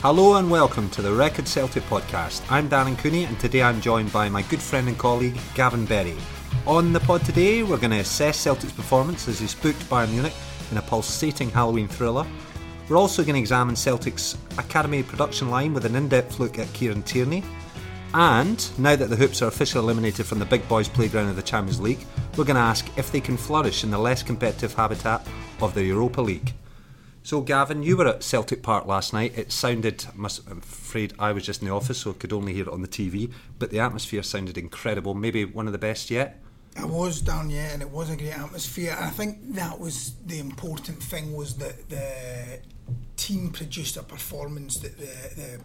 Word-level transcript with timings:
Hello 0.00 0.36
and 0.36 0.48
welcome 0.48 0.88
to 0.90 1.02
the 1.02 1.12
Record 1.12 1.48
Celtic 1.48 1.82
podcast. 1.86 2.48
I'm 2.52 2.68
Darren 2.68 2.96
Cooney 2.96 3.24
and 3.24 3.36
today 3.40 3.64
I'm 3.64 3.80
joined 3.80 4.12
by 4.12 4.28
my 4.28 4.42
good 4.42 4.62
friend 4.62 4.86
and 4.86 4.96
colleague 4.96 5.36
Gavin 5.56 5.86
Berry. 5.86 6.14
On 6.68 6.92
the 6.92 7.00
pod 7.00 7.24
today, 7.24 7.64
we're 7.64 7.78
going 7.78 7.90
to 7.90 7.98
assess 7.98 8.38
Celtic's 8.38 8.72
performance 8.72 9.26
as 9.26 9.40
he 9.40 9.48
spooked 9.48 9.80
Bayern 9.90 10.12
Munich 10.12 10.34
in 10.70 10.76
a 10.76 10.82
pulsating 10.82 11.50
Halloween 11.50 11.88
thriller. 11.88 12.24
We're 12.88 12.96
also 12.96 13.24
going 13.24 13.34
to 13.34 13.40
examine 13.40 13.74
Celtic's 13.74 14.38
Academy 14.56 15.02
production 15.02 15.50
line 15.50 15.74
with 15.74 15.84
an 15.84 15.96
in 15.96 16.08
depth 16.08 16.38
look 16.38 16.60
at 16.60 16.72
Kieran 16.74 17.02
Tierney. 17.02 17.42
And 18.14 18.70
now 18.78 18.94
that 18.94 19.10
the 19.10 19.16
Hoops 19.16 19.42
are 19.42 19.48
officially 19.48 19.82
eliminated 19.82 20.26
from 20.26 20.38
the 20.38 20.46
big 20.46 20.66
boys' 20.68 20.88
playground 20.88 21.28
of 21.28 21.34
the 21.34 21.42
Champions 21.42 21.80
League, 21.80 22.06
we're 22.36 22.44
going 22.44 22.54
to 22.54 22.60
ask 22.60 22.88
if 22.96 23.10
they 23.10 23.20
can 23.20 23.36
flourish 23.36 23.82
in 23.82 23.90
the 23.90 23.98
less 23.98 24.22
competitive 24.22 24.74
habitat 24.74 25.26
of 25.60 25.74
the 25.74 25.82
Europa 25.82 26.20
League. 26.20 26.52
So, 27.22 27.40
Gavin, 27.42 27.82
you 27.82 27.96
were 27.96 28.06
at 28.06 28.22
Celtic 28.22 28.62
Park 28.62 28.86
last 28.86 29.12
night. 29.12 29.36
It 29.36 29.52
sounded, 29.52 30.06
I'm 30.14 30.24
afraid 30.24 31.12
I 31.18 31.32
was 31.32 31.44
just 31.44 31.60
in 31.60 31.68
the 31.68 31.74
office, 31.74 31.98
so 31.98 32.10
I 32.10 32.14
could 32.14 32.32
only 32.32 32.54
hear 32.54 32.62
it 32.62 32.72
on 32.72 32.80
the 32.80 32.88
TV, 32.88 33.30
but 33.58 33.70
the 33.70 33.80
atmosphere 33.80 34.22
sounded 34.22 34.56
incredible, 34.56 35.14
maybe 35.14 35.44
one 35.44 35.66
of 35.66 35.72
the 35.72 35.78
best 35.78 36.10
yet. 36.10 36.40
I 36.76 36.84
was 36.84 37.20
down 37.20 37.50
yeah, 37.50 37.72
and 37.72 37.82
it 37.82 37.90
was 37.90 38.08
a 38.08 38.16
great 38.16 38.38
atmosphere. 38.38 38.96
I 38.98 39.10
think 39.10 39.54
that 39.54 39.80
was 39.80 40.12
the 40.24 40.38
important 40.38 41.02
thing 41.02 41.34
was 41.34 41.56
that 41.56 41.88
the 41.88 42.60
team 43.16 43.50
produced 43.50 43.96
a 43.96 44.02
performance 44.02 44.76
that 44.78 44.96
the, 44.96 45.40
the 45.40 45.60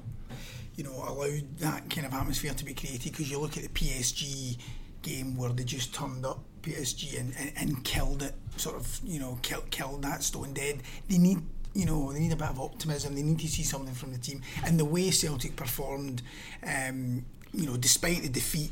you 0.76 0.84
know 0.84 1.04
allowed 1.08 1.58
that 1.60 1.88
kind 1.90 2.08
of 2.08 2.14
atmosphere 2.14 2.54
to 2.54 2.66
be 2.66 2.74
created. 2.74 3.12
Because 3.12 3.30
you 3.30 3.40
look 3.40 3.58
at 3.58 3.64
the 3.64 3.70
PSG 3.70 4.58
game 5.04 5.38
where 5.38 5.52
they 5.52 5.64
just 5.64 5.94
turned 5.94 6.26
up 6.26 6.44
PSG 6.64 7.20
and, 7.20 7.34
and, 7.38 7.52
and 7.56 7.84
killed 7.84 8.24
it, 8.24 8.34
sort 8.58 8.76
of 8.76 9.00
you 9.04 9.20
know 9.20 9.38
killed 9.42 9.70
killed 9.70 10.02
that 10.04 10.24
stone 10.24 10.54
dead. 10.54 10.82
They 11.08 11.18
need 11.18 11.42
you 11.74 11.86
know, 11.86 12.14
they 12.14 12.20
need 12.20 12.32
a 12.32 12.36
bit 12.36 12.50
of 12.50 12.60
optimism. 12.60 13.16
They 13.16 13.24
need 13.24 13.40
to 13.40 13.48
see 13.48 13.64
something 13.64 13.96
from 13.96 14.12
the 14.12 14.20
team. 14.20 14.42
And 14.64 14.80
the 14.80 14.86
way 14.86 15.10
Celtic 15.10 15.56
performed, 15.56 16.22
um, 16.66 17.26
you 17.52 17.66
know, 17.66 17.78
despite 17.78 18.22
the 18.22 18.30
defeat, 18.30 18.72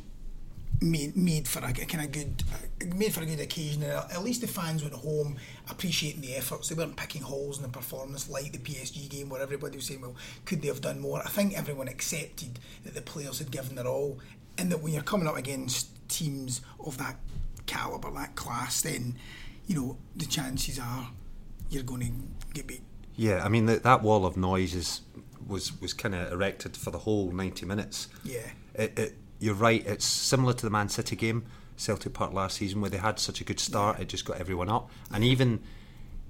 made 0.82 1.16
made 1.16 1.48
for 1.48 1.60
a 1.60 1.72
kind 1.74 2.04
of 2.04 2.12
good, 2.12 2.44
uh, 2.54 2.96
made 2.96 3.14
for 3.14 3.22
a 3.22 3.26
good 3.26 3.40
occasion. 3.40 3.84
And 3.84 3.92
at 3.92 4.24
least 4.24 4.42
the 4.42 4.48
fans 4.48 4.82
went 4.82 4.96
home 4.96 5.38
appreciating 5.70 6.22
the 6.22 6.36
efforts. 6.36 6.70
They 6.70 6.76
weren't 6.76 6.96
picking 6.96 7.22
holes 7.22 7.58
in 7.58 7.64
the 7.64 7.70
performance 7.70 8.30
like 8.30 8.52
the 8.52 8.58
PSG 8.58 9.10
game, 9.10 9.30
where 9.30 9.42
everybody 9.42 9.78
was 9.78 9.86
saying, 9.86 10.02
"Well, 10.02 10.16
could 10.46 10.62
they 10.62 10.68
have 10.68 10.82
done 10.82 11.00
more?" 11.00 11.22
I 11.24 11.30
think 11.30 11.58
everyone 11.58 11.88
accepted 11.88 12.60
that 12.84 12.96
the 12.96 13.02
players 13.02 13.40
had 13.40 13.52
given 13.52 13.76
their 13.76 13.88
all, 13.88 14.20
and 14.58 14.72
that 14.72 14.82
when 14.82 14.94
you're 14.94 15.04
coming 15.04 15.28
up 15.28 15.38
against 15.38 15.88
teams 16.10 16.62
of 16.80 16.98
that 16.98 17.16
caliber, 17.66 18.12
that 18.12 18.36
class, 18.36 18.82
then 18.82 19.18
you 19.68 19.76
know 19.76 19.98
the 20.16 20.26
chances 20.26 20.80
are 20.80 21.10
you're 21.70 21.84
going 21.84 22.02
to 22.02 22.54
get 22.54 22.68
beat. 22.68 22.82
Yeah, 23.16 23.44
I 23.44 23.50
mean 23.50 23.66
that 23.68 23.84
that 23.84 24.02
wall 24.02 24.26
of 24.26 24.38
noise 24.38 24.74
is 24.76 25.02
was 25.48 25.80
was 25.82 25.94
kind 25.94 26.16
of 26.16 26.32
erected 26.32 26.78
for 26.78 26.92
the 26.92 27.00
whole 27.00 27.32
ninety 27.32 27.66
minutes. 27.66 28.08
Yeah, 28.24 28.50
it, 28.74 28.98
it, 28.98 29.18
you're 29.40 29.56
right. 29.56 29.86
It's 29.86 30.06
similar 30.06 30.54
to 30.54 30.66
the 30.66 30.70
Man 30.70 30.90
City 30.90 31.16
game, 31.16 31.46
Celtic 31.76 32.14
Park 32.14 32.34
last 32.34 32.58
season, 32.58 32.82
where 32.82 32.90
they 32.90 32.98
had 32.98 33.20
such 33.20 33.42
a 33.42 33.44
good 33.44 33.60
start, 33.60 33.98
yeah. 33.98 34.04
it 34.04 34.10
just 34.10 34.26
got 34.26 34.40
everyone 34.40 34.70
up, 34.70 34.90
and 35.12 35.24
even 35.24 35.62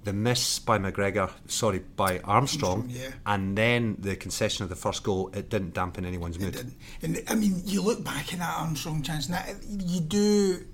the 0.04 0.14
miss 0.14 0.60
by 0.60 0.80
McGregor, 0.80 1.32
sorry, 1.48 1.80
by 1.80 2.20
Armstrong, 2.20 2.88
yeah. 2.90 3.10
and 3.26 3.56
then 3.56 3.98
the 4.00 4.16
concession 4.16 4.64
of 4.64 4.70
the 4.70 4.76
first 4.76 5.04
goal, 5.04 5.30
it 5.34 5.50
didn't 5.50 5.74
dampen 5.74 6.06
anyone's 6.06 6.40
mood. 6.40 6.56
It 6.56 6.58
didn't. 6.58 6.78
And 7.04 7.24
I 7.28 7.36
mean, 7.36 7.62
you 7.66 7.82
look 7.82 8.04
back 8.04 8.34
at 8.34 8.40
that 8.40 8.58
Armstrong 8.58 9.04
chance, 9.04 9.30
now 9.30 9.44
you 9.70 10.02
do 10.02 10.66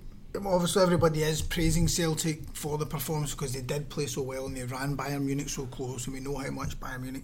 obviously 0.46 0.84
everybody 0.84 1.24
is 1.24 1.42
praising 1.42 1.88
Celtic 1.88 2.42
for 2.54 2.78
the 2.78 2.86
performance 2.86 3.34
because 3.34 3.54
they 3.54 3.62
did 3.62 3.90
play 3.90 4.06
so 4.06 4.22
well 4.22 4.46
and 4.46 4.56
they 4.56 4.64
ran 4.64 4.96
Bayern 4.96 5.24
Munich 5.24 5.50
so 5.50 5.66
close 5.66 6.06
and 6.06 6.14
we 6.14 6.20
know 6.20 6.36
how 6.36 6.52
much 6.52 6.80
Bayern 6.80 7.02
Munich 7.02 7.24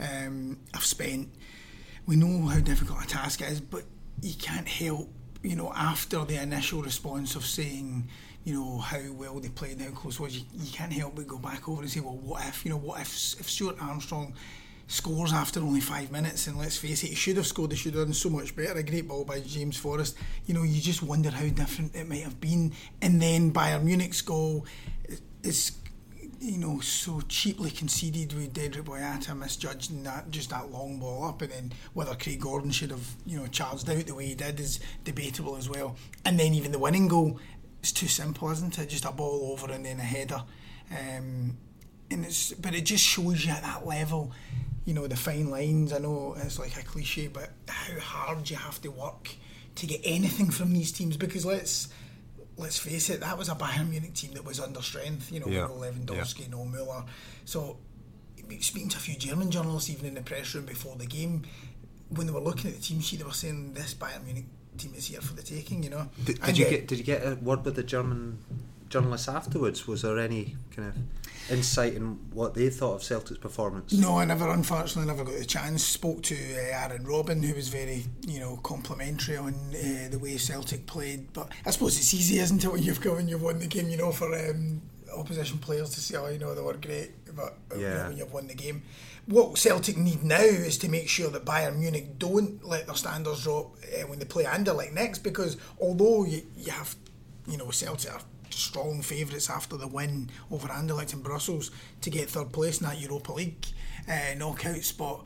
um, 0.00 0.58
have 0.74 0.84
spent. 0.84 1.28
We 2.06 2.16
know 2.16 2.46
how 2.48 2.60
difficult 2.60 3.04
a 3.04 3.06
task 3.06 3.40
it 3.40 3.48
is, 3.48 3.60
but 3.60 3.84
you 4.20 4.34
can't 4.34 4.68
help, 4.68 5.08
you 5.42 5.56
know, 5.56 5.72
after 5.74 6.24
the 6.24 6.42
initial 6.42 6.82
response 6.82 7.36
of 7.36 7.44
saying, 7.46 8.08
you 8.44 8.54
know, 8.54 8.78
how 8.78 9.00
well 9.12 9.38
they 9.38 9.48
played 9.48 9.78
and 9.78 9.82
how 9.82 9.90
close 9.90 10.18
was, 10.18 10.36
you, 10.36 10.44
you 10.52 10.72
can't 10.72 10.92
help 10.92 11.14
but 11.14 11.26
go 11.26 11.38
back 11.38 11.68
over 11.68 11.82
and 11.82 11.90
say, 11.90 12.00
well, 12.00 12.16
what 12.16 12.44
if, 12.46 12.64
you 12.64 12.70
know, 12.70 12.78
what 12.78 13.00
if, 13.00 13.08
if 13.40 13.48
Stuart 13.48 13.76
Armstrong 13.80 14.34
scores 14.92 15.32
after 15.32 15.60
only 15.60 15.80
five 15.80 16.12
minutes. 16.12 16.46
And 16.46 16.58
let's 16.58 16.76
face 16.76 17.02
it, 17.02 17.08
he 17.08 17.14
should 17.14 17.38
have 17.38 17.46
scored. 17.46 17.72
He 17.72 17.78
should 17.78 17.94
have 17.94 18.04
done 18.04 18.14
so 18.14 18.28
much 18.28 18.54
better. 18.54 18.78
A 18.78 18.82
great 18.82 19.08
ball 19.08 19.24
by 19.24 19.40
James 19.40 19.76
Forrest. 19.76 20.16
You 20.46 20.54
know, 20.54 20.62
you 20.62 20.80
just 20.80 21.02
wonder 21.02 21.30
how 21.30 21.48
different 21.48 21.94
it 21.94 22.08
might 22.08 22.22
have 22.22 22.40
been. 22.40 22.72
And 23.00 23.20
then 23.20 23.52
Bayern 23.52 23.84
Munich's 23.84 24.20
goal 24.20 24.66
is, 25.42 25.72
you 26.40 26.58
know, 26.58 26.80
so 26.80 27.22
cheaply 27.28 27.70
conceded 27.70 28.32
with 28.34 28.52
Dedryck 28.52 28.84
Boyata 28.84 29.34
misjudging 29.36 30.02
that 30.02 30.30
just 30.30 30.50
that 30.50 30.70
long 30.70 30.98
ball 30.98 31.24
up, 31.24 31.40
and 31.40 31.52
then 31.52 31.72
whether 31.94 32.14
Craig 32.14 32.40
Gordon 32.40 32.70
should 32.70 32.90
have, 32.90 33.06
you 33.24 33.38
know, 33.38 33.46
charged 33.46 33.88
out 33.88 34.06
the 34.06 34.14
way 34.14 34.26
he 34.26 34.34
did 34.34 34.60
is 34.60 34.80
debatable 35.04 35.56
as 35.56 35.68
well. 35.70 35.96
And 36.24 36.38
then 36.38 36.52
even 36.54 36.72
the 36.72 36.78
winning 36.78 37.08
goal 37.08 37.38
It's 37.82 37.90
too 37.90 38.06
simple, 38.06 38.48
isn't 38.50 38.78
it? 38.78 38.88
Just 38.88 39.04
a 39.04 39.10
ball 39.10 39.50
over 39.52 39.72
and 39.72 39.84
then 39.84 39.98
a 39.98 40.04
header. 40.04 40.44
Um, 40.90 41.56
and 42.12 42.24
it's 42.24 42.52
but 42.52 42.74
it 42.74 42.82
just 42.82 43.04
shows 43.04 43.44
you 43.44 43.52
at 43.52 43.62
that 43.62 43.86
level 43.86 44.32
you 44.84 44.94
know 44.94 45.06
the 45.06 45.16
fine 45.16 45.50
lines. 45.50 45.92
I 45.92 45.98
know 45.98 46.34
it's 46.38 46.58
like 46.58 46.76
a 46.76 46.82
cliche, 46.82 47.28
but 47.28 47.50
how 47.68 47.98
hard 48.00 48.50
you 48.50 48.56
have 48.56 48.80
to 48.82 48.90
work 48.90 49.30
to 49.76 49.86
get 49.86 50.00
anything 50.04 50.50
from 50.50 50.72
these 50.72 50.92
teams. 50.92 51.16
Because 51.16 51.46
let's 51.46 51.88
let's 52.56 52.78
face 52.78 53.10
it, 53.10 53.20
that 53.20 53.38
was 53.38 53.48
a 53.48 53.54
Bayern 53.54 53.90
Munich 53.90 54.14
team 54.14 54.32
that 54.32 54.44
was 54.44 54.60
under 54.60 54.82
strength. 54.82 55.32
You 55.32 55.40
know, 55.40 55.46
yeah. 55.46 55.62
no 55.62 55.74
Lewandowski, 55.74 56.42
yeah. 56.42 56.46
no 56.50 56.58
Müller. 56.64 57.06
So 57.44 57.78
speaking 58.60 58.88
to 58.90 58.96
a 58.96 59.00
few 59.00 59.16
German 59.16 59.50
journalists, 59.50 59.90
even 59.90 60.06
in 60.06 60.14
the 60.14 60.22
press 60.22 60.54
room 60.54 60.66
before 60.66 60.96
the 60.96 61.06
game, 61.06 61.42
when 62.10 62.26
they 62.26 62.32
were 62.32 62.40
looking 62.40 62.70
at 62.70 62.76
the 62.76 62.82
team 62.82 63.00
sheet, 63.00 63.20
they 63.20 63.24
were 63.24 63.32
saying 63.32 63.74
this 63.74 63.94
Bayern 63.94 64.24
Munich 64.24 64.46
team 64.78 64.92
is 64.96 65.06
here 65.06 65.20
for 65.20 65.34
the 65.34 65.42
taking. 65.42 65.82
You 65.84 65.90
know. 65.90 66.08
Did, 66.24 66.40
did 66.42 66.58
you 66.58 66.68
get 66.68 66.88
did 66.88 66.98
you 66.98 67.04
get 67.04 67.24
a 67.24 67.36
word 67.36 67.64
with 67.64 67.76
the 67.76 67.84
German 67.84 68.38
journalists 68.88 69.28
afterwards? 69.28 69.86
Was 69.86 70.02
there 70.02 70.18
any 70.18 70.56
kind 70.74 70.88
of 70.88 70.96
insight 71.50 71.94
in 71.94 72.18
what 72.32 72.54
they 72.54 72.70
thought 72.70 72.94
of 72.94 73.02
Celtic's 73.02 73.38
performance? 73.38 73.92
No, 73.92 74.18
I 74.18 74.24
never, 74.24 74.48
unfortunately, 74.48 75.10
never 75.10 75.24
got 75.24 75.38
the 75.38 75.44
chance. 75.44 75.84
Spoke 75.84 76.22
to 76.24 76.34
uh, 76.34 76.82
Arjen 76.82 77.04
Robben, 77.04 77.44
who 77.44 77.54
was 77.54 77.68
very, 77.68 78.04
you 78.26 78.40
know, 78.40 78.56
complimentary 78.58 79.36
on 79.36 79.54
uh, 79.54 80.08
the 80.10 80.18
way 80.20 80.36
Celtic 80.36 80.86
played. 80.86 81.32
But 81.32 81.50
I 81.66 81.70
suppose 81.70 81.98
it's 81.98 82.14
easy, 82.14 82.38
isn't 82.38 82.64
it, 82.64 82.72
when 82.72 82.82
you've 82.82 83.00
got 83.00 83.16
when 83.16 83.28
you've 83.28 83.42
won 83.42 83.58
the 83.58 83.66
game, 83.66 83.88
you 83.88 83.96
know, 83.96 84.12
for 84.12 84.34
um, 84.34 84.82
opposition 85.16 85.58
players 85.58 85.90
to 85.90 86.00
say, 86.00 86.16
oh, 86.16 86.28
you 86.28 86.38
know, 86.38 86.54
they 86.54 86.62
were 86.62 86.74
great, 86.74 87.12
but 87.34 87.56
uh, 87.74 87.78
yeah. 87.78 88.08
when 88.08 88.16
you've 88.16 88.32
won 88.32 88.46
the 88.46 88.54
game. 88.54 88.82
What 89.26 89.56
Celtic 89.56 89.96
need 89.96 90.24
now 90.24 90.40
is 90.40 90.78
to 90.78 90.88
make 90.88 91.08
sure 91.08 91.30
that 91.30 91.44
Bayern 91.44 91.78
Munich 91.78 92.18
don't 92.18 92.64
let 92.64 92.86
their 92.86 92.96
standards 92.96 93.44
drop 93.44 93.76
uh, 93.84 94.06
when 94.08 94.18
they 94.18 94.24
play 94.24 94.44
Anderlecht 94.44 94.92
next, 94.92 95.20
because 95.20 95.56
although 95.80 96.24
you, 96.24 96.42
you 96.56 96.72
have, 96.72 96.96
you 97.46 97.56
know, 97.56 97.70
Celtic 97.70 98.12
are 98.12 98.20
strong 98.52 99.02
favourites 99.02 99.50
after 99.50 99.76
the 99.76 99.86
win 99.86 100.30
over 100.50 100.68
Anderlecht 100.68 101.12
in 101.12 101.22
Brussels 101.22 101.70
to 102.00 102.10
get 102.10 102.28
third 102.28 102.52
place 102.52 102.80
in 102.80 102.86
that 102.86 103.00
Europa 103.00 103.32
League 103.32 103.66
uh, 104.08 104.34
knockout 104.36 104.82
spot. 104.82 105.24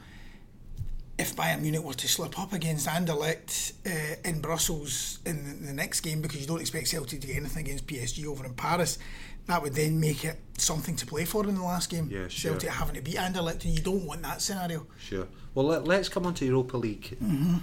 If 1.19 1.35
Bayern 1.35 1.63
Munich 1.63 1.83
were 1.83 1.95
to 1.95 2.09
slip 2.09 2.39
up 2.39 2.53
against 2.53 2.87
Anderlecht 2.87 3.73
uh, 3.87 4.17
in 4.29 4.41
Brussels 4.41 5.21
in 5.25 5.65
the, 5.65 5.73
next 5.73 6.01
game, 6.01 6.21
because 6.21 6.43
you 6.43 6.47
don't 6.47 6.61
expect 6.61 6.89
Celtic 6.89 7.23
to 7.23 7.27
get 7.27 7.37
anything 7.37 7.65
against 7.65 7.87
PSG 7.87 8.27
over 8.27 8.45
in 8.45 8.53
Paris, 8.53 8.99
that 9.47 9.63
would 9.63 9.75
then 9.75 9.99
make 9.99 10.27
it 10.27 10.39
something 10.59 10.95
to 10.97 11.07
play 11.07 11.25
for 11.25 11.49
in 11.49 11.55
the 11.55 11.63
last 11.63 11.89
game. 11.89 12.11
Yeah, 12.11 12.29
sure. 12.29 12.53
Celtic 12.53 12.69
having 12.69 12.97
to 12.97 13.01
beat 13.01 13.17
Anderlecht, 13.17 13.65
and 13.65 13.73
you 13.73 13.81
don't 13.81 14.05
want 14.05 14.23
that 14.23 14.43
scenario. 14.43 14.87
Sure. 14.99 15.27
Well, 15.55 15.67
let, 15.67 16.01
us 16.01 16.11
come 16.11 16.27
on 16.27 16.35
to 16.35 16.45
Europa 16.45 16.77
League 16.77 17.17
mm-hmm. 17.23 17.57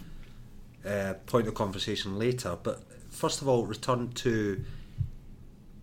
uh, 0.83 1.13
point 1.27 1.47
of 1.47 1.53
conversation 1.53 2.17
later. 2.17 2.57
But 2.61 2.81
first 3.11 3.43
of 3.43 3.47
all, 3.47 3.67
return 3.67 4.11
to 4.13 4.63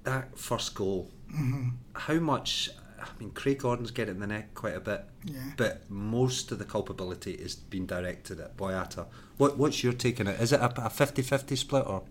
that 0.05 0.39
first 0.39 0.75
goal, 0.75 1.11
mm-hmm. 1.33 1.71
how 1.95 2.15
much 2.15 2.71
I 3.01 3.09
mean, 3.19 3.31
Craig 3.31 3.59
Gordon's 3.61 3.91
getting 3.91 4.17
in 4.17 4.21
the 4.21 4.27
neck 4.27 4.55
quite 4.55 4.77
a 4.77 4.81
bit, 4.81 5.05
Yeah. 5.25 5.39
but 5.57 5.91
most 5.91 6.53
of 6.53 6.59
the 6.59 6.65
culpability 6.65 7.33
is 7.33 7.55
being 7.55 7.87
directed 7.87 8.41
at 8.41 8.57
Boyata. 8.57 9.07
What, 9.39 9.57
what's 9.57 9.83
your 9.83 9.95
take 9.95 10.21
on 10.21 10.27
it? 10.27 10.41
Is 10.41 10.53
it 10.53 10.61
a, 10.61 10.67
a 10.67 10.91
50-50 10.91 11.57
split 11.57 11.87
or? 11.87 12.03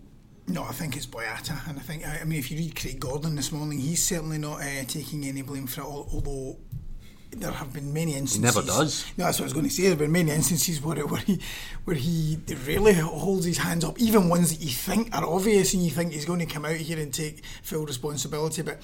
No, 0.48 0.64
I 0.64 0.72
think 0.72 0.96
it's 0.96 1.06
Boyata, 1.06 1.68
and 1.68 1.78
I 1.78 1.82
think 1.82 2.04
I 2.04 2.24
mean 2.24 2.40
if 2.40 2.50
you 2.50 2.58
read 2.58 2.74
Craig 2.74 2.98
Gordon 2.98 3.36
this 3.36 3.52
morning, 3.52 3.78
he's 3.78 4.02
certainly 4.02 4.38
not 4.38 4.60
uh, 4.60 4.84
taking 4.86 5.24
any 5.24 5.42
blame 5.42 5.68
for 5.68 5.82
it. 5.82 5.84
Although 5.84 6.56
there 7.32 7.52
have 7.52 7.72
been 7.72 7.92
many 7.92 8.14
instances. 8.16 8.36
He 8.36 8.60
never 8.60 8.66
does. 8.66 9.06
No, 9.16 9.24
that's 9.24 9.38
what 9.38 9.44
I 9.44 9.46
was 9.46 9.52
going 9.52 9.66
to 9.66 9.70
say. 9.70 9.82
There 9.82 9.90
have 9.90 9.98
been 9.98 10.12
many 10.12 10.30
instances 10.30 10.82
where 10.82 11.06
where 11.06 11.20
he 11.20 11.40
where 11.84 11.96
he 11.96 12.38
really 12.66 12.94
holds 12.94 13.44
his 13.44 13.58
hands 13.58 13.84
up, 13.84 14.00
even 14.00 14.28
ones 14.28 14.50
that 14.50 14.64
you 14.64 14.70
think 14.70 15.14
are 15.14 15.24
obvious, 15.24 15.72
and 15.74 15.82
you 15.82 15.90
think 15.90 16.12
he's 16.12 16.24
going 16.24 16.40
to 16.40 16.46
come 16.46 16.64
out 16.64 16.76
here 16.76 16.98
and 16.98 17.12
take 17.14 17.44
full 17.62 17.86
responsibility. 17.86 18.62
But 18.62 18.80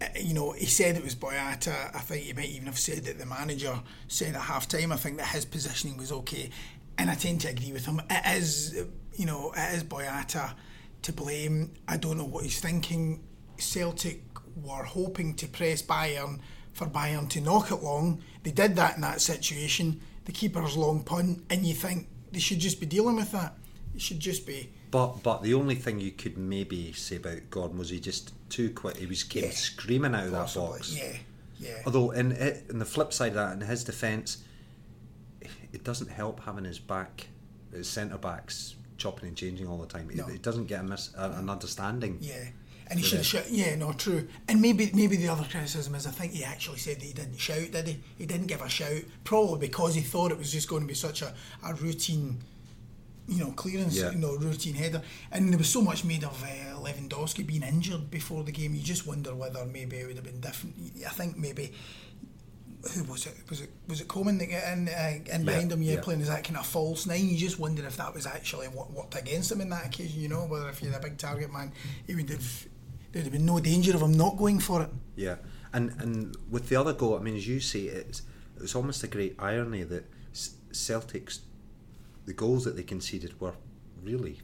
uh, 0.00 0.06
you 0.20 0.34
know, 0.34 0.52
he 0.52 0.66
said 0.66 0.96
it 0.96 1.04
was 1.04 1.14
Boyata. 1.14 1.94
I 1.94 2.00
think 2.00 2.24
he 2.24 2.32
might 2.32 2.50
even 2.50 2.66
have 2.66 2.78
said 2.78 3.04
that 3.04 3.18
the 3.18 3.26
manager 3.26 3.80
said 4.08 4.34
at 4.34 4.42
half 4.42 4.68
time. 4.68 4.92
I 4.92 4.96
think 4.96 5.16
that 5.16 5.28
his 5.28 5.44
positioning 5.44 5.96
was 5.96 6.12
okay, 6.12 6.50
and 6.98 7.10
I 7.10 7.14
tend 7.14 7.40
to 7.42 7.48
agree 7.48 7.72
with 7.72 7.86
him. 7.86 8.00
It 8.10 8.36
is, 8.36 8.84
you 9.14 9.26
know, 9.26 9.52
it 9.56 9.74
is 9.74 9.84
Boyata 9.84 10.52
to 11.02 11.12
blame. 11.12 11.72
I 11.88 11.96
don't 11.96 12.18
know 12.18 12.24
what 12.24 12.44
he's 12.44 12.60
thinking. 12.60 13.24
Celtic 13.56 14.22
were 14.62 14.84
hoping 14.84 15.34
to 15.34 15.46
press 15.46 15.82
Bayern 15.82 16.40
for 16.72 16.86
Bayern 16.86 17.28
to 17.30 17.40
knock 17.40 17.70
it 17.70 17.82
long. 17.82 18.22
They 18.42 18.50
did 18.52 18.76
that 18.76 18.96
in 18.96 19.02
that 19.02 19.20
situation. 19.20 20.00
The 20.24 20.32
keeper's 20.32 20.76
long 20.76 21.02
punt, 21.02 21.44
and 21.50 21.64
you 21.64 21.74
think 21.74 22.08
they 22.32 22.38
should 22.40 22.58
just 22.60 22.80
be 22.80 22.86
dealing 22.86 23.16
with 23.16 23.32
that. 23.32 23.56
It 23.94 24.00
should 24.00 24.20
just 24.20 24.46
be. 24.46 24.70
But 24.90 25.22
but 25.22 25.42
the 25.42 25.54
only 25.54 25.74
thing 25.76 26.00
you 26.00 26.10
could 26.12 26.36
maybe 26.36 26.92
say 26.92 27.16
about 27.16 27.48
Gordon 27.50 27.78
was 27.78 27.90
he 27.90 28.00
just 28.00 28.32
too 28.50 28.70
quick. 28.70 28.96
He 28.96 29.06
was 29.06 29.22
came 29.24 29.44
Yeah. 29.44 29.50
screaming 29.50 30.14
out 30.14 30.24
of 30.26 30.32
that 30.32 30.54
box. 30.54 30.94
Yeah, 30.96 31.16
yeah. 31.58 31.82
Although 31.86 32.10
in 32.12 32.32
it, 32.32 32.64
in 32.70 32.78
the 32.78 32.84
flip 32.84 33.12
side 33.12 33.28
of 33.28 33.34
that, 33.34 33.52
in 33.54 33.60
his 33.60 33.84
defence, 33.84 34.38
it 35.72 35.84
doesn't 35.84 36.10
help 36.10 36.40
having 36.44 36.64
his 36.64 36.78
back, 36.78 37.28
his 37.72 37.88
centre 37.88 38.18
backs 38.18 38.74
chopping 38.96 39.28
and 39.28 39.36
changing 39.36 39.66
all 39.66 39.78
the 39.78 39.86
time. 39.86 40.08
No. 40.12 40.26
He, 40.26 40.32
he 40.32 40.38
doesn't 40.38 40.66
get 40.66 40.80
a 40.80 40.84
mis, 40.84 41.10
a, 41.16 41.30
an 41.30 41.48
understanding. 41.48 42.18
Yeah. 42.20 42.44
And 42.90 42.98
he 42.98 43.04
should 43.06 43.18
have 43.18 43.26
shut. 43.26 43.50
Yeah, 43.50 43.76
no, 43.76 43.92
true. 43.92 44.26
And 44.48 44.60
maybe 44.60 44.90
maybe 44.92 45.16
the 45.16 45.28
other 45.28 45.44
criticism 45.44 45.94
is 45.94 46.06
I 46.08 46.10
think 46.10 46.32
he 46.32 46.42
actually 46.42 46.78
said 46.78 46.96
that 46.96 47.04
he 47.04 47.12
didn't 47.12 47.38
shout, 47.38 47.70
did 47.70 47.86
he? 47.86 48.00
He 48.18 48.26
didn't 48.26 48.48
give 48.48 48.60
a 48.62 48.68
shout, 48.68 49.02
probably 49.22 49.60
because 49.60 49.94
he 49.94 50.00
thought 50.00 50.32
it 50.32 50.38
was 50.38 50.50
just 50.50 50.68
going 50.68 50.82
to 50.82 50.88
be 50.88 50.94
such 50.94 51.22
a, 51.22 51.32
a 51.64 51.74
routine, 51.74 52.38
you 53.28 53.44
know, 53.44 53.52
clearance, 53.52 53.96
Yeah. 53.96 54.10
you 54.10 54.18
know, 54.18 54.34
routine 54.36 54.74
header. 54.74 55.02
And 55.30 55.50
there 55.50 55.58
was 55.58 55.70
so 55.70 55.82
much 55.82 56.04
made 56.04 56.24
of 56.24 56.42
uh, 56.42 56.80
Lewandowski 56.80 57.46
being 57.46 57.62
injured 57.62 58.10
before 58.10 58.42
the 58.42 58.50
game. 58.50 58.74
You 58.74 58.82
just 58.82 59.06
wonder 59.06 59.36
whether 59.36 59.64
maybe 59.66 59.98
it 59.98 60.08
would 60.08 60.16
have 60.16 60.24
been 60.24 60.40
different. 60.40 60.74
I 61.06 61.10
think 61.10 61.36
maybe. 61.38 61.72
Who 62.94 63.04
was 63.04 63.26
it? 63.26 63.34
Was 63.50 63.60
it 63.60 63.70
was 63.88 64.00
it 64.00 64.08
Coman 64.08 64.38
that 64.38 64.46
got 64.46 64.64
in, 64.72 64.88
uh, 64.88 65.18
in 65.34 65.44
behind 65.44 65.70
him? 65.70 65.82
Yeah, 65.82 65.96
yeah. 65.96 66.00
playing 66.00 66.22
as 66.22 66.28
that 66.28 66.44
kind 66.44 66.56
of 66.56 66.64
false 66.66 67.06
nine. 67.06 67.28
You 67.28 67.36
just 67.36 67.58
wondered 67.58 67.84
if 67.84 67.98
that 67.98 68.14
was 68.14 68.26
actually 68.26 68.68
what 68.68 68.90
worked 68.90 69.14
against 69.18 69.52
him 69.52 69.60
in 69.60 69.68
that 69.68 69.84
occasion. 69.84 70.18
You 70.18 70.28
know, 70.28 70.46
whether 70.46 70.66
if 70.70 70.82
you're 70.82 70.94
a 70.96 70.98
big 70.98 71.18
target 71.18 71.52
man, 71.52 71.72
he 72.06 72.14
would 72.14 72.30
have. 72.30 72.66
There'd 73.12 73.24
have 73.24 73.32
been 73.32 73.46
no 73.46 73.58
danger 73.60 73.94
of 73.94 74.02
him 74.02 74.12
not 74.12 74.36
going 74.36 74.60
for 74.60 74.82
it. 74.82 74.90
Yeah, 75.16 75.36
and 75.72 75.90
and 75.98 76.36
with 76.50 76.68
the 76.68 76.76
other 76.76 76.92
goal, 76.92 77.16
I 77.16 77.20
mean, 77.20 77.36
as 77.36 77.46
you 77.46 77.60
say, 77.60 77.80
it's 77.80 78.22
it's 78.60 78.74
almost 78.74 79.02
a 79.02 79.08
great 79.08 79.36
irony 79.38 79.82
that 79.84 80.04
S- 80.32 80.54
Celtics, 80.72 81.40
the 82.26 82.32
goals 82.32 82.64
that 82.64 82.76
they 82.76 82.82
conceded 82.82 83.40
were 83.40 83.54
really 84.02 84.38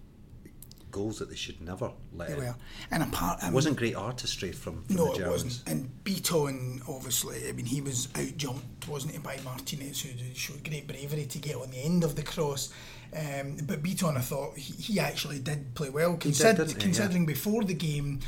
goals 0.96 1.18
that 1.18 1.28
they 1.28 1.36
should 1.36 1.60
never 1.60 1.92
let. 2.14 2.28
They 2.28 2.34
in. 2.34 2.40
were, 2.40 2.54
and 2.90 3.02
apart, 3.02 3.40
I 3.42 3.48
It 3.48 3.52
wasn't 3.52 3.76
great 3.76 3.94
artistry 3.94 4.52
from, 4.52 4.82
from 4.84 4.96
No, 4.96 5.14
the 5.14 5.24
it 5.24 5.28
wasn't. 5.28 5.62
And 5.66 6.04
Beaton, 6.04 6.80
obviously, 6.88 7.48
I 7.48 7.52
mean, 7.52 7.66
he 7.66 7.82
was 7.82 8.08
out 8.14 8.36
jumped, 8.38 8.88
wasn't 8.88 9.12
he, 9.12 9.18
by 9.18 9.38
Martinez, 9.44 10.00
who 10.00 10.10
showed 10.34 10.64
great 10.64 10.86
bravery 10.86 11.26
to 11.26 11.38
get 11.38 11.56
on 11.56 11.70
the 11.70 11.82
end 11.84 12.02
of 12.02 12.16
the 12.16 12.22
cross. 12.22 12.72
Um, 13.14 13.58
but 13.66 13.82
Beaton, 13.82 14.16
I 14.16 14.20
thought 14.20 14.56
he, 14.56 14.72
he 14.94 15.00
actually 15.00 15.38
did 15.38 15.74
play 15.74 15.90
well, 15.90 16.16
consider, 16.16 16.64
he? 16.64 16.74
considering 16.74 17.26
before 17.26 17.62
the 17.64 17.74
game, 17.74 18.20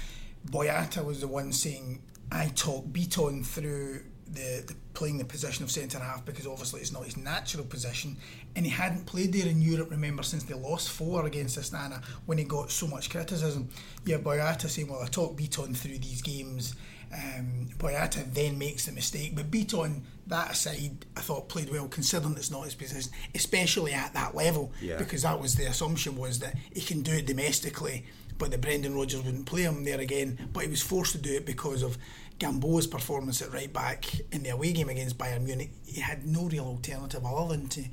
Boyata 0.51 1.05
was 1.05 1.21
the 1.21 1.29
one 1.29 1.53
saying, 1.53 2.03
I 2.31 2.53
talked 2.55 2.93
Beaton 2.93 3.45
through 3.45 4.01
the, 4.31 4.63
the 4.67 4.75
playing 4.93 5.17
the 5.19 5.25
position 5.25 5.65
of 5.65 5.71
centre 5.71 5.99
half 5.99 6.25
because 6.25 6.47
obviously 6.47 6.81
it's 6.81 6.93
not 6.93 7.05
his 7.05 7.17
natural 7.17 7.65
position, 7.65 8.17
and 8.57 8.65
he 8.67 8.71
hadn't 8.71 9.07
played 9.07 9.33
there 9.33 9.47
in 9.47 9.63
Europe. 9.63 9.91
Remember 9.91 10.23
since 10.23 10.45
they 10.45 10.55
lost 10.55 10.91
four 10.91 11.25
against 11.27 11.59
Astana 11.59 12.05
when 12.27 12.37
he 12.37 12.45
got 12.45 12.71
so 12.71 12.87
much 12.87 13.09
criticism. 13.09 13.69
Yeah, 14.05 14.19
Boyata 14.19 14.69
saying, 14.69 14.89
"Well, 14.89 15.03
I 15.03 15.07
talked 15.07 15.37
Beaton 15.37 15.75
through 15.75 15.99
these 15.99 16.21
games." 16.21 16.75
Um, 17.11 17.71
Boyata 17.79 18.31
then 18.35 18.59
makes 18.59 18.85
the 18.85 18.93
mistake, 18.93 19.35
but 19.35 19.51
Beaton, 19.51 20.03
that 20.27 20.51
aside, 20.51 21.07
I 21.17 21.21
thought 21.21 21.49
played 21.49 21.71
well 21.71 21.89
considering 21.89 22.35
it's 22.37 22.51
not 22.51 22.65
his 22.67 22.75
position, 22.75 23.11
especially 23.35 23.95
at 23.95 24.13
that 24.13 24.35
level, 24.35 24.73
Yeah. 24.83 24.99
because 24.99 25.23
that 25.23 25.41
was 25.41 25.55
the 25.55 25.65
assumption 25.65 26.17
was 26.17 26.39
that 26.41 26.55
he 26.75 26.83
can 26.83 27.01
do 27.01 27.13
it 27.13 27.25
domestically, 27.25 28.05
but 28.39 28.51
the 28.51 28.59
Brendan 28.59 28.95
Rodgers 28.95 29.23
wouldn't 29.23 29.47
play 29.47 29.63
him 29.63 29.85
there 29.85 30.01
again. 30.01 30.39
But 30.53 30.65
he 30.65 30.71
was 30.71 30.83
forced 30.83 31.13
to 31.13 31.19
do 31.19 31.35
it 31.35 31.45
because 31.47 31.83
of 31.83 31.99
Gamboa's 32.39 32.87
performance 32.87 33.43
at 33.43 33.53
right 33.53 33.73
back 33.73 34.07
in 34.33 34.43
the 34.45 34.51
away 34.51 34.73
game 34.73 34.89
against 34.89 35.19
Bayern 35.19 35.43
Munich. 35.43 35.73
He 35.85 36.01
had 36.01 36.27
no 36.27 36.45
real 36.45 36.65
alternative 36.65 37.25
other 37.27 37.57
than 37.57 37.69
to 37.71 37.85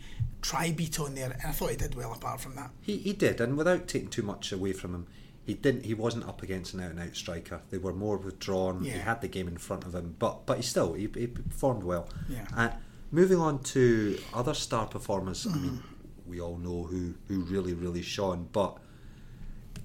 try 0.42 0.72
Beaton 0.72 1.16
there, 1.16 1.32
and 1.32 1.42
I 1.44 1.52
thought 1.52 1.72
he 1.72 1.76
did 1.78 1.96
well 1.96 2.14
apart 2.14 2.40
from 2.42 2.56
that. 2.56 2.70
He, 2.82 2.98
he 2.98 3.14
did, 3.14 3.42
and 3.42 3.58
without 3.58 3.88
taking 3.88 4.10
too 4.10 4.22
much 4.22 4.52
away 4.52 4.74
from 4.74 4.94
him, 4.94 5.08
he 5.44 5.56
didn't. 5.56 5.86
He 5.86 5.94
wasn't 5.96 6.28
up 6.28 6.44
against 6.44 6.74
an 6.76 6.82
out 6.82 6.92
and 6.92 7.00
out 7.00 7.16
striker. 7.16 7.62
They 7.72 7.78
were 7.80 7.94
more 7.94 8.18
withdrawn. 8.18 8.84
He 8.84 8.92
had 8.92 9.22
the 9.22 9.28
game 9.28 9.48
in 9.48 9.58
front 9.58 9.84
of 9.86 9.94
him, 9.96 10.16
but 10.20 10.46
but 10.46 10.58
he 10.58 10.64
still 10.64 10.94
he, 10.94 11.10
he 11.16 11.28
performed 11.28 11.84
well. 11.84 12.08
Yeah. 12.30 12.46
Uh, 12.56 12.70
moving 13.12 13.38
on 13.40 13.60
to 13.64 14.20
other 14.34 14.54
star 14.54 14.86
performers. 14.88 15.46
I 15.48 15.50
Mm-hmm. 15.52 15.62
mean, 15.64 15.84
we 16.28 16.42
all 16.42 16.58
know 16.58 16.84
who 16.84 17.14
who 17.28 17.42
really 17.42 17.74
really 17.74 18.02
shone, 18.04 18.48
but. 18.52 18.78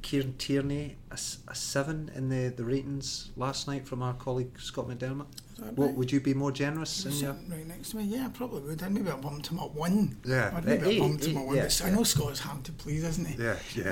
Kieran 0.02 0.34
Tierney, 0.38 0.96
a 1.10 1.16
seven 1.54 2.10
in 2.14 2.28
the, 2.28 2.48
the 2.48 2.64
ratings 2.64 3.30
last 3.36 3.68
night 3.68 3.86
from 3.86 4.02
our 4.02 4.14
colleague 4.14 4.58
Scott 4.58 4.88
McDermott. 4.88 5.26
that 5.58 5.74
What 5.74 5.86
right? 5.88 5.94
would 5.94 6.10
you 6.12 6.20
be 6.20 6.32
more 6.34 6.50
generous 6.52 7.04
in 7.04 7.12
your? 7.12 7.32
Right 7.48 7.66
next 7.66 7.90
to 7.90 7.98
me, 7.98 8.04
yeah, 8.04 8.26
I 8.26 8.28
probably 8.30 8.62
would. 8.62 8.82
I'd 8.82 8.92
maybe 8.92 9.10
I 9.10 9.16
bumped 9.16 9.48
him 9.48 9.58
up 9.60 9.74
one. 9.74 10.16
Yeah. 10.24 10.52
I'd 10.54 10.64
maybe 10.64 10.86
Uh, 10.86 10.88
he- 10.90 10.96
I 10.96 11.00
bumped 11.00 11.24
him 11.26 11.36
up 11.36 11.44
one. 11.46 11.56
yeah, 11.56 11.62
but 11.64 11.82
I 11.82 11.88
yeah. 11.88 11.94
know 11.94 12.02
Scott's 12.04 12.40
hard 12.40 12.64
to 12.64 12.72
please, 12.72 13.04
isn't 13.04 13.26
he? 13.26 13.42
Yeah, 13.42 13.56
yeah. 13.76 13.84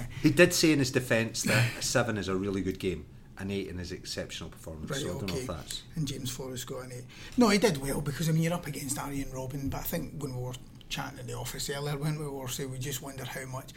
Uh, 0.00 0.04
he 0.22 0.30
did 0.30 0.52
say 0.52 0.72
in 0.72 0.78
his 0.80 0.90
defence 0.90 1.42
that 1.42 1.64
a 1.78 1.82
seven 1.82 2.18
is 2.18 2.28
a 2.28 2.34
really 2.34 2.60
good 2.62 2.78
game, 2.80 3.06
an 3.38 3.50
eight 3.50 3.68
in 3.68 3.78
his 3.78 3.92
exceptional 3.92 4.50
performance. 4.50 4.90
Right, 4.90 5.00
so 5.00 5.06
I 5.06 5.08
don't 5.12 5.26
know 5.28 5.32
okay. 5.34 5.42
if 5.42 5.46
that's. 5.48 5.82
And 5.94 6.08
James 6.08 6.30
Forrest 6.30 6.66
got 6.66 6.84
an 6.86 6.92
eight. 6.92 7.04
No, 7.36 7.48
he 7.50 7.58
did 7.58 7.76
well 7.78 8.00
because 8.00 8.28
I 8.28 8.32
mean 8.32 8.42
you're 8.42 8.54
up 8.54 8.66
against 8.66 8.98
Arjen 8.98 9.30
Robben, 9.32 9.70
but 9.70 9.78
I 9.78 9.84
think 9.84 10.14
when 10.22 10.34
we 10.36 10.42
were 10.42 10.54
chatting 10.88 11.20
in 11.20 11.26
the 11.28 11.34
office 11.36 11.70
earlier, 11.70 11.96
when 11.96 12.18
we 12.18 12.26
were 12.28 12.48
saying 12.48 12.70
we 12.70 12.78
just 12.78 13.00
wondered 13.00 13.28
how 13.28 13.46
much, 13.46 13.70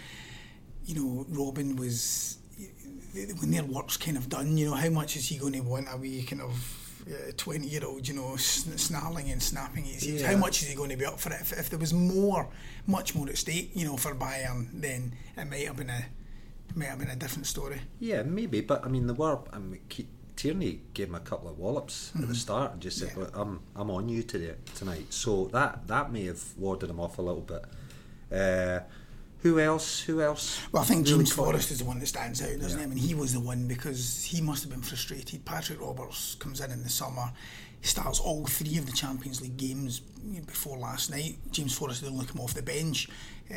you 0.86 0.96
know, 0.96 1.26
Robben 1.32 1.78
was 1.80 2.38
when 3.40 3.52
their 3.52 3.64
work's 3.64 3.98
kind 3.98 4.18
of 4.18 4.30
done. 4.30 4.58
You 4.58 4.68
know, 4.70 4.76
how 4.76 4.90
much 4.90 5.16
is 5.16 5.28
he 5.28 5.38
going 5.38 5.54
to 5.54 5.62
want 5.62 5.88
a 5.92 5.98
wee 5.98 6.24
kind 6.24 6.42
of 6.42 6.54
twenty 7.38 7.68
year 7.68 7.86
old, 7.86 8.08
you 8.08 8.14
know, 8.14 8.36
sn- 8.36 8.78
snarling 8.78 9.32
and 9.32 9.42
snapping 9.42 9.84
his 9.86 10.04
heels? 10.04 10.22
Yeah. 10.22 10.32
How 10.32 10.38
much 10.38 10.62
is 10.62 10.70
he 10.70 10.76
going 10.76 10.90
to 10.90 10.98
be 10.98 11.06
up 11.06 11.20
for 11.20 11.32
it? 11.32 11.42
If, 11.42 11.54
if 11.54 11.70
there 11.70 11.80
was 11.80 11.94
more, 11.94 12.50
much 12.88 13.16
more 13.16 13.28
at 13.30 13.38
stake, 13.38 13.72
you 13.74 13.86
know, 13.86 13.98
for 13.98 14.14
Bayern, 14.16 14.68
then 14.74 15.14
it 15.38 15.50
might 15.50 15.66
have 15.68 15.78
been 15.78 15.90
a 15.90 16.06
might 16.76 16.88
have 16.88 17.00
been 17.00 17.10
a 17.10 17.16
different 17.16 17.48
story. 17.48 17.80
Yeah, 18.00 18.24
maybe, 18.24 18.62
but 18.62 18.84
I 18.86 18.90
mean, 18.90 19.08
there 19.08 19.16
were. 19.16 19.40
I 19.54 19.60
mean, 19.60 19.80
Tierney 20.36 20.82
gave 20.94 21.08
him 21.08 21.16
a 21.16 21.22
couple 21.22 21.48
of 21.50 21.58
wallops 21.58 22.12
at 22.20 22.28
the 22.28 22.36
start 22.36 22.74
and 22.74 22.82
just 22.82 22.98
said, 23.00 23.10
Mm-hmm. 23.12 23.20
Yeah. 23.22 23.26
"Look, 23.28 23.38
"I'm 23.38 23.60
I'm 23.76 23.90
on 23.90 24.10
you 24.10 24.22
today 24.24 24.56
tonight." 24.76 25.14
So 25.14 25.46
that 25.54 25.88
that 25.88 26.12
may 26.12 26.26
have 26.26 26.44
warded 26.58 26.90
him 26.90 27.00
off 27.00 27.18
a 27.18 27.22
little 27.22 27.42
bit. 27.42 27.64
Uh, 28.32 28.80
who 29.42 29.60
else? 29.60 30.00
Who 30.02 30.22
else? 30.22 30.60
Well, 30.72 30.82
I 30.82 30.86
think 30.86 31.06
James 31.06 31.32
Forrest 31.32 31.70
is 31.72 31.80
the 31.80 31.86
one 31.86 32.00
that 32.00 32.08
stands 32.08 32.42
out, 32.42 32.60
doesn't 32.60 32.80
Yeah. 32.80 32.86
he? 32.86 32.92
I 32.92 32.96
mean, 32.96 32.98
he 32.98 33.14
was 33.14 33.34
the 33.34 33.40
one 33.40 33.68
because 33.68 34.24
he 34.24 34.42
must 34.42 34.64
have 34.64 34.72
been 34.72 34.82
frustrated. 34.82 35.46
Patrick 35.46 35.80
Roberts 35.82 36.36
comes 36.36 36.62
in 36.62 36.72
in 36.72 36.82
the 36.84 36.90
summer. 36.90 37.32
He 37.82 37.88
starts 37.88 38.20
all 38.20 38.46
three 38.48 38.78
of 38.80 38.88
the 38.88 38.92
Champions 38.92 39.42
League 39.42 39.58
games 39.58 40.00
before 40.48 40.78
last 40.78 41.12
night. 41.12 41.38
James 41.52 41.74
Forrest 41.78 42.02
didn't 42.02 42.18
look 42.18 42.32
him 42.34 42.42
off 42.42 42.56
the 42.56 42.64
bench, 42.64 43.08
uh, 43.52 43.56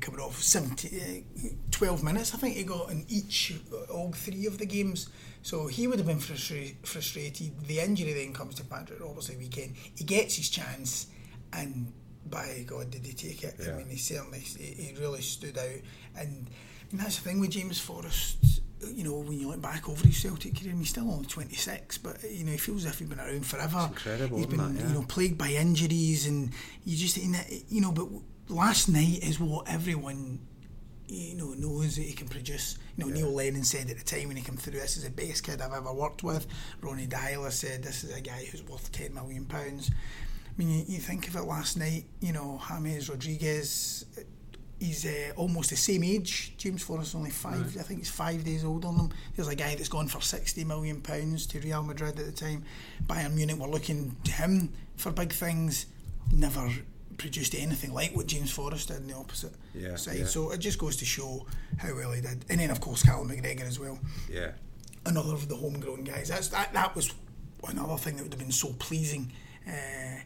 coming 0.00 0.20
off 0.20 0.42
70, 0.42 1.00
uh, 1.44 1.48
12 1.70 2.02
minutes, 2.02 2.32
I 2.32 2.38
think 2.38 2.56
he 2.56 2.62
got 2.64 2.90
in 2.90 3.04
each, 3.08 3.54
all 3.90 4.12
three 4.12 4.46
of 4.46 4.56
the 4.56 4.64
games. 4.64 5.10
So 5.42 5.66
he 5.66 5.86
would 5.86 5.98
have 5.98 6.06
been 6.06 6.20
frustra- 6.20 6.74
frustrated. 6.86 7.52
The 7.68 7.80
injury 7.80 8.14
then 8.14 8.32
comes 8.32 8.54
to 8.54 8.64
Patrick 8.64 8.98
Roberts 9.00 9.26
the 9.26 9.36
weekend. 9.36 9.76
He 9.94 10.04
gets 10.04 10.36
his 10.36 10.48
chance, 10.48 11.08
and 11.52 11.92
by 12.30 12.64
God, 12.66 12.90
did 12.90 13.04
he 13.04 13.12
take 13.12 13.42
it? 13.42 13.56
Yeah. 13.58 13.72
I 13.72 13.76
mean, 13.78 13.88
he 13.88 13.96
certainly 13.96 14.40
he, 14.40 14.94
really 15.00 15.22
stood 15.22 15.56
out. 15.58 15.80
And 16.18 16.48
that's 16.92 17.18
the 17.18 17.28
thing 17.28 17.40
with 17.40 17.50
James 17.50 17.80
Forrest. 17.80 18.60
You 18.92 19.04
know, 19.04 19.14
when 19.14 19.40
you 19.40 19.48
look 19.48 19.62
back 19.62 19.88
over 19.88 20.06
his 20.06 20.20
Celtic 20.20 20.54
career, 20.58 20.70
I 20.70 20.74
mean, 20.74 20.82
he's 20.82 20.90
still 20.90 21.10
only 21.10 21.26
26, 21.26 21.98
but 21.98 22.22
you 22.30 22.44
know, 22.44 22.52
he 22.52 22.58
feels 22.58 22.84
as 22.84 22.92
if 22.92 22.98
he's 22.98 23.08
been 23.08 23.18
around 23.18 23.46
forever. 23.46 23.88
It's 23.90 24.06
incredible, 24.06 24.38
He's 24.38 24.46
been, 24.46 24.60
it? 24.60 24.80
Yeah. 24.80 24.88
you 24.88 24.94
know, 24.94 25.02
plagued 25.08 25.38
by 25.38 25.48
injuries, 25.48 26.26
and 26.26 26.50
you 26.84 26.96
just, 26.96 27.16
you 27.16 27.80
know, 27.80 27.92
but 27.92 28.06
last 28.48 28.88
night 28.88 29.20
is 29.22 29.40
what 29.40 29.68
everyone 29.68 30.38
you 31.08 31.36
know 31.36 31.54
knows 31.54 31.96
that 31.96 32.02
he 32.02 32.12
can 32.12 32.28
produce. 32.28 32.78
You 32.96 33.04
know, 33.04 33.08
yeah. 33.08 33.22
Neil 33.22 33.32
Lennon 33.32 33.64
said 33.64 33.90
at 33.90 33.98
the 33.98 34.04
time 34.04 34.28
when 34.28 34.36
he 34.36 34.42
came 34.42 34.56
through, 34.56 34.80
"This 34.80 34.96
is 34.96 35.04
the 35.04 35.10
best 35.10 35.44
kid 35.44 35.60
I've 35.60 35.72
ever 35.72 35.92
worked 35.92 36.22
with." 36.22 36.46
Ronnie 36.80 37.06
Deila 37.06 37.52
said, 37.52 37.82
"This 37.82 38.04
is 38.04 38.14
a 38.14 38.20
guy 38.20 38.44
who's 38.50 38.62
worth 38.62 38.90
ten 38.92 39.14
million 39.14 39.44
pounds." 39.44 39.90
I 40.56 40.62
mean, 40.62 40.70
you, 40.70 40.84
you 40.88 40.98
think 40.98 41.28
of 41.28 41.36
it 41.36 41.42
last 41.42 41.76
night. 41.76 42.04
You 42.20 42.32
know, 42.32 42.60
James 42.68 43.08
Rodriguez. 43.10 44.06
He's 44.78 45.06
uh, 45.06 45.32
almost 45.36 45.70
the 45.70 45.76
same 45.76 46.04
age. 46.04 46.52
James 46.58 46.82
Forrest 46.82 47.14
only 47.14 47.30
five. 47.30 47.74
Right. 47.74 47.78
I 47.78 47.82
think 47.82 48.00
he's 48.00 48.10
five 48.10 48.44
days 48.44 48.62
older 48.62 48.88
than 48.88 48.96
him. 48.98 49.10
There's 49.34 49.48
a 49.48 49.54
guy 49.54 49.74
that's 49.74 49.88
gone 49.88 50.06
for 50.06 50.20
sixty 50.20 50.64
million 50.64 51.00
pounds 51.00 51.46
to 51.46 51.60
Real 51.60 51.82
Madrid 51.82 52.18
at 52.18 52.26
the 52.26 52.32
time. 52.32 52.64
Bayern 53.06 53.34
Munich 53.34 53.58
were 53.58 53.68
looking 53.68 54.14
to 54.24 54.32
him 54.32 54.72
for 54.96 55.12
big 55.12 55.32
things. 55.32 55.86
Never 56.30 56.68
produced 57.16 57.54
anything 57.54 57.94
like 57.94 58.14
what 58.14 58.26
James 58.26 58.50
Forrest 58.50 58.88
did 58.88 58.98
in 58.98 59.06
the 59.06 59.14
opposite 59.14 59.54
yeah, 59.74 59.96
side. 59.96 60.18
Yeah. 60.18 60.24
So 60.26 60.50
it 60.50 60.58
just 60.58 60.78
goes 60.78 60.96
to 60.96 61.06
show 61.06 61.46
how 61.78 61.94
well 61.94 62.12
he 62.12 62.20
did. 62.20 62.44
And 62.50 62.60
then 62.60 62.70
of 62.70 62.80
course 62.80 63.02
Callum 63.02 63.30
McGregor 63.30 63.62
as 63.62 63.80
well. 63.80 63.98
Yeah. 64.30 64.50
Another 65.06 65.32
of 65.32 65.48
the 65.48 65.56
homegrown 65.56 66.04
guys. 66.04 66.28
That's 66.28 66.48
that 66.48 66.74
that 66.74 66.94
was 66.94 67.14
another 67.66 67.96
thing 67.96 68.16
that 68.16 68.24
would 68.24 68.32
have 68.32 68.40
been 68.40 68.52
so 68.52 68.74
pleasing 68.78 69.32
uh, 69.66 70.20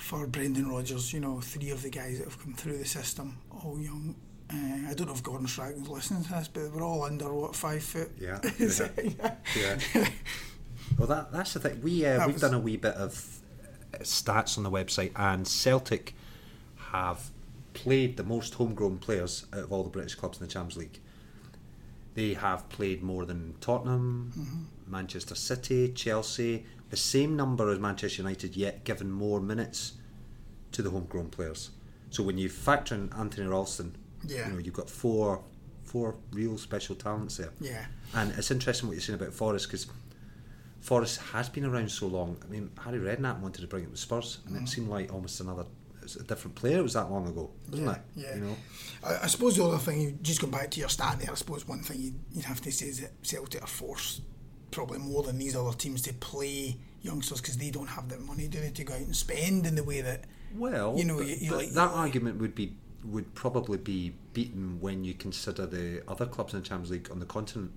for 0.00 0.26
Brendan 0.26 0.68
Rodgers. 0.68 1.12
You 1.12 1.20
know, 1.20 1.40
three 1.40 1.70
of 1.70 1.82
the 1.82 1.90
guys 1.90 2.18
that 2.18 2.24
have 2.24 2.38
come 2.38 2.54
through 2.54 2.78
the 2.78 2.84
system, 2.84 3.38
all 3.50 3.78
young. 3.78 4.16
Uh, 4.52 4.90
I 4.90 4.94
don't 4.94 5.06
know 5.06 5.14
if 5.14 5.22
Gordon 5.22 5.46
Strachan's 5.46 5.88
listening 5.88 6.24
to 6.24 6.30
this, 6.30 6.48
but 6.48 6.72
we're 6.72 6.82
all 6.82 7.04
under 7.04 7.32
what 7.32 7.54
five 7.54 7.82
foot. 7.82 8.10
Yeah. 8.18 8.40
yeah. 8.58 9.78
yeah. 9.94 10.08
Well, 10.98 11.06
that 11.06 11.30
that's 11.32 11.54
the 11.54 11.60
thing. 11.60 11.80
We 11.82 12.04
uh, 12.04 12.26
we've 12.26 12.34
was, 12.34 12.42
done 12.42 12.52
a 12.52 12.58
wee 12.58 12.76
bit 12.76 12.94
of 12.94 13.40
stats 14.00 14.58
on 14.58 14.64
the 14.64 14.70
website, 14.70 15.12
and 15.14 15.46
Celtic 15.46 16.14
have 16.90 17.30
played 17.74 18.16
the 18.16 18.24
most 18.24 18.54
homegrown 18.54 18.98
players 18.98 19.46
out 19.52 19.60
of 19.60 19.72
all 19.72 19.84
the 19.84 19.90
British 19.90 20.16
clubs 20.16 20.40
in 20.40 20.46
the 20.46 20.52
Champions 20.52 20.76
League. 20.76 20.98
They 22.14 22.34
have 22.34 22.68
played 22.68 23.02
more 23.02 23.24
than 23.24 23.54
Tottenham, 23.60 24.32
mm-hmm. 24.36 24.92
Manchester 24.92 25.36
City, 25.36 25.92
Chelsea, 25.92 26.66
the 26.90 26.96
same 26.96 27.36
number 27.36 27.70
as 27.70 27.78
Manchester 27.78 28.22
United, 28.22 28.56
yet 28.56 28.84
given 28.84 29.10
more 29.10 29.40
minutes 29.40 29.92
to 30.72 30.82
the 30.82 30.90
homegrown 30.90 31.30
players. 31.30 31.70
So 32.10 32.22
when 32.22 32.36
you 32.36 32.48
factor 32.48 32.94
in 32.94 33.12
Anthony 33.16 33.46
Ralston, 33.46 33.96
yeah. 34.26 34.48
you 34.48 34.52
know 34.52 34.58
you've 34.58 34.74
got 34.74 34.90
four 34.90 35.42
four 35.84 36.16
real 36.32 36.56
special 36.56 36.94
talents 36.94 37.36
there. 37.36 37.50
Yeah. 37.60 37.84
And 38.14 38.32
it's 38.36 38.50
interesting 38.50 38.88
what 38.88 38.94
you're 38.94 39.02
saying 39.02 39.20
about 39.20 39.32
Forrest 39.32 39.66
because 39.66 39.86
Forrest 40.80 41.20
has 41.32 41.48
been 41.48 41.64
around 41.64 41.90
so 41.90 42.06
long. 42.06 42.36
I 42.44 42.50
mean, 42.50 42.70
Harry 42.84 42.98
Redknapp 42.98 43.40
wanted 43.40 43.60
to 43.62 43.66
bring 43.66 43.84
it 43.84 43.90
with 43.90 43.98
Spurs, 43.98 44.38
and 44.46 44.56
mm. 44.56 44.62
it 44.62 44.68
seemed 44.68 44.88
like 44.88 45.12
almost 45.12 45.40
another, 45.40 45.66
a 46.18 46.22
different 46.22 46.54
player. 46.54 46.78
It 46.78 46.82
was 46.82 46.94
that 46.94 47.10
long 47.10 47.28
ago, 47.28 47.50
wasn't 47.68 47.88
yeah, 47.88 47.94
it? 47.94 48.00
Yeah. 48.16 48.34
You 48.36 48.40
know. 48.42 48.56
I, 49.04 49.24
I, 49.24 49.26
suppose 49.26 49.56
the 49.56 49.64
other 49.64 49.78
thing, 49.78 50.00
you 50.00 50.18
just 50.22 50.40
go 50.40 50.46
back 50.46 50.70
to 50.70 50.80
your 50.80 50.88
stat 50.88 51.18
there. 51.20 51.30
I 51.30 51.34
suppose 51.34 51.66
one 51.66 51.82
thing 51.82 52.00
you'd, 52.00 52.20
you'd 52.32 52.44
have 52.46 52.60
to 52.62 52.72
say 52.72 52.86
is 52.86 53.00
that 53.00 53.12
Celtic 53.22 53.62
are 53.62 53.66
forced 53.66 54.22
probably 54.70 54.98
more 54.98 55.22
than 55.22 55.38
these 55.38 55.56
other 55.56 55.76
teams 55.76 56.02
to 56.02 56.14
play 56.14 56.76
youngsters 57.02 57.40
because 57.40 57.56
they 57.56 57.70
don't 57.70 57.88
have 57.88 58.08
the 58.08 58.18
money, 58.18 58.48
do 58.48 58.60
they, 58.60 58.70
to 58.70 58.84
go 58.84 58.94
out 58.94 59.00
and 59.00 59.16
spend 59.16 59.66
in 59.66 59.74
the 59.74 59.84
way 59.84 60.00
that. 60.00 60.24
Well, 60.54 60.96
you 60.96 61.04
know, 61.04 61.20
you, 61.20 61.36
you 61.36 61.56
like, 61.56 61.70
that 61.70 61.90
argument 61.90 62.40
would 62.40 62.54
be 62.54 62.74
would 63.04 63.34
probably 63.34 63.78
be 63.78 64.14
beaten 64.34 64.78
when 64.80 65.04
you 65.04 65.14
consider 65.14 65.66
the 65.66 66.02
other 66.06 66.26
clubs 66.26 66.52
in 66.52 66.60
the 66.60 66.66
Champions 66.66 66.90
League 66.90 67.10
on 67.10 67.18
the 67.18 67.24
continent 67.24 67.72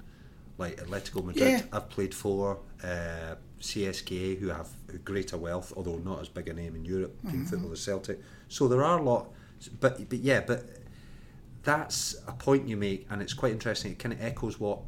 like 0.58 0.78
Atletico 0.78 1.24
Madrid. 1.24 1.50
Yeah. 1.50 1.62
I've 1.72 1.90
played 1.90 2.14
for 2.14 2.60
uh, 2.84 3.36
CSKA, 3.60 4.38
who 4.40 4.50
have 4.50 4.70
greater 5.04 5.38
wealth, 5.38 5.74
although 5.76 5.98
not 5.98 6.22
as 6.22 6.30
big 6.30 6.48
a 6.50 6.54
name 6.54 6.76
in 6.76 6.86
Europe, 6.86 7.16
mm-hmm. 7.26 7.46
football 7.46 7.72
as 7.72 7.82
Celtic. 7.82 8.20
So 8.50 8.68
there 8.68 8.84
are 8.84 9.00
a 9.00 9.02
lot, 9.02 9.32
but 9.80 10.10
but 10.10 10.20
yeah, 10.20 10.42
but 10.42 10.66
that's 11.64 12.16
a 12.28 12.34
point 12.34 12.68
you 12.68 12.78
make, 12.78 13.08
and 13.10 13.22
it's 13.22 13.34
quite 13.34 13.52
interesting. 13.52 13.94
It 13.94 14.00
kind 14.00 14.14
of 14.14 14.22
echoes 14.22 14.60
what 14.60 14.80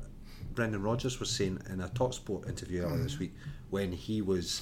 Brendan 0.55 0.81
Rodgers 0.81 1.19
was 1.19 1.29
saying 1.29 1.61
in 1.69 1.81
a 1.81 1.89
Talksport 1.89 2.47
interview 2.47 2.83
earlier 2.83 3.03
this 3.03 3.19
week 3.19 3.33
when 3.69 3.91
he 3.91 4.21
was 4.21 4.61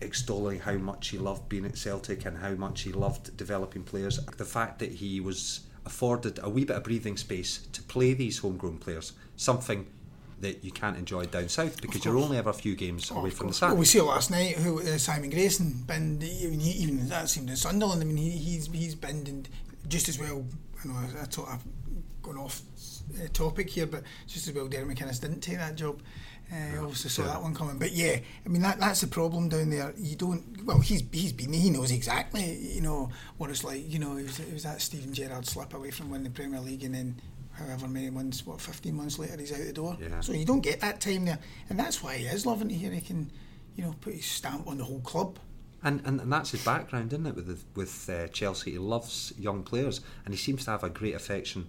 extolling 0.00 0.60
how 0.60 0.74
much 0.74 1.08
he 1.08 1.18
loved 1.18 1.48
being 1.48 1.64
at 1.64 1.76
Celtic 1.76 2.24
and 2.24 2.38
how 2.38 2.52
much 2.52 2.82
he 2.82 2.92
loved 2.92 3.36
developing 3.36 3.82
players. 3.82 4.18
The 4.26 4.44
fact 4.44 4.78
that 4.80 4.92
he 4.92 5.20
was 5.20 5.60
afforded 5.86 6.38
a 6.42 6.48
wee 6.48 6.64
bit 6.64 6.76
of 6.76 6.84
breathing 6.84 7.16
space 7.16 7.66
to 7.72 7.82
play 7.82 8.14
these 8.14 8.38
homegrown 8.38 8.78
players, 8.78 9.12
something 9.36 9.86
that 10.40 10.64
you 10.64 10.70
can't 10.70 10.96
enjoy 10.96 11.26
down 11.26 11.48
south 11.48 11.82
because 11.82 12.04
you're 12.04 12.16
only 12.16 12.38
ever 12.38 12.50
a 12.50 12.54
few 12.54 12.74
games 12.74 13.10
oh, 13.14 13.18
away 13.18 13.30
from 13.30 13.48
the 13.48 13.52
sun. 13.52 13.70
Well, 13.70 13.78
we 13.78 13.84
saw 13.84 14.04
last 14.04 14.30
night 14.30 14.56
who 14.56 14.80
uh, 14.80 14.96
Simon 14.96 15.28
Grayson 15.30 15.84
binned 15.86 16.22
even, 16.22 16.60
even 16.60 17.08
that 17.08 17.28
seemed 17.28 17.50
in 17.50 17.56
Sunderland. 17.56 18.00
I 18.02 18.06
mean, 18.06 18.16
he, 18.16 18.30
he's 18.30 18.66
he's 18.68 18.94
binned 18.94 19.48
just 19.88 20.08
as 20.08 20.18
well. 20.18 20.46
I 20.82 20.88
know 20.88 20.94
I, 20.94 21.22
I 21.22 21.24
thought 21.26 21.48
I've 21.48 21.64
gone 22.22 22.38
off 22.38 22.62
uh, 23.22 23.28
topic 23.32 23.70
here, 23.70 23.86
but 23.86 24.02
just 24.26 24.48
as 24.48 24.54
well 24.54 24.68
Derek 24.68 24.88
McInnes 24.88 25.20
didn't 25.20 25.40
take 25.40 25.58
that 25.58 25.76
job. 25.76 26.00
Uh, 26.52 26.82
obviously 26.82 27.10
saw 27.10 27.22
that 27.22 27.40
one 27.40 27.54
coming, 27.54 27.78
but 27.78 27.92
yeah, 27.92 28.16
I 28.44 28.48
mean 28.48 28.62
that 28.62 28.80
that's 28.80 29.02
the 29.02 29.06
problem 29.06 29.48
down 29.48 29.70
there. 29.70 29.94
You 29.96 30.16
don't. 30.16 30.64
Well, 30.64 30.80
he's 30.80 31.04
he's 31.12 31.32
been 31.32 31.52
he 31.52 31.70
knows 31.70 31.92
exactly 31.92 32.56
you 32.56 32.80
know 32.80 33.10
what 33.38 33.50
it's 33.50 33.62
like. 33.62 33.88
You 33.88 34.00
know, 34.00 34.16
it 34.16 34.24
was, 34.24 34.40
it 34.40 34.52
was 34.52 34.64
that 34.64 34.80
Steven 34.80 35.14
Gerrard 35.14 35.46
slip 35.46 35.74
away 35.74 35.92
from 35.92 36.10
winning 36.10 36.24
the 36.24 36.30
Premier 36.30 36.58
League, 36.58 36.82
and 36.82 36.92
then 36.92 37.20
however 37.52 37.86
many 37.86 38.10
months, 38.10 38.44
what 38.44 38.60
fifteen 38.60 38.96
months 38.96 39.16
later, 39.16 39.36
he's 39.38 39.52
out 39.52 39.64
the 39.64 39.72
door. 39.72 39.96
Yeah. 40.00 40.18
So 40.20 40.32
you 40.32 40.44
don't 40.44 40.60
get 40.60 40.80
that 40.80 41.00
time 41.00 41.24
there, 41.24 41.38
and 41.68 41.78
that's 41.78 42.02
why 42.02 42.16
he 42.16 42.26
is 42.26 42.44
loving 42.44 42.68
to 42.68 42.74
hear 42.74 42.90
he 42.90 43.00
can, 43.00 43.30
you 43.76 43.84
know, 43.84 43.94
put 44.00 44.14
his 44.14 44.26
stamp 44.26 44.66
on 44.66 44.78
the 44.78 44.84
whole 44.84 45.00
club. 45.00 45.38
And, 45.82 46.02
and, 46.04 46.20
and 46.20 46.32
that's 46.32 46.50
his 46.50 46.64
background, 46.64 47.12
isn't 47.12 47.26
it? 47.26 47.36
With 47.36 47.64
with 47.76 48.10
uh, 48.10 48.26
Chelsea, 48.28 48.72
he 48.72 48.78
loves 48.78 49.32
young 49.38 49.62
players, 49.62 50.00
and 50.24 50.34
he 50.34 50.38
seems 50.38 50.64
to 50.64 50.72
have 50.72 50.82
a 50.82 50.90
great 50.90 51.14
affection 51.14 51.68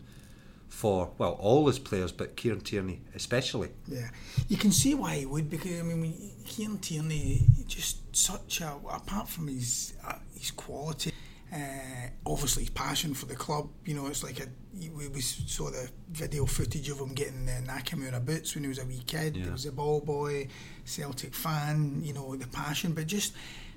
for 0.71 1.11
well 1.17 1.33
all 1.33 1.67
his 1.67 1.77
players, 1.77 2.11
but 2.11 2.35
Kieran 2.35 2.61
Tierney 2.61 3.01
especially. 3.13 3.69
Yeah, 3.87 4.09
you 4.47 4.57
can 4.57 4.71
see 4.71 4.95
why 4.95 5.17
he 5.17 5.25
would 5.25 5.49
because 5.49 5.79
I 5.79 5.83
mean 5.83 6.31
Kieran 6.45 6.79
Tierney 6.79 7.45
just 7.67 8.15
such 8.15 8.61
a 8.61 8.73
apart 8.89 9.27
from 9.27 9.47
his 9.47 9.93
uh, 10.05 10.15
his 10.33 10.51
quality. 10.51 11.11
Uh, 11.53 12.07
obviously, 12.25 12.63
his 12.63 12.69
passion 12.69 13.13
for 13.13 13.25
the 13.25 13.35
club. 13.35 13.69
You 13.85 13.95
know, 13.95 14.07
it's 14.07 14.23
like 14.23 14.39
a 14.39 14.47
we, 14.73 15.09
we 15.09 15.19
saw 15.19 15.69
the 15.69 15.89
video 16.09 16.45
footage 16.45 16.89
of 16.89 16.99
him 16.99 17.13
getting 17.13 17.45
the 17.45 17.61
Nakamura 17.67 18.25
boots 18.25 18.55
when 18.55 18.63
he 18.63 18.69
was 18.69 18.79
a 18.79 18.85
wee 18.85 19.03
kid. 19.05 19.35
Yeah. 19.35 19.43
He 19.43 19.49
was 19.51 19.65
a 19.65 19.73
ball 19.73 19.99
boy, 19.99 20.47
Celtic 20.85 21.35
fan. 21.35 22.01
You 22.01 22.13
know, 22.13 22.35
the 22.37 22.47
passion, 22.47 22.93
but 22.93 23.07
just 23.07 23.33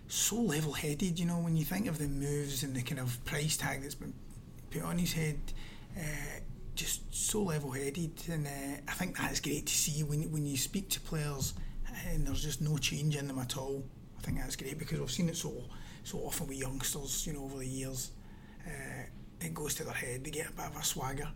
so 0.07 0.37
level-headed. 0.37 1.19
You 1.19 1.27
know, 1.27 1.41
when 1.41 1.57
you 1.57 1.65
think 1.65 1.89
of 1.89 1.99
the 1.99 2.07
moves 2.07 2.63
and 2.63 2.75
the 2.77 2.83
kind 2.83 3.01
of 3.01 3.23
price 3.25 3.57
tag 3.57 3.83
that's 3.83 3.97
been 3.97 4.15
put 4.71 4.83
on 4.83 4.97
his 4.97 5.13
head. 5.13 5.41
Uh, 5.97 6.41
just 6.75 7.15
so 7.15 7.43
level-headed, 7.43 8.13
and 8.31 8.47
uh, 8.47 8.51
I 8.89 8.93
think 8.93 9.17
that's 9.17 9.41
great 9.41 9.67
to 9.67 9.75
see 9.75 10.03
when 10.03 10.23
when 10.33 10.47
you 10.47 10.57
speak 10.57 10.89
to 10.91 11.01
players 11.01 11.55
and 12.09 12.27
there's 12.27 12.43
just 12.43 12.61
no 12.61 12.77
change 12.77 13.17
in 13.17 13.29
them 13.29 13.39
at 13.39 13.57
all. 13.57 13.85
I 14.19 14.23
think 14.23 14.39
that's 14.39 14.57
great 14.57 14.79
because 14.79 14.99
we've 14.99 15.11
seen 15.11 15.29
it 15.29 15.37
so 15.37 15.53
so 16.03 16.19
often 16.19 16.49
with 16.49 16.59
youngsters, 16.59 17.27
you 17.27 17.33
know, 17.35 17.45
over 17.45 17.59
the 17.59 17.67
years. 17.67 18.11
Uh, 18.67 19.05
it 19.41 19.55
goes 19.55 19.75
to 19.75 19.85
their 19.85 19.95
head; 19.95 20.25
they 20.25 20.31
get 20.31 20.49
a 20.49 20.53
bit 20.53 20.67
of 20.67 20.77
a 20.77 20.85
swagger. 20.85 21.29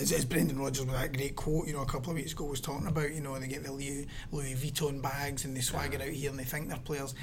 As, 0.00 0.12
as 0.12 0.24
Brendan 0.24 0.58
Rodgers 0.58 0.86
with 0.86 0.94
that 0.94 1.12
great 1.12 1.36
quote, 1.36 1.66
you 1.66 1.72
know, 1.74 1.82
a 1.82 1.86
couple 1.86 2.10
of 2.10 2.16
weeks 2.16 2.32
ago 2.32 2.44
was 2.44 2.60
talking 2.60 2.86
about, 2.86 3.12
you 3.12 3.20
know, 3.20 3.38
they 3.38 3.48
get 3.48 3.64
the 3.64 3.72
Louis, 3.72 4.06
Louis 4.30 4.54
Vuitton 4.54 5.02
bags 5.02 5.44
and 5.44 5.56
they 5.56 5.60
swagger 5.60 6.00
out 6.00 6.08
here 6.08 6.30
and 6.30 6.38
they 6.38 6.44
think 6.44 6.68
they're 6.68 6.78
players. 6.78 7.14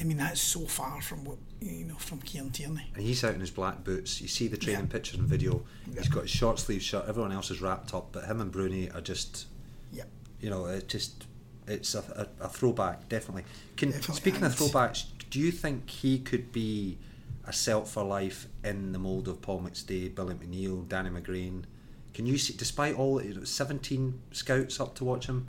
I 0.00 0.04
mean, 0.04 0.18
that's 0.18 0.40
so 0.40 0.66
far 0.66 1.00
from 1.00 1.24
what 1.24 1.38
you 1.60 1.84
know 1.84 1.94
from 1.94 2.18
Kieran 2.20 2.50
Tierney. 2.50 2.90
And 2.94 3.02
he's 3.02 3.24
out 3.24 3.34
in 3.34 3.40
his 3.40 3.50
black 3.50 3.84
boots. 3.84 4.20
You 4.20 4.28
see 4.28 4.48
the 4.48 4.56
training 4.56 4.86
yeah. 4.86 4.92
pictures 4.92 5.18
and 5.18 5.26
video. 5.26 5.62
Yeah. 5.86 6.00
He's 6.00 6.08
got 6.08 6.22
his 6.22 6.30
short 6.30 6.58
sleeve 6.58 6.82
shirt. 6.82 7.06
Everyone 7.08 7.32
else 7.32 7.50
is 7.50 7.62
wrapped 7.62 7.94
up, 7.94 8.12
but 8.12 8.24
him 8.24 8.40
and 8.40 8.52
Bruni 8.52 8.90
are 8.90 9.00
just, 9.00 9.46
yeah. 9.90 10.04
you 10.40 10.50
know, 10.50 10.66
it 10.66 10.88
just 10.88 11.26
it's 11.66 11.94
a, 11.94 12.28
a, 12.40 12.44
a 12.44 12.48
throwback 12.48 13.08
definitely. 13.08 13.44
Can 13.76 13.90
definitely 13.90 14.16
speaking 14.16 14.44
of 14.44 14.54
throwbacks, 14.54 15.04
do 15.30 15.38
you 15.38 15.50
think 15.50 15.88
he 15.88 16.18
could 16.18 16.52
be 16.52 16.98
a 17.46 17.52
Celt 17.52 17.88
for 17.88 18.04
life 18.04 18.46
in 18.62 18.92
the 18.92 18.98
mould 18.98 19.26
of 19.26 19.40
Paul 19.40 19.62
McStay, 19.62 20.14
Billy 20.14 20.34
McNeill, 20.34 20.86
Danny 20.86 21.10
McGrain? 21.10 21.64
Can 22.12 22.26
you 22.26 22.36
see, 22.36 22.54
despite 22.54 22.94
all 22.94 23.22
seventeen 23.44 24.20
scouts 24.32 24.78
up 24.80 24.94
to 24.96 25.04
watch 25.04 25.26
him, 25.26 25.48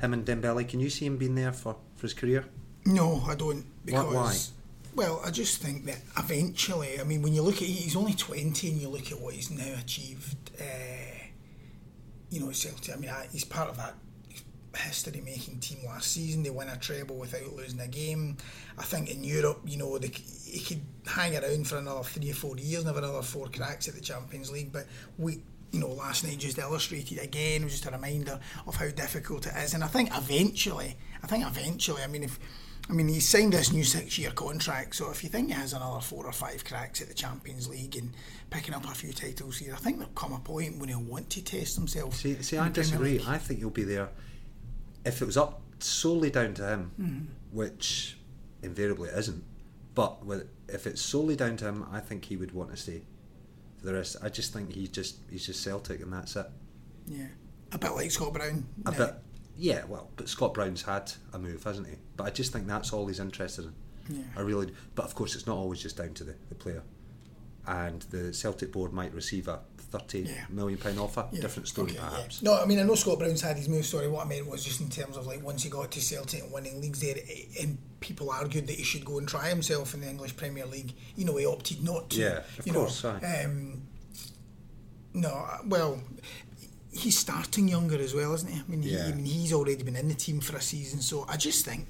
him 0.00 0.12
and 0.12 0.24
Dembele, 0.24 0.68
can 0.68 0.78
you 0.78 0.88
see 0.88 1.06
him 1.06 1.16
being 1.16 1.34
there 1.34 1.52
for, 1.52 1.76
for 1.96 2.02
his 2.02 2.14
career? 2.14 2.44
No, 2.86 3.22
I 3.26 3.34
don't. 3.34 3.64
Because, 3.84 4.14
Why? 4.14 4.36
Well, 4.94 5.20
I 5.24 5.30
just 5.30 5.60
think 5.60 5.86
that 5.86 5.98
eventually, 6.16 7.00
I 7.00 7.04
mean, 7.04 7.22
when 7.22 7.34
you 7.34 7.42
look 7.42 7.56
at 7.56 7.62
he's 7.62 7.96
only 7.96 8.14
20 8.14 8.68
and 8.68 8.80
you 8.80 8.88
look 8.88 9.10
at 9.10 9.20
what 9.20 9.34
he's 9.34 9.50
now 9.50 9.74
achieved, 9.80 10.52
uh, 10.60 10.64
you 12.30 12.40
know, 12.40 12.52
Celtic, 12.52 12.94
I 12.94 12.98
mean, 12.98 13.10
he's 13.32 13.44
part 13.44 13.68
of 13.68 13.76
that 13.78 13.94
history 14.76 15.20
making 15.20 15.60
team 15.60 15.78
last 15.86 16.12
season. 16.12 16.42
They 16.42 16.50
win 16.50 16.68
a 16.68 16.76
treble 16.76 17.16
without 17.16 17.54
losing 17.56 17.80
a 17.80 17.88
game. 17.88 18.36
I 18.78 18.82
think 18.82 19.10
in 19.10 19.24
Europe, 19.24 19.60
you 19.66 19.78
know, 19.78 19.98
they, 19.98 20.08
he 20.08 20.60
could 20.60 20.82
hang 21.06 21.36
around 21.36 21.66
for 21.66 21.78
another 21.78 22.02
three 22.02 22.30
or 22.30 22.34
four 22.34 22.56
years 22.56 22.80
and 22.84 22.86
have 22.86 22.96
another 22.96 23.22
four 23.22 23.48
cracks 23.48 23.88
at 23.88 23.94
the 23.94 24.00
Champions 24.00 24.50
League. 24.50 24.72
But 24.72 24.86
we, 25.18 25.42
you 25.72 25.80
know, 25.80 25.88
last 25.88 26.24
night 26.24 26.38
just 26.38 26.58
illustrated 26.58 27.18
again, 27.18 27.62
it 27.62 27.64
was 27.64 27.72
just 27.72 27.86
a 27.86 27.90
reminder 27.90 28.38
of 28.66 28.76
how 28.76 28.88
difficult 28.90 29.46
it 29.46 29.54
is. 29.56 29.74
And 29.74 29.82
I 29.82 29.88
think 29.88 30.10
eventually, 30.16 30.96
I 31.22 31.26
think 31.26 31.46
eventually, 31.46 32.02
I 32.02 32.06
mean, 32.06 32.24
if 32.24 32.38
I 32.88 32.92
mean, 32.92 33.08
he 33.08 33.18
signed 33.20 33.54
this 33.54 33.72
new 33.72 33.82
six-year 33.82 34.32
contract, 34.32 34.94
so 34.96 35.10
if 35.10 35.24
you 35.24 35.30
think 35.30 35.48
he 35.48 35.54
has 35.54 35.72
another 35.72 36.00
four 36.00 36.26
or 36.26 36.32
five 36.32 36.64
cracks 36.64 37.00
at 37.00 37.08
the 37.08 37.14
Champions 37.14 37.66
League 37.66 37.96
and 37.96 38.12
picking 38.50 38.74
up 38.74 38.84
a 38.84 38.88
few 38.94 39.12
titles 39.12 39.56
here, 39.56 39.72
I 39.72 39.78
think 39.78 39.98
there'll 39.98 40.12
come 40.12 40.34
a 40.34 40.38
point 40.38 40.78
when 40.78 40.90
he'll 40.90 41.00
want 41.00 41.30
to 41.30 41.42
test 41.42 41.76
himself. 41.76 42.14
See, 42.16 42.34
see, 42.42 42.58
I 42.58 42.68
disagree. 42.68 43.22
I 43.26 43.38
think 43.38 43.60
he'll 43.60 43.70
be 43.70 43.84
there. 43.84 44.10
If 45.06 45.22
it 45.22 45.24
was 45.24 45.38
up 45.38 45.62
solely 45.78 46.30
down 46.30 46.52
to 46.54 46.66
him, 46.68 46.90
Mm-hmm. 47.00 47.56
which 47.56 48.18
invariably 48.62 49.08
it 49.08 49.18
isn't, 49.18 49.42
but 49.94 50.24
with, 50.26 50.46
if 50.68 50.86
it's 50.86 51.00
solely 51.00 51.36
down 51.36 51.56
to 51.58 51.66
him, 51.66 51.86
I 51.90 52.00
think 52.00 52.26
he 52.26 52.36
would 52.36 52.52
want 52.52 52.70
to 52.70 52.76
stay 52.76 53.02
for 53.78 53.86
the 53.86 53.94
rest. 53.94 54.16
I 54.22 54.28
just 54.28 54.52
think 54.52 54.72
he's 54.74 54.90
just 54.90 55.16
he's 55.30 55.46
just 55.46 55.62
Celtic 55.62 56.00
and 56.02 56.12
that's 56.12 56.36
it. 56.36 56.46
Yeah, 57.06 57.26
a 57.72 57.78
bit 57.78 57.92
like 57.92 58.10
Scott 58.10 58.32
Brown. 58.34 58.66
A 58.86 58.90
now. 58.90 58.96
bit, 58.98 59.14
yeah. 59.56 59.84
Well, 59.86 60.10
but 60.16 60.28
Scott 60.28 60.54
Brown's 60.54 60.82
had 60.82 61.12
a 61.32 61.38
move, 61.38 61.62
hasn't 61.64 61.88
he? 61.88 61.94
But 62.16 62.24
I 62.24 62.30
just 62.30 62.52
think 62.52 62.66
that's 62.66 62.92
all 62.92 63.06
he's 63.06 63.20
interested 63.20 63.64
in. 63.66 63.74
Yeah. 64.16 64.22
I 64.36 64.40
really, 64.40 64.72
but 64.94 65.04
of 65.06 65.14
course, 65.14 65.34
it's 65.34 65.46
not 65.46 65.56
always 65.56 65.80
just 65.80 65.96
down 65.96 66.12
to 66.14 66.24
the, 66.24 66.34
the 66.48 66.54
player. 66.54 66.82
And 67.66 68.02
the 68.10 68.34
Celtic 68.34 68.72
board 68.72 68.92
might 68.92 69.14
receive 69.14 69.48
a 69.48 69.60
thirty 69.78 70.20
Yeah. 70.20 70.44
million 70.50 70.78
pound 70.78 70.98
offer. 70.98 71.26
Yeah, 71.32 71.40
Different 71.40 71.66
story, 71.68 71.92
okay, 71.92 71.98
perhaps. 72.00 72.42
No, 72.42 72.60
I 72.60 72.66
mean 72.66 72.78
I 72.78 72.82
know 72.82 72.94
Scott 72.94 73.18
Brown's 73.18 73.40
had 73.40 73.56
his 73.56 73.70
move. 73.70 73.86
Sorry, 73.86 74.06
what 74.06 74.26
I 74.26 74.28
meant 74.28 74.46
was 74.46 74.62
just 74.62 74.82
in 74.82 74.90
terms 74.90 75.16
of 75.16 75.26
like 75.26 75.42
once 75.42 75.62
he 75.62 75.70
got 75.70 75.90
to 75.92 76.00
Celtic 76.02 76.42
and 76.42 76.52
winning 76.52 76.78
leagues 76.82 77.00
there, 77.00 77.14
and 77.62 77.78
people 78.00 78.28
argued 78.30 78.66
that 78.66 78.76
he 78.76 78.82
should 78.82 79.06
go 79.06 79.16
and 79.16 79.26
try 79.26 79.48
himself 79.48 79.94
in 79.94 80.02
the 80.02 80.08
English 80.10 80.36
Premier 80.36 80.66
League. 80.66 80.92
You 81.16 81.24
know, 81.24 81.36
he 81.36 81.46
opted 81.46 81.82
not 81.82 82.10
to. 82.10 82.20
Yeah, 82.20 82.38
of 82.58 82.66
you 82.66 82.72
course, 82.74 83.02
Know, 83.02 83.18
um, 83.44 83.82
no, 85.14 85.28
uh, 85.30 85.58
well, 85.66 86.00
he's 87.04 87.18
starting 87.18 87.68
younger 87.68 87.96
as 87.98 88.14
well, 88.14 88.34
isn't 88.34 88.50
he? 88.50 88.58
I 88.60 88.62
mean, 88.68 88.82
he, 88.82 88.90
Yeah. 88.90 89.06
I 89.06 89.12
mean, 89.12 89.24
he's 89.26 89.52
already 89.52 89.82
been 89.82 89.96
in 89.96 90.08
the 90.08 90.14
team 90.14 90.40
for 90.40 90.56
a 90.56 90.60
season, 90.60 91.00
so 91.00 91.24
I 91.28 91.36
just 91.36 91.64
think, 91.64 91.86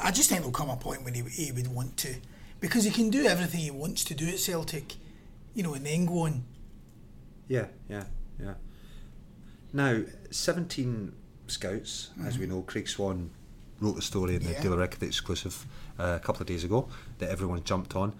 I 0.00 0.10
just 0.10 0.28
think 0.28 0.40
there'll 0.40 0.52
come 0.52 0.70
a 0.70 0.76
point 0.76 1.04
when 1.04 1.14
he, 1.14 1.22
he 1.22 1.52
would 1.52 1.68
want 1.68 1.96
to, 1.98 2.14
because 2.60 2.84
he 2.84 2.90
can 2.90 3.10
do 3.10 3.26
everything 3.26 3.60
he 3.60 3.70
wants 3.70 4.04
to 4.04 4.14
do 4.14 4.28
at 4.28 4.38
Celtic, 4.38 4.94
you 5.54 5.62
know, 5.62 5.74
and 5.74 5.84
then 5.84 6.06
go 6.06 6.20
on. 6.20 6.44
Yeah, 7.48 7.66
yeah, 7.88 8.04
yeah. 8.40 8.54
Now, 9.72 10.02
17 10.30 11.12
scouts, 11.46 12.10
as 12.24 12.38
we 12.38 12.46
know, 12.46 12.62
Craig 12.62 12.88
Swan 12.88 13.30
wrote 13.80 13.96
the 13.96 14.02
story 14.02 14.36
in 14.36 14.42
the 14.42 14.50
Yeah. 14.52 14.62
Daily 14.62 14.76
Record 14.76 15.02
exclusive 15.02 15.66
uh, 15.98 16.18
a 16.20 16.24
couple 16.24 16.42
of 16.42 16.46
days 16.48 16.64
ago 16.64 16.88
that 17.18 17.30
everyone 17.30 17.62
jumped 17.64 17.94
on. 17.96 18.14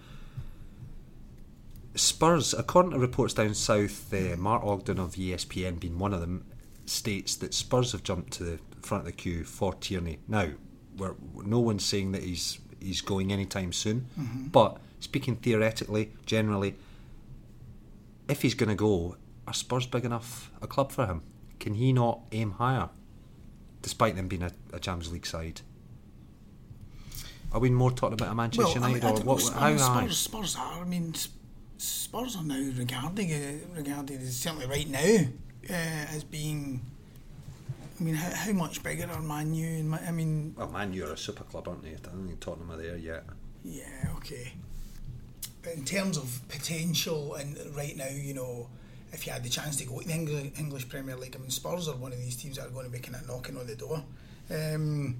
Spurs, 1.95 2.53
according 2.53 2.91
to 2.91 2.99
reports 2.99 3.33
down 3.33 3.53
south, 3.53 4.13
uh, 4.13 4.35
Mark 4.37 4.63
Ogden 4.63 4.99
of 4.99 5.15
ESPN 5.15 5.79
being 5.79 5.97
one 5.97 6.13
of 6.13 6.21
them, 6.21 6.45
states 6.85 7.35
that 7.37 7.53
Spurs 7.53 7.91
have 7.91 8.03
jumped 8.03 8.31
to 8.33 8.43
the 8.43 8.59
front 8.81 9.01
of 9.01 9.05
the 9.05 9.11
queue 9.11 9.43
for 9.43 9.73
Tierney. 9.73 10.19
Now, 10.27 10.49
we're, 10.97 11.15
no 11.43 11.59
one's 11.59 11.85
saying 11.85 12.11
that 12.13 12.23
he's 12.23 12.59
he's 12.79 13.01
going 13.01 13.31
anytime 13.31 13.73
soon, 13.73 14.07
but 14.51 14.77
speaking 14.99 15.35
theoretically, 15.35 16.11
generally, 16.25 16.75
if 18.29 18.41
he's 18.41 18.53
going 18.53 18.69
to 18.69 18.75
go, 18.75 19.17
are 19.47 19.53
Spurs 19.53 19.85
big 19.85 20.05
enough 20.05 20.51
a 20.61 20.67
club 20.67 20.91
for 20.91 21.05
him? 21.05 21.23
Can 21.59 21.73
he 21.73 21.91
not 21.91 22.21
aim 22.31 22.51
higher, 22.51 22.89
despite 23.81 24.15
them 24.15 24.27
being 24.27 24.43
a, 24.43 24.51
a 24.71 24.79
Champions 24.79 25.11
League 25.11 25.25
side? 25.25 25.61
Are 27.51 27.59
we 27.59 27.69
more 27.69 27.91
talking 27.91 28.13
about 28.13 28.31
a 28.31 28.35
Manchester 28.35 28.79
Well, 28.79 28.83
I 28.83 28.87
mean, 28.93 28.97
United 28.97 29.19
I 29.19 29.21
or 29.23 29.35
what? 29.35 29.43
know, 29.43 29.51
how 29.59 29.77
Spurs? 29.77 30.17
Spurs, 30.17 30.17
Spurs 30.17 30.55
are. 30.55 30.81
I 30.81 30.85
mean, 30.85 31.13
Spurs 31.79 32.35
are 32.35 32.43
now 32.43 32.59
regarding 32.77 33.31
uh, 33.31 33.75
regarded 33.75 34.21
as 34.21 34.35
certainly 34.35 34.67
right 34.67 34.87
now 34.89 35.25
uh, 35.69 35.73
as 36.13 36.23
being. 36.23 36.81
I 37.99 38.03
mean, 38.03 38.15
how, 38.15 38.29
how 38.33 38.51
much 38.53 38.81
bigger 38.83 39.09
are 39.11 39.21
Man 39.21 39.53
U? 39.53 39.65
And 39.65 39.89
Ma- 39.89 39.97
I 40.07 40.11
mean, 40.11 40.53
Well, 40.57 40.69
Man, 40.69 40.93
you're 40.93 41.11
a 41.11 41.17
super 41.17 41.43
club, 41.43 41.67
aren't 41.67 41.83
they? 41.83 41.89
I 41.91 41.95
don't 42.01 42.27
think 42.27 42.39
Tottenham 42.39 42.71
are 42.71 42.77
there 42.77 42.97
yet. 42.97 43.23
yeah, 43.63 44.07
okay. 44.17 44.53
But 45.61 45.73
in 45.73 45.83
terms 45.83 46.17
of 46.17 46.41
potential, 46.47 47.35
and 47.35 47.57
right 47.75 47.95
now, 47.97 48.07
you 48.09 48.33
know, 48.33 48.69
if 49.11 49.25
you 49.27 49.33
had 49.33 49.43
the 49.43 49.49
chance 49.49 49.75
to 49.77 49.85
go 49.85 49.99
to 49.99 50.07
the 50.07 50.13
English, 50.13 50.51
English 50.57 50.87
Premier 50.87 51.17
League, 51.17 51.35
I 51.35 51.39
mean, 51.39 51.49
Spurs 51.49 51.89
are 51.89 51.95
one 51.95 52.13
of 52.13 52.19
these 52.19 52.37
teams 52.37 52.55
that 52.57 52.67
are 52.67 52.71
going 52.71 52.85
to 52.85 52.91
be 52.91 52.99
kind 52.99 53.15
of 53.15 53.27
knocking 53.27 53.57
on 53.57 53.67
the 53.67 53.75
door. 53.75 54.01
Um, 54.49 55.17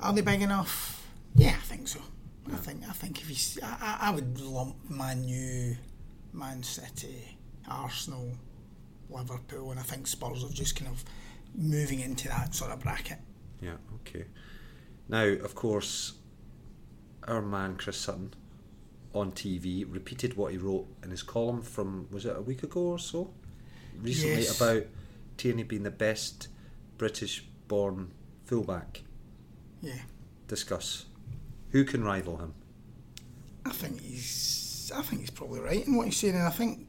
are 0.00 0.12
they 0.12 0.20
big 0.20 0.42
enough? 0.42 1.06
Yeah, 1.34 1.56
I 1.58 1.64
think 1.64 1.88
so. 1.88 2.00
I 2.52 2.56
think 2.56 2.82
I 2.88 2.92
think 2.92 3.20
if 3.22 3.30
you, 3.30 3.62
I 3.62 4.10
would 4.14 4.38
lump 4.40 4.76
Man 4.90 5.24
U, 5.24 5.76
Man 6.32 6.62
City, 6.62 7.38
Arsenal, 7.68 8.32
Liverpool, 9.08 9.70
and 9.70 9.80
I 9.80 9.82
think 9.82 10.06
Spurs 10.06 10.44
are 10.44 10.50
just 10.52 10.76
kind 10.76 10.90
of 10.90 11.04
moving 11.56 12.00
into 12.00 12.28
that 12.28 12.54
sort 12.54 12.70
of 12.70 12.80
bracket. 12.80 13.18
Yeah, 13.62 13.76
okay. 14.00 14.24
Now, 15.08 15.24
of 15.24 15.54
course, 15.54 16.14
our 17.26 17.40
man 17.40 17.76
Chris 17.76 17.96
Sutton 17.96 18.34
on 19.14 19.32
TV 19.32 19.84
repeated 19.88 20.36
what 20.36 20.52
he 20.52 20.58
wrote 20.58 20.86
in 21.02 21.10
his 21.10 21.22
column 21.22 21.62
from 21.62 22.08
was 22.10 22.26
it 22.26 22.36
a 22.36 22.42
week 22.42 22.62
ago 22.64 22.80
or 22.80 22.98
so 22.98 23.30
recently 24.02 24.42
Yes. 24.42 24.60
about 24.60 24.82
Tierney 25.36 25.62
being 25.62 25.84
the 25.84 25.90
best 25.90 26.48
British-born 26.98 28.10
fullback. 28.44 29.02
Yeah. 29.80 30.00
Discuss 30.48 31.06
who 31.74 31.84
can 31.84 32.04
rival 32.04 32.36
him. 32.36 32.54
I 33.66 33.70
think 33.70 34.00
he's. 34.00 34.92
I 34.94 35.02
think 35.02 35.22
he's 35.22 35.30
probably 35.30 35.58
right 35.58 35.84
in 35.84 35.96
what 35.96 36.06
he's 36.06 36.16
saying, 36.16 36.36
and 36.36 36.44
I 36.44 36.50
think 36.50 36.86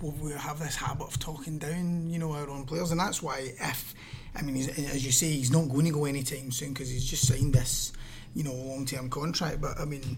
we 0.00 0.32
have 0.32 0.60
this 0.60 0.76
habit 0.76 1.04
of 1.04 1.18
talking 1.18 1.58
down, 1.58 2.08
you 2.08 2.18
know, 2.18 2.32
our 2.32 2.48
own 2.48 2.64
players, 2.64 2.92
and 2.92 3.00
that's 3.00 3.22
why 3.22 3.52
if, 3.60 3.94
I 4.36 4.42
mean, 4.42 4.56
as 4.56 5.04
you 5.04 5.10
say, 5.10 5.30
he's 5.32 5.50
not 5.50 5.68
going 5.68 5.86
to 5.86 5.90
go 5.90 6.04
anytime 6.04 6.52
soon 6.52 6.72
because 6.72 6.90
he's 6.90 7.04
just 7.04 7.26
signed 7.26 7.54
this, 7.54 7.92
you 8.34 8.44
know, 8.44 8.52
long-term 8.52 9.10
contract. 9.10 9.60
But 9.60 9.80
I 9.80 9.84
mean, 9.84 10.16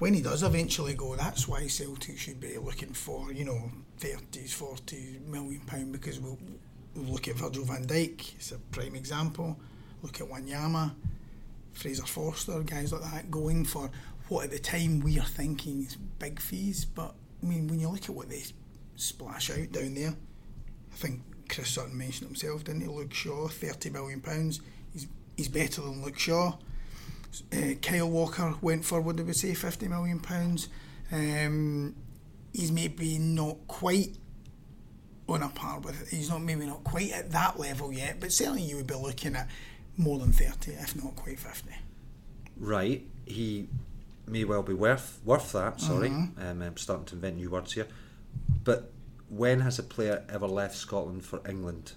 when 0.00 0.12
he 0.12 0.20
does 0.20 0.42
eventually 0.42 0.94
go, 0.94 1.14
that's 1.14 1.46
why 1.46 1.68
Celtic 1.68 2.18
should 2.18 2.40
be 2.40 2.58
looking 2.58 2.92
for, 2.92 3.32
you 3.32 3.44
know, 3.44 3.70
thirties, 3.98 4.52
forty 4.52 5.20
million 5.28 5.60
pound 5.60 5.92
because 5.92 6.18
we'll, 6.18 6.38
we'll 6.96 7.12
look 7.12 7.28
at 7.28 7.36
Virgil 7.36 7.64
Van 7.64 7.86
Dijk, 7.86 8.34
it's 8.34 8.50
a 8.50 8.58
prime 8.58 8.96
example. 8.96 9.56
Look 10.02 10.20
at 10.20 10.26
Wanyama. 10.28 10.92
Fraser 11.76 12.06
Forster, 12.06 12.60
guys 12.62 12.92
like 12.92 13.02
that, 13.02 13.30
going 13.30 13.64
for 13.64 13.90
what 14.28 14.44
at 14.44 14.50
the 14.50 14.58
time 14.58 15.00
we 15.00 15.18
are 15.18 15.24
thinking 15.26 15.82
is 15.82 15.96
big 15.96 16.40
fees. 16.40 16.84
But 16.84 17.14
I 17.42 17.46
mean, 17.46 17.68
when 17.68 17.78
you 17.78 17.88
look 17.88 18.04
at 18.04 18.10
what 18.10 18.28
they 18.28 18.42
splash 18.96 19.50
out 19.50 19.72
down 19.72 19.94
there, 19.94 20.14
I 20.92 20.96
think 20.96 21.22
Chris 21.48 21.68
Sutton 21.68 21.96
mentioned 21.96 22.28
himself, 22.28 22.64
didn't 22.64 22.80
he? 22.80 22.88
Luke 22.88 23.14
Shaw, 23.14 23.48
thirty 23.48 23.90
million 23.90 24.20
pounds. 24.20 24.60
He's 24.92 25.06
he's 25.36 25.48
better 25.48 25.82
than 25.82 26.02
Luke 26.02 26.18
Shaw. 26.18 26.56
Uh, 27.52 27.74
Kyle 27.82 28.08
Walker 28.08 28.54
went 28.62 28.84
for 28.84 29.00
what 29.00 29.16
did 29.16 29.26
we 29.26 29.34
say, 29.34 29.54
fifty 29.54 29.86
million 29.86 30.20
pounds. 30.20 30.68
Um, 31.12 31.94
he's 32.52 32.72
maybe 32.72 33.18
not 33.18 33.58
quite 33.68 34.16
on 35.28 35.42
a 35.42 35.48
par 35.50 35.80
with. 35.80 36.08
He's 36.08 36.30
not 36.30 36.42
maybe 36.42 36.66
not 36.66 36.84
quite 36.84 37.12
at 37.12 37.30
that 37.32 37.60
level 37.60 37.92
yet, 37.92 38.18
but 38.18 38.32
certainly 38.32 38.62
you 38.62 38.76
would 38.76 38.86
be 38.86 38.94
looking 38.94 39.36
at 39.36 39.48
more 39.96 40.18
than 40.18 40.32
thirty, 40.32 40.72
if 40.72 40.94
not 40.96 41.16
quite 41.16 41.38
fifty. 41.38 41.74
Right, 42.58 43.06
he 43.26 43.68
may 44.26 44.44
well 44.44 44.62
be 44.62 44.74
worth 44.74 45.20
worth 45.24 45.52
that. 45.52 45.80
Sorry, 45.80 46.08
Mm-hmm. 46.10 46.42
um, 46.42 46.62
I'm 46.62 46.76
starting 46.76 47.06
to 47.06 47.14
invent 47.14 47.36
new 47.36 47.50
words 47.50 47.72
here. 47.74 47.86
But 48.64 48.92
when 49.28 49.60
has 49.60 49.78
a 49.78 49.82
player 49.82 50.24
ever 50.28 50.46
left 50.46 50.76
Scotland 50.76 51.24
for 51.24 51.40
England 51.48 51.92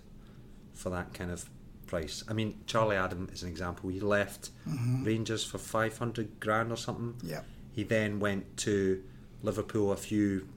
for 0.73 0.89
that 0.89 1.13
kind 1.13 1.31
of 1.31 1.49
price? 1.87 2.23
I 2.27 2.33
mean, 2.33 2.59
Charlie 2.65 2.95
Adam 2.95 3.29
is 3.31 3.43
an 3.43 3.49
example. 3.49 3.89
He 3.89 3.99
left 3.99 4.49
Rangers 4.65 5.43
for 5.43 5.57
five 5.57 5.97
hundred 5.97 6.39
grand 6.39 6.71
or 6.71 6.77
something. 6.77 7.13
Mm-hmm. 7.27 7.39
He 7.71 7.83
then 7.83 8.19
went 8.19 8.57
to 8.57 9.01
Liverpool 9.43 9.91
a 9.91 9.97
few 9.97 10.47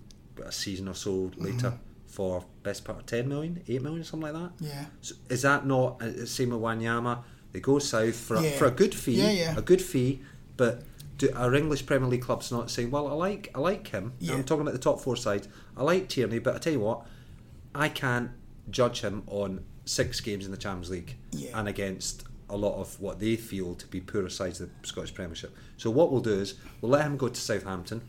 a 0.45 0.51
season 0.51 0.89
or 0.89 0.95
so 0.95 1.31
Mm-hmm. 1.37 1.77
For 2.13 2.45
best 2.63 2.85
part 2.85 2.99
of 2.99 3.07
10 3.07 3.27
million, 3.27 3.63
8 3.67 3.81
million, 3.83 4.05
something 4.05 4.31
like 4.33 4.43
that. 4.43 4.53
Yeah. 4.65 4.85
So 5.01 5.15
is 5.31 5.41
that 5.43 5.67
not 5.67 6.03
uh, 6.03 6.27
same 6.27 6.51
with 6.51 6.61
Wanyama? 6.61 7.23
They 7.53 7.61
go 7.61 7.79
south 7.79 8.17
for 8.17 8.37
a, 8.37 8.43
Yeah. 8.43 8.51
for 8.59 8.67
a 8.67 8.71
good 8.71 8.95
fee, 8.95 9.15
Yeah, 9.15 9.31
yeah. 9.31 9.57
a 9.57 9.63
good 9.63 9.81
fee, 9.81 10.21
but 10.59 10.83
do 11.17 11.31
our 11.35 11.55
English 11.55 11.87
Premier 11.87 12.09
League 12.11 12.21
clubs 12.23 12.53
not 12.53 12.71
saying, 12.71 12.91
well, 12.91 13.09
I 13.09 13.13
like 13.13 13.51
I 13.55 13.61
like 13.61 13.89
him. 13.89 14.13
Yeah. 14.19 14.35
I'm 14.35 14.45
talking 14.45 14.61
about 14.61 14.75
the 14.75 14.79
top 14.79 15.01
four 15.01 15.17
sides. 15.17 15.49
I 15.75 15.83
like 15.85 16.09
Tierney, 16.11 16.39
but 16.39 16.55
I 16.55 16.59
tell 16.59 16.73
you 16.75 16.81
what, 16.81 17.07
I 17.75 17.89
can't 17.89 18.31
judge 18.71 19.01
him 19.01 19.23
on 19.27 19.65
six 19.87 20.21
games 20.21 20.45
in 20.45 20.51
the 20.51 20.59
Champions 20.59 20.91
League 20.91 21.17
Yeah. 21.33 21.59
and 21.59 21.67
against 21.67 22.25
a 22.51 22.57
lot 22.59 22.79
of 22.79 23.01
what 23.01 23.21
they 23.21 23.37
feel 23.37 23.75
to 23.75 23.87
be 23.87 24.03
poorer 24.03 24.29
sides 24.29 24.61
of 24.61 24.69
the 24.83 24.87
Scottish 24.87 25.15
Premiership. 25.15 25.57
So 25.79 25.91
what 25.91 26.13
we'll 26.13 26.21
do 26.21 26.35
is 26.35 26.55
we'll 26.83 26.91
let 26.93 27.07
him 27.07 27.17
go 27.17 27.29
to 27.29 27.41
Southampton, 27.41 28.03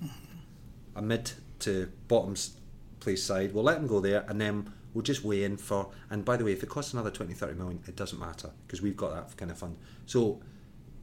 a 0.93 1.01
mid 1.01 1.31
to 1.59 1.89
bottoms 2.09 2.57
place 3.03 3.23
side. 3.23 3.53
We'll 3.53 3.63
let 3.63 3.77
him 3.77 3.87
go 3.87 3.99
there, 3.99 4.25
and 4.27 4.39
then 4.39 4.71
we'll 4.93 5.03
just 5.03 5.23
weigh 5.23 5.43
in 5.43 5.57
for. 5.57 5.91
And 6.09 6.25
by 6.25 6.37
the 6.37 6.45
way, 6.45 6.53
if 6.53 6.63
it 6.63 6.69
costs 6.69 6.93
another 6.93 7.11
20, 7.11 7.33
30 7.33 7.53
million, 7.53 7.83
it 7.87 7.95
doesn't 7.95 8.19
matter 8.19 8.51
because 8.65 8.81
we've 8.81 8.97
got 8.97 9.13
that 9.13 9.37
kind 9.37 9.51
of 9.51 9.57
fund. 9.57 9.77
So, 10.05 10.41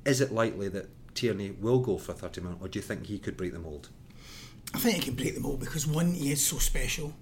is 0.05 0.21
it 0.21 0.33
likely 0.33 0.69
that 0.69 0.89
Tierney 1.15 1.53
will 1.53 1.81
go 1.81 1.99
for 1.99 2.13
30 2.13 2.41
million, 2.41 2.61
or 2.61 2.69
do 2.69 2.79
you 2.79 2.83
think 2.83 3.07
he 3.07 3.19
could 3.19 3.37
break 3.37 3.53
the 3.53 3.59
mould? 3.59 3.89
I 4.73 4.79
think 4.79 4.97
he 4.97 5.03
can 5.03 5.15
break 5.15 5.35
the 5.35 5.41
mould 5.41 5.61
because 5.61 5.87
one, 5.87 6.15
he 6.15 6.33
is 6.33 6.45
so 6.45 6.59
special. 6.59 7.15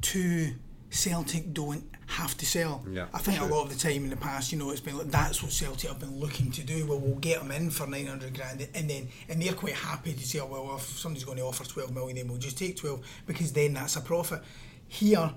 Two, 0.00 0.54
Celtic 0.92 1.54
don't 1.54 1.84
have 2.06 2.36
to 2.36 2.44
sell. 2.44 2.84
Yeah, 2.90 3.06
I 3.14 3.18
think 3.18 3.38
true. 3.38 3.46
a 3.46 3.48
lot 3.48 3.62
of 3.64 3.70
the 3.70 3.78
time 3.78 4.04
in 4.04 4.10
the 4.10 4.16
past, 4.16 4.52
you 4.52 4.58
know, 4.58 4.70
it's 4.70 4.80
been 4.80 4.98
like 4.98 5.10
that's 5.10 5.42
what 5.42 5.50
Celtic 5.50 5.88
have 5.88 5.98
been 5.98 6.20
looking 6.20 6.50
to 6.52 6.62
do. 6.62 6.84
Well, 6.86 6.98
we'll 6.98 7.18
get 7.18 7.40
them 7.40 7.50
in 7.50 7.70
for 7.70 7.86
nine 7.86 8.06
hundred 8.06 8.34
grand, 8.36 8.68
and 8.74 8.90
then 8.90 9.08
and 9.28 9.40
they're 9.40 9.54
quite 9.54 9.72
happy 9.72 10.12
to 10.12 10.26
say, 10.26 10.38
oh, 10.40 10.46
well, 10.46 10.76
if 10.76 10.82
somebody's 10.82 11.24
going 11.24 11.38
to 11.38 11.44
offer 11.44 11.64
twelve 11.64 11.94
million, 11.94 12.16
then 12.16 12.28
we'll 12.28 12.36
just 12.38 12.58
take 12.58 12.76
twelve 12.76 13.00
because 13.26 13.52
then 13.52 13.72
that's 13.72 13.96
a 13.96 14.02
profit. 14.02 14.42
Here, 14.86 15.32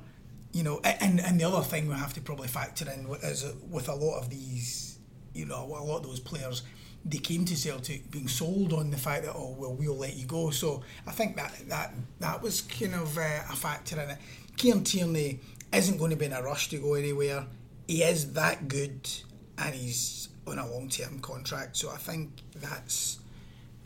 you 0.51 0.63
know, 0.63 0.81
and 0.83 1.21
and 1.21 1.39
the 1.39 1.45
other 1.45 1.63
thing 1.63 1.87
we 1.87 1.95
have 1.95 2.13
to 2.15 2.21
probably 2.21 2.49
factor 2.49 2.91
in 2.91 3.07
is 3.23 3.45
with 3.69 3.87
a 3.87 3.95
lot 3.95 4.19
of 4.19 4.29
these, 4.29 4.99
you 5.33 5.45
know, 5.45 5.63
a 5.63 5.83
lot 5.83 5.97
of 5.99 6.03
those 6.03 6.19
players. 6.19 6.63
They 7.07 7.19
came 7.19 7.45
to 7.45 7.55
Celtic 7.55 8.09
being 8.09 8.27
sold 8.27 8.73
on 8.73 8.89
the 8.89 8.97
fact 8.97 9.25
that 9.25 9.35
oh 9.35 9.55
well 9.57 9.75
we'll 9.75 9.95
let 9.95 10.15
you 10.15 10.25
go 10.25 10.49
so 10.49 10.81
I 11.05 11.11
think 11.11 11.37
that 11.37 11.53
that 11.69 11.93
that 12.19 12.41
was 12.41 12.61
kind 12.61 12.95
of 12.95 13.15
uh, 13.15 13.21
a 13.51 13.55
factor 13.55 14.01
in 14.01 14.09
it. 14.09 14.17
Kieran 14.57 14.83
Tierney 14.83 15.39
isn't 15.73 15.97
going 15.97 16.11
to 16.11 16.17
be 16.17 16.25
in 16.25 16.33
a 16.33 16.41
rush 16.41 16.69
to 16.69 16.77
go 16.77 16.93
anywhere. 16.93 17.45
He 17.87 18.03
is 18.03 18.33
that 18.33 18.67
good, 18.67 19.09
and 19.57 19.75
he's 19.75 20.29
on 20.47 20.59
a 20.59 20.67
long 20.67 20.89
term 20.89 21.19
contract. 21.19 21.77
So 21.77 21.89
I 21.89 21.97
think 21.97 22.29
that's 22.55 23.19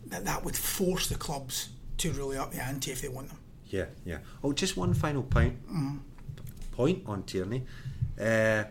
that 0.08 0.25
that 0.25 0.43
would 0.43 0.55
force 0.55 1.08
the 1.08 1.15
clubs 1.15 1.69
to 1.97 2.12
really 2.12 2.38
up 2.38 2.51
the 2.51 2.63
ante 2.63 2.91
if 2.91 3.01
they 3.01 3.10
want 3.10 3.29
them. 3.29 3.39
Yeah, 3.67 3.86
yeah. 4.05 4.19
Oh, 4.43 4.53
just 4.53 4.77
one 4.77 4.93
final 4.93 5.23
point 5.23 5.58
Point 5.67 6.01
point 6.71 7.03
on 7.05 7.23
Tierney, 7.23 7.65
uh, 8.19 8.63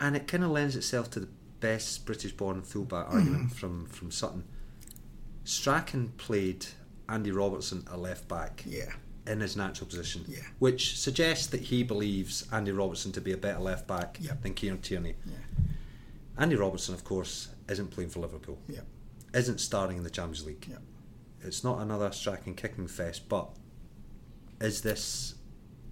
and 0.00 0.16
it 0.16 0.26
kind 0.26 0.44
of 0.44 0.50
lends 0.50 0.76
itself 0.76 1.10
to 1.10 1.20
the 1.20 1.28
best 1.60 2.04
British-born 2.06 2.62
fullback 2.62 3.06
argument 3.08 3.52
from 3.52 3.86
from 3.86 4.10
Sutton. 4.10 4.44
Strachan 5.44 6.08
played 6.16 6.66
Andy 7.08 7.30
Robertson 7.30 7.84
a 7.90 7.96
left 7.96 8.28
back. 8.28 8.64
Yeah. 8.66 8.92
In 9.28 9.40
his 9.40 9.56
natural 9.56 9.86
position, 9.86 10.24
Yeah. 10.26 10.38
which 10.58 10.98
suggests 10.98 11.46
that 11.48 11.60
he 11.60 11.82
believes 11.82 12.46
Andy 12.50 12.72
Robertson 12.72 13.12
to 13.12 13.20
be 13.20 13.32
a 13.32 13.36
better 13.36 13.60
left 13.60 13.86
back 13.86 14.18
Yep. 14.20 14.42
than 14.42 14.54
Kieran 14.54 14.80
Tierney. 14.80 15.16
Yeah. 15.26 15.34
Andy 16.38 16.56
Robertson, 16.56 16.94
of 16.94 17.04
course, 17.04 17.48
isn't 17.68 17.88
playing 17.90 18.10
for 18.10 18.20
Liverpool. 18.20 18.58
Yeah. 18.68 18.80
Isn't 19.34 19.58
starting 19.60 19.98
in 19.98 20.04
the 20.04 20.10
Champions 20.10 20.46
League. 20.46 20.66
Yeah. 20.70 20.78
It's 21.42 21.62
not 21.62 21.80
another 21.82 22.10
Strachan 22.12 22.54
kicking 22.54 22.88
fest, 22.88 23.28
but 23.28 23.50
is 24.60 24.80
this 24.80 25.34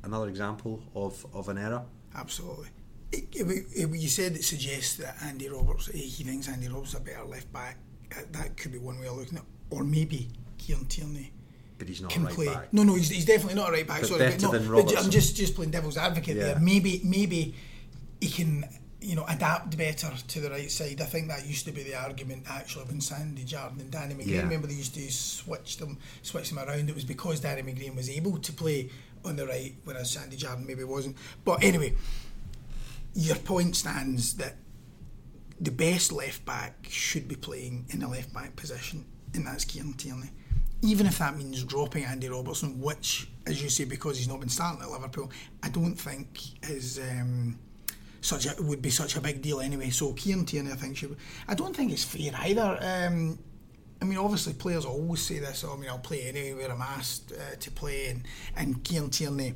another 0.03 0.29
example 0.29 0.83
of, 0.95 1.27
of 1.35 1.49
an 1.49 1.59
error? 1.59 1.85
Absolutely. 2.15 2.69
It, 3.13 3.29
it, 3.35 3.67
it, 3.75 3.91
you 3.97 4.09
said 4.09 4.33
it 4.33 4.45
suggests 4.45 4.97
that 4.97 5.17
Andy 5.23 5.49
Roberts, 5.49 5.87
he 5.89 6.25
thinks 6.25 6.49
Andy 6.49 6.69
Roberts 6.69 6.95
is 6.95 7.01
a 7.01 7.01
better 7.01 7.25
left 7.25 7.53
back. 7.53 7.79
Uh, 8.13 8.23
That 8.33 8.57
could 8.57 8.73
be 8.73 8.79
one 8.79 8.99
way 8.99 9.07
of 9.09 9.17
looking 9.17 9.39
at 9.39 9.45
it. 9.45 9.49
Or 9.71 9.85
maybe 9.85 10.31
Kieran 10.59 10.87
Tierney 10.87 11.33
But 11.79 11.89
he's 11.89 12.01
not 12.01 12.11
can 12.11 12.23
a 12.23 12.27
right 12.27 12.35
play. 12.35 12.47
back. 12.47 12.73
No, 12.73 12.83
no, 12.85 12.95
he's, 12.95 13.11
he's 13.11 13.25
definitely 13.27 13.55
not 13.57 13.69
a 13.69 13.73
right 13.73 13.87
back. 13.87 14.01
But 14.01 14.09
sorry, 14.09 14.19
better 14.21 14.37
but 14.37 14.43
no, 14.53 14.59
than 14.59 14.69
Robertson. 14.71 14.99
I'm 14.99 15.11
just 15.11 15.37
just 15.37 15.55
playing 15.55 15.71
devil's 15.73 15.97
advocate 15.99 16.37
Yeah. 16.37 16.43
there. 16.45 16.59
Maybe 16.61 17.01
maybe 17.05 17.55
he 18.21 18.29
can 18.29 18.65
you 19.01 19.15
know 19.15 19.27
adapt 19.29 19.77
better 19.77 20.11
to 20.29 20.41
the 20.41 20.51
right 20.51 20.71
side. 20.71 21.01
I 21.01 21.05
think 21.05 21.29
that 21.29 21.47
used 21.47 21.67
to 21.67 21.73
be 21.73 21.83
the 21.83 21.95
argument 21.95 22.45
actually 22.49 22.85
when 22.87 23.01
Sandy 23.01 23.45
Jardine 23.45 23.81
and 23.81 23.91
Danny 23.91 24.15
McGrain. 24.15 24.27
Yeah. 24.27 24.41
Remember 24.43 24.67
they 24.67 24.75
used 24.75 24.95
to 24.95 25.13
switch 25.13 25.77
them 25.77 25.99
switch 26.23 26.49
them 26.51 26.59
around. 26.59 26.89
It 26.89 26.95
was 26.95 27.05
because 27.05 27.41
Danny 27.41 27.63
McGrain 27.63 27.95
was 27.95 28.09
able 28.09 28.39
to 28.39 28.53
play 28.53 28.91
on 29.25 29.37
the 29.37 29.47
right, 29.47 29.75
whereas 29.85 30.11
Sandy 30.11 30.37
Jardine 30.37 30.67
maybe 30.67 30.85
wasn't. 30.85 31.17
But 31.45 31.63
anyway, 31.63 31.95
your 33.15 33.37
point 33.37 33.77
stands 33.77 34.35
that 34.37 34.57
the 35.61 35.71
best 35.71 36.13
left 36.13 36.45
back 36.45 36.87
should 36.89 37.29
be 37.29 37.35
playing 37.35 37.87
in 37.91 38.01
the 38.01 38.09
left 38.09 38.33
back 38.33 38.57
position, 38.57 39.05
and 39.35 39.47
that's 39.47 39.65
Kieran 39.65 39.95
Tierney. 39.95 40.31
Even 40.83 41.07
if 41.07 41.19
that 41.19 41.37
means 41.37 41.65
dropping 41.65 42.05
Andy 42.05 42.29
Robertson, 42.29 42.81
which, 42.81 43.29
as 43.47 43.63
you 43.63 43.69
say, 43.69 43.85
because 43.85 44.19
he's 44.19 44.29
not 44.29 44.41
been 44.41 44.49
starting 44.49 44.83
at 44.83 44.91
Liverpool, 44.91 45.31
I 45.63 45.69
don't 45.71 45.95
think 45.95 46.39
is 46.69 46.99
um, 46.99 47.59
such 48.21 48.47
a 48.47 48.63
would 48.63 48.83
be 48.83 48.91
such 48.91 49.17
a 49.17 49.21
big 49.21 49.41
deal 49.41 49.61
anyway. 49.61 49.91
So 49.91 50.13
Kieran 50.13 50.45
Tierney, 50.45 50.73
I 50.73 50.77
think 50.77 50.97
should. 50.97 51.17
I 51.49 51.55
don't 51.55 51.75
think 51.75 51.93
it's 51.93 52.05
fair 52.05 52.33
either. 52.41 52.79
Um, 52.81 53.39
I 54.01 54.05
mean, 54.05 54.19
obviously, 54.19 54.53
players 54.53 54.85
always 54.85 55.23
say 55.23 55.39
this. 55.39 55.65
Oh, 55.65 55.75
I 55.75 55.77
mean, 55.81 55.89
I'll 55.89 55.99
play 55.99 56.23
anywhere 56.23 56.71
I'm 56.71 56.83
asked 56.83 57.33
uh, 57.33 57.57
to 57.59 57.71
play, 57.71 58.09
and 58.09 58.25
and 58.57 58.85
Kieran 58.85 59.11
Tierney. 59.11 59.55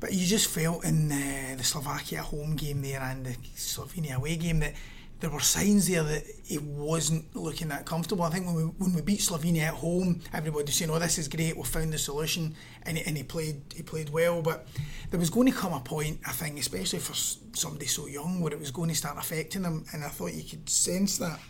But 0.00 0.12
you 0.12 0.26
just 0.26 0.48
felt 0.48 0.84
in 0.84 1.10
uh, 1.10 1.54
the 1.56 1.64
Slovakia 1.64 2.22
home 2.22 2.54
game 2.54 2.82
there 2.82 3.00
and 3.00 3.26
the 3.26 3.34
Slovenia 3.56 4.16
away 4.16 4.36
game 4.36 4.60
that 4.60 4.74
there 5.20 5.30
were 5.30 5.40
signs 5.40 5.88
there 5.88 6.04
that 6.04 6.24
he 6.44 6.58
wasn't 6.58 7.34
looking 7.34 7.68
that 7.68 7.84
comfortable. 7.84 8.24
I 8.24 8.30
think 8.30 8.46
when 8.46 8.54
we 8.54 8.62
when 8.62 8.94
we 8.94 9.02
beat 9.02 9.20
Slovenia 9.20 9.62
at 9.62 9.74
home, 9.74 10.20
everybody 10.32 10.64
was 10.64 10.74
saying, 10.74 10.90
"Oh, 10.90 10.98
this 10.98 11.18
is 11.18 11.26
great. 11.28 11.56
We've 11.56 11.66
found 11.66 11.92
the 11.92 11.98
solution," 11.98 12.54
and 12.84 12.98
he, 12.98 13.04
and 13.04 13.16
he 13.16 13.24
played 13.24 13.60
he 13.74 13.82
played 13.82 14.10
well. 14.10 14.42
But 14.42 14.68
there 15.10 15.18
was 15.18 15.30
going 15.30 15.50
to 15.50 15.58
come 15.58 15.72
a 15.72 15.80
point, 15.80 16.20
I 16.24 16.32
think, 16.32 16.58
especially 16.58 17.00
for 17.00 17.14
somebody 17.14 17.86
so 17.86 18.06
young, 18.06 18.40
where 18.40 18.52
it 18.52 18.60
was 18.60 18.70
going 18.70 18.90
to 18.90 18.94
start 18.94 19.18
affecting 19.18 19.64
him, 19.64 19.84
and 19.92 20.04
I 20.04 20.08
thought 20.08 20.34
you 20.34 20.44
could 20.44 20.68
sense 20.68 21.18
that. 21.18 21.40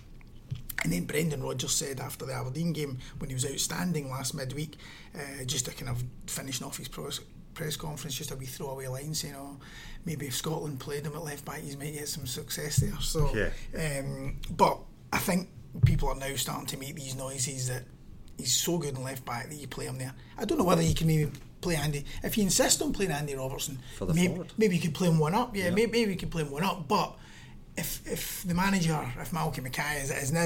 And 0.84 0.92
then 0.92 1.04
Brendan 1.04 1.42
Rodgers 1.42 1.74
said 1.74 2.00
after 2.00 2.24
the 2.24 2.34
Aberdeen 2.34 2.72
game, 2.72 2.98
when 3.18 3.28
he 3.28 3.34
was 3.34 3.44
outstanding 3.44 4.08
last 4.10 4.32
midweek, 4.32 4.76
uh, 5.14 5.44
just 5.44 5.64
to 5.66 5.72
kind 5.72 5.90
of 5.90 6.02
finishing 6.26 6.66
off 6.66 6.78
his 6.78 6.88
press 6.88 7.76
conference, 7.76 8.14
just 8.14 8.30
a 8.30 8.36
wee 8.36 8.46
throwaway 8.46 8.86
line 8.86 9.12
saying, 9.12 9.34
"Oh, 9.36 9.58
maybe 10.08 10.26
if 10.26 10.34
Scotland 10.34 10.80
played 10.80 11.04
him 11.06 11.14
at 11.14 11.22
left 11.22 11.44
back, 11.44 11.60
he 11.60 11.76
might 11.76 11.92
get 11.94 12.08
some 12.08 12.26
success 12.26 12.76
there." 12.76 12.98
So, 13.00 13.32
Yeah. 13.36 13.50
um, 14.00 14.36
but 14.50 14.78
I 15.12 15.18
think 15.18 15.48
people 15.84 16.08
are 16.08 16.14
now 16.16 16.34
starting 16.36 16.66
to 16.66 16.76
make 16.78 16.96
these 16.96 17.14
noises 17.14 17.68
that 17.68 17.84
he's 18.36 18.54
so 18.54 18.78
good 18.78 18.96
in 18.96 19.04
left 19.04 19.24
back 19.24 19.48
that 19.50 19.54
you 19.56 19.68
play 19.68 19.84
him 19.86 19.98
there. 19.98 20.14
I 20.36 20.44
don't 20.44 20.58
know 20.58 20.64
whether 20.64 20.82
you 20.82 20.94
can 20.94 21.06
maybe 21.06 21.30
play 21.60 21.76
Andy 21.76 22.04
if 22.22 22.36
you 22.38 22.44
insist 22.44 22.80
on 22.82 22.92
playing 22.92 23.12
Andy 23.12 23.34
Robertson. 23.34 23.78
For 23.98 24.06
the 24.06 24.14
maybe, 24.14 24.28
forward. 24.28 24.52
maybe 24.56 24.76
you 24.76 24.82
could 24.82 24.94
play 24.94 25.08
him 25.08 25.18
one 25.18 25.34
up. 25.34 25.54
Yeah, 25.56 25.64
Yeah. 25.66 25.70
maybe, 25.70 25.92
maybe 25.92 26.12
you 26.12 26.18
could 26.18 26.30
play 26.30 26.42
him 26.42 26.50
one 26.50 26.62
up, 26.64 26.88
but 26.88 27.16
if 27.76 28.00
if 28.06 28.42
the 28.44 28.54
manager, 28.54 29.12
if 29.20 29.32
Malcolm 29.32 29.64
Mackay 29.64 30.02
is, 30.02 30.10
is 30.10 30.32
now 30.32 30.40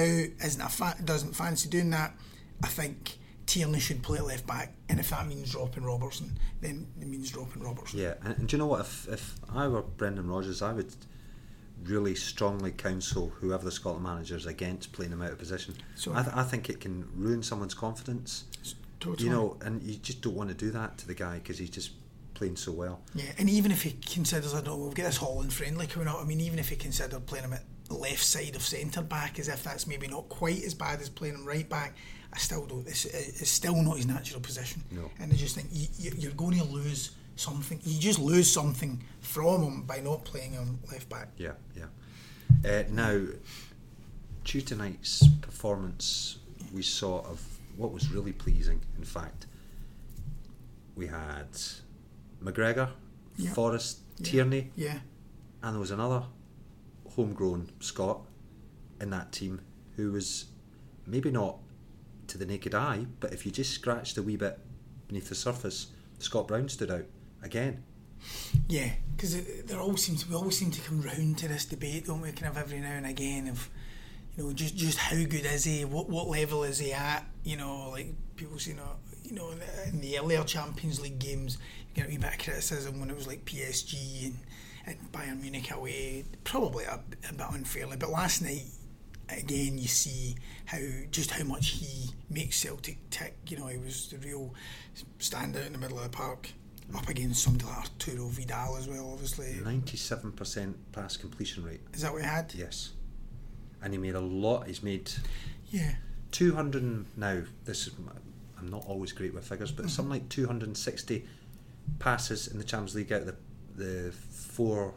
isn't 0.44 0.60
a 0.60 0.68
fa- 0.68 0.96
doesn't 1.04 1.34
fancy 1.34 1.68
doing 1.68 1.90
that, 1.90 2.14
I 2.62 2.68
think 2.68 3.18
Tierney 3.52 3.80
should 3.80 4.02
play 4.02 4.18
left 4.18 4.46
back, 4.46 4.72
and 4.88 4.98
if 4.98 5.10
that 5.10 5.26
means 5.26 5.50
dropping 5.52 5.84
Robertson, 5.84 6.38
then 6.62 6.86
it 6.98 7.06
means 7.06 7.30
dropping 7.30 7.62
Robertson. 7.62 7.98
Yeah, 7.98 8.14
and, 8.24 8.34
and 8.38 8.48
do 8.48 8.56
you 8.56 8.58
know 8.58 8.66
what? 8.66 8.80
If, 8.80 9.06
if 9.08 9.34
I 9.54 9.68
were 9.68 9.82
Brendan 9.82 10.26
Rodgers, 10.30 10.62
I 10.62 10.72
would 10.72 10.94
really 11.84 12.14
strongly 12.14 12.70
counsel 12.70 13.28
whoever 13.40 13.62
the 13.62 13.70
Scotland 13.70 14.04
manager 14.04 14.36
is 14.36 14.46
against 14.46 14.92
playing 14.92 15.12
him 15.12 15.20
out 15.20 15.32
of 15.32 15.38
position. 15.38 15.74
So- 15.96 16.14
I, 16.14 16.22
th- 16.22 16.34
I 16.34 16.44
think 16.44 16.70
it 16.70 16.80
can 16.80 17.06
ruin 17.14 17.42
someone's 17.42 17.74
confidence. 17.74 18.44
Totally. 19.00 19.28
You 19.28 19.34
know, 19.34 19.56
and 19.60 19.82
you 19.82 19.96
just 19.96 20.22
don't 20.22 20.34
want 20.34 20.48
to 20.48 20.54
do 20.54 20.70
that 20.70 20.96
to 20.98 21.06
the 21.06 21.14
guy 21.14 21.34
because 21.34 21.58
he's 21.58 21.68
just 21.70 21.90
playing 22.32 22.56
so 22.56 22.72
well. 22.72 23.00
Yeah, 23.14 23.32
and 23.36 23.50
even 23.50 23.70
if 23.70 23.82
he 23.82 23.90
considers, 23.90 24.54
I 24.54 24.62
don't 24.62 24.78
know, 24.78 24.84
we've 24.86 24.94
got 24.94 25.04
this 25.04 25.18
Holland 25.18 25.52
friendly 25.52 25.86
coming 25.88 26.08
up. 26.08 26.20
I 26.22 26.24
mean, 26.24 26.40
even 26.40 26.58
if 26.58 26.70
he 26.70 26.76
considered 26.76 27.26
playing 27.26 27.44
him 27.44 27.52
at 27.52 27.64
left 27.90 28.24
side 28.24 28.56
of 28.56 28.62
centre 28.62 29.02
back, 29.02 29.38
as 29.38 29.48
if 29.48 29.62
that's 29.62 29.86
maybe 29.86 30.06
not 30.06 30.30
quite 30.30 30.62
as 30.62 30.72
bad 30.72 31.02
as 31.02 31.10
playing 31.10 31.34
him 31.34 31.44
right 31.44 31.68
back, 31.68 31.96
I 32.32 32.38
still 32.38 32.66
don't. 32.66 32.86
It's, 32.86 33.04
it's 33.04 33.50
still 33.50 33.80
not 33.82 33.96
his 33.96 34.06
natural 34.06 34.40
position. 34.40 34.82
No. 34.90 35.10
And 35.20 35.32
I 35.32 35.36
just 35.36 35.54
think 35.54 35.68
you, 35.72 36.12
you're 36.16 36.32
going 36.32 36.56
to 36.58 36.64
lose 36.64 37.10
something. 37.36 37.78
You 37.84 38.00
just 38.00 38.18
lose 38.18 38.50
something 38.50 39.02
from 39.20 39.62
him 39.62 39.82
by 39.82 40.00
not 40.00 40.24
playing 40.24 40.52
him 40.52 40.78
left 40.90 41.08
back. 41.08 41.28
Yeah, 41.36 41.52
yeah. 41.76 41.84
Uh, 42.64 42.84
now, 42.90 43.20
Tuesday 44.44 44.76
night's 44.76 45.26
performance, 45.40 46.38
we 46.72 46.82
saw 46.82 47.20
of 47.20 47.44
what 47.76 47.92
was 47.92 48.10
really 48.10 48.32
pleasing. 48.32 48.80
In 48.96 49.04
fact, 49.04 49.46
we 50.96 51.06
had 51.06 51.48
McGregor. 52.42 52.90
Forrest, 53.54 53.98
Yeah. 54.18 54.24
Tierney, 54.30 54.70
Yeah, 54.76 54.98
and 55.62 55.74
there 55.74 55.80
was 55.80 55.90
another 55.90 56.22
homegrown 57.16 57.70
Scot 57.80 58.20
in 59.00 59.10
that 59.10 59.32
team 59.32 59.60
who 59.96 60.12
was 60.12 60.44
maybe 61.06 61.30
not 61.30 61.56
to 62.32 62.38
the 62.38 62.46
naked 62.46 62.74
eye, 62.74 63.06
but 63.20 63.32
if 63.32 63.44
you 63.44 63.52
just 63.52 63.72
scratched 63.72 64.16
a 64.16 64.22
wee 64.22 64.36
bit 64.36 64.58
beneath 65.06 65.28
the 65.28 65.34
surface, 65.34 65.88
Scott 66.18 66.48
Brown 66.48 66.68
stood 66.68 66.90
out 66.90 67.04
again. 67.42 67.84
yeah, 68.68 68.90
because 69.14 69.44
there 69.64 69.78
always 69.78 70.02
seems 70.02 70.28
we 70.28 70.34
always 70.34 70.56
seem 70.58 70.70
to 70.70 70.80
come 70.80 71.02
round 71.02 71.38
to 71.38 71.48
this 71.48 71.66
debate, 71.66 72.06
don't 72.06 72.20
we? 72.20 72.32
Kind 72.32 72.50
of 72.50 72.56
every 72.56 72.80
now 72.80 72.92
and 72.92 73.06
again 73.06 73.48
of 73.48 73.68
you 74.36 74.44
know 74.44 74.52
just 74.52 74.76
just 74.76 74.98
how 74.98 75.16
good 75.16 75.44
is 75.44 75.64
he? 75.64 75.84
What 75.84 76.08
what 76.08 76.28
level 76.28 76.64
is 76.64 76.78
he 76.78 76.92
at? 76.92 77.26
You 77.44 77.58
know, 77.58 77.90
like 77.90 78.14
people 78.36 78.58
say, 78.58 78.70
you 78.70 78.76
know, 78.78 78.96
you 79.24 79.34
know, 79.34 79.50
in 79.50 79.58
the, 79.58 79.88
in 79.88 80.00
the 80.00 80.18
earlier 80.18 80.44
Champions 80.44 81.00
League 81.00 81.18
games, 81.18 81.58
you 81.88 82.02
get 82.02 82.06
a 82.06 82.08
wee 82.10 82.18
bit 82.18 82.32
of 82.32 82.38
criticism 82.38 82.98
when 82.98 83.10
it 83.10 83.16
was 83.16 83.26
like 83.26 83.44
PSG 83.44 84.26
and, 84.26 84.38
and 84.86 85.12
Bayern 85.12 85.40
Munich 85.40 85.70
away, 85.70 86.24
probably 86.44 86.84
a, 86.84 87.00
a 87.28 87.32
bit 87.32 87.46
unfairly. 87.50 87.96
But 87.98 88.10
last 88.10 88.40
night, 88.40 88.64
again, 89.28 89.78
you 89.78 89.88
see 89.88 90.36
how 90.66 90.78
just 91.10 91.30
how 91.30 91.44
much 91.44 91.68
he 91.68 92.10
makes 92.30 92.56
Celtic 92.58 92.98
tick. 93.10 93.36
You 93.48 93.58
know, 93.58 93.66
he 93.68 93.78
was 93.78 94.08
the 94.08 94.18
real 94.18 94.54
standout 95.18 95.66
in 95.66 95.72
the 95.72 95.78
middle 95.78 95.98
of 95.98 96.04
the 96.04 96.10
park. 96.10 96.50
Up 96.94 97.08
against 97.08 97.42
somebody 97.42 97.64
like 97.64 97.78
Arturo 97.78 98.26
Vidal 98.26 98.76
as 98.76 98.86
well, 98.86 99.10
obviously. 99.12 99.56
Ninety-seven 99.64 100.32
percent 100.32 100.76
pass 100.92 101.16
completion 101.16 101.64
rate. 101.64 101.80
Is 101.94 102.02
that 102.02 102.12
what 102.12 102.20
he 102.22 102.28
had? 102.28 102.52
Yes, 102.54 102.90
and 103.82 103.94
he 103.94 103.98
made 103.98 104.14
a 104.14 104.20
lot. 104.20 104.66
He's 104.66 104.82
made 104.82 105.10
Yeah. 105.70 105.94
two 106.32 106.54
hundred 106.54 107.06
now. 107.16 107.42
This 107.64 107.86
is 107.86 107.94
I'm 108.58 108.68
not 108.68 108.84
always 108.86 109.12
great 109.12 109.32
with 109.32 109.46
figures, 109.48 109.72
but 109.72 109.86
mm-hmm. 109.86 109.90
something 109.90 110.10
like 110.12 110.28
two 110.28 110.46
hundred 110.46 110.66
and 110.66 110.76
sixty 110.76 111.24
passes 111.98 112.46
in 112.48 112.58
the 112.58 112.64
Champions 112.64 112.94
League 112.94 113.12
out 113.12 113.22
of 113.22 113.26
the 113.26 113.36
the 113.74 114.12
four 114.12 114.92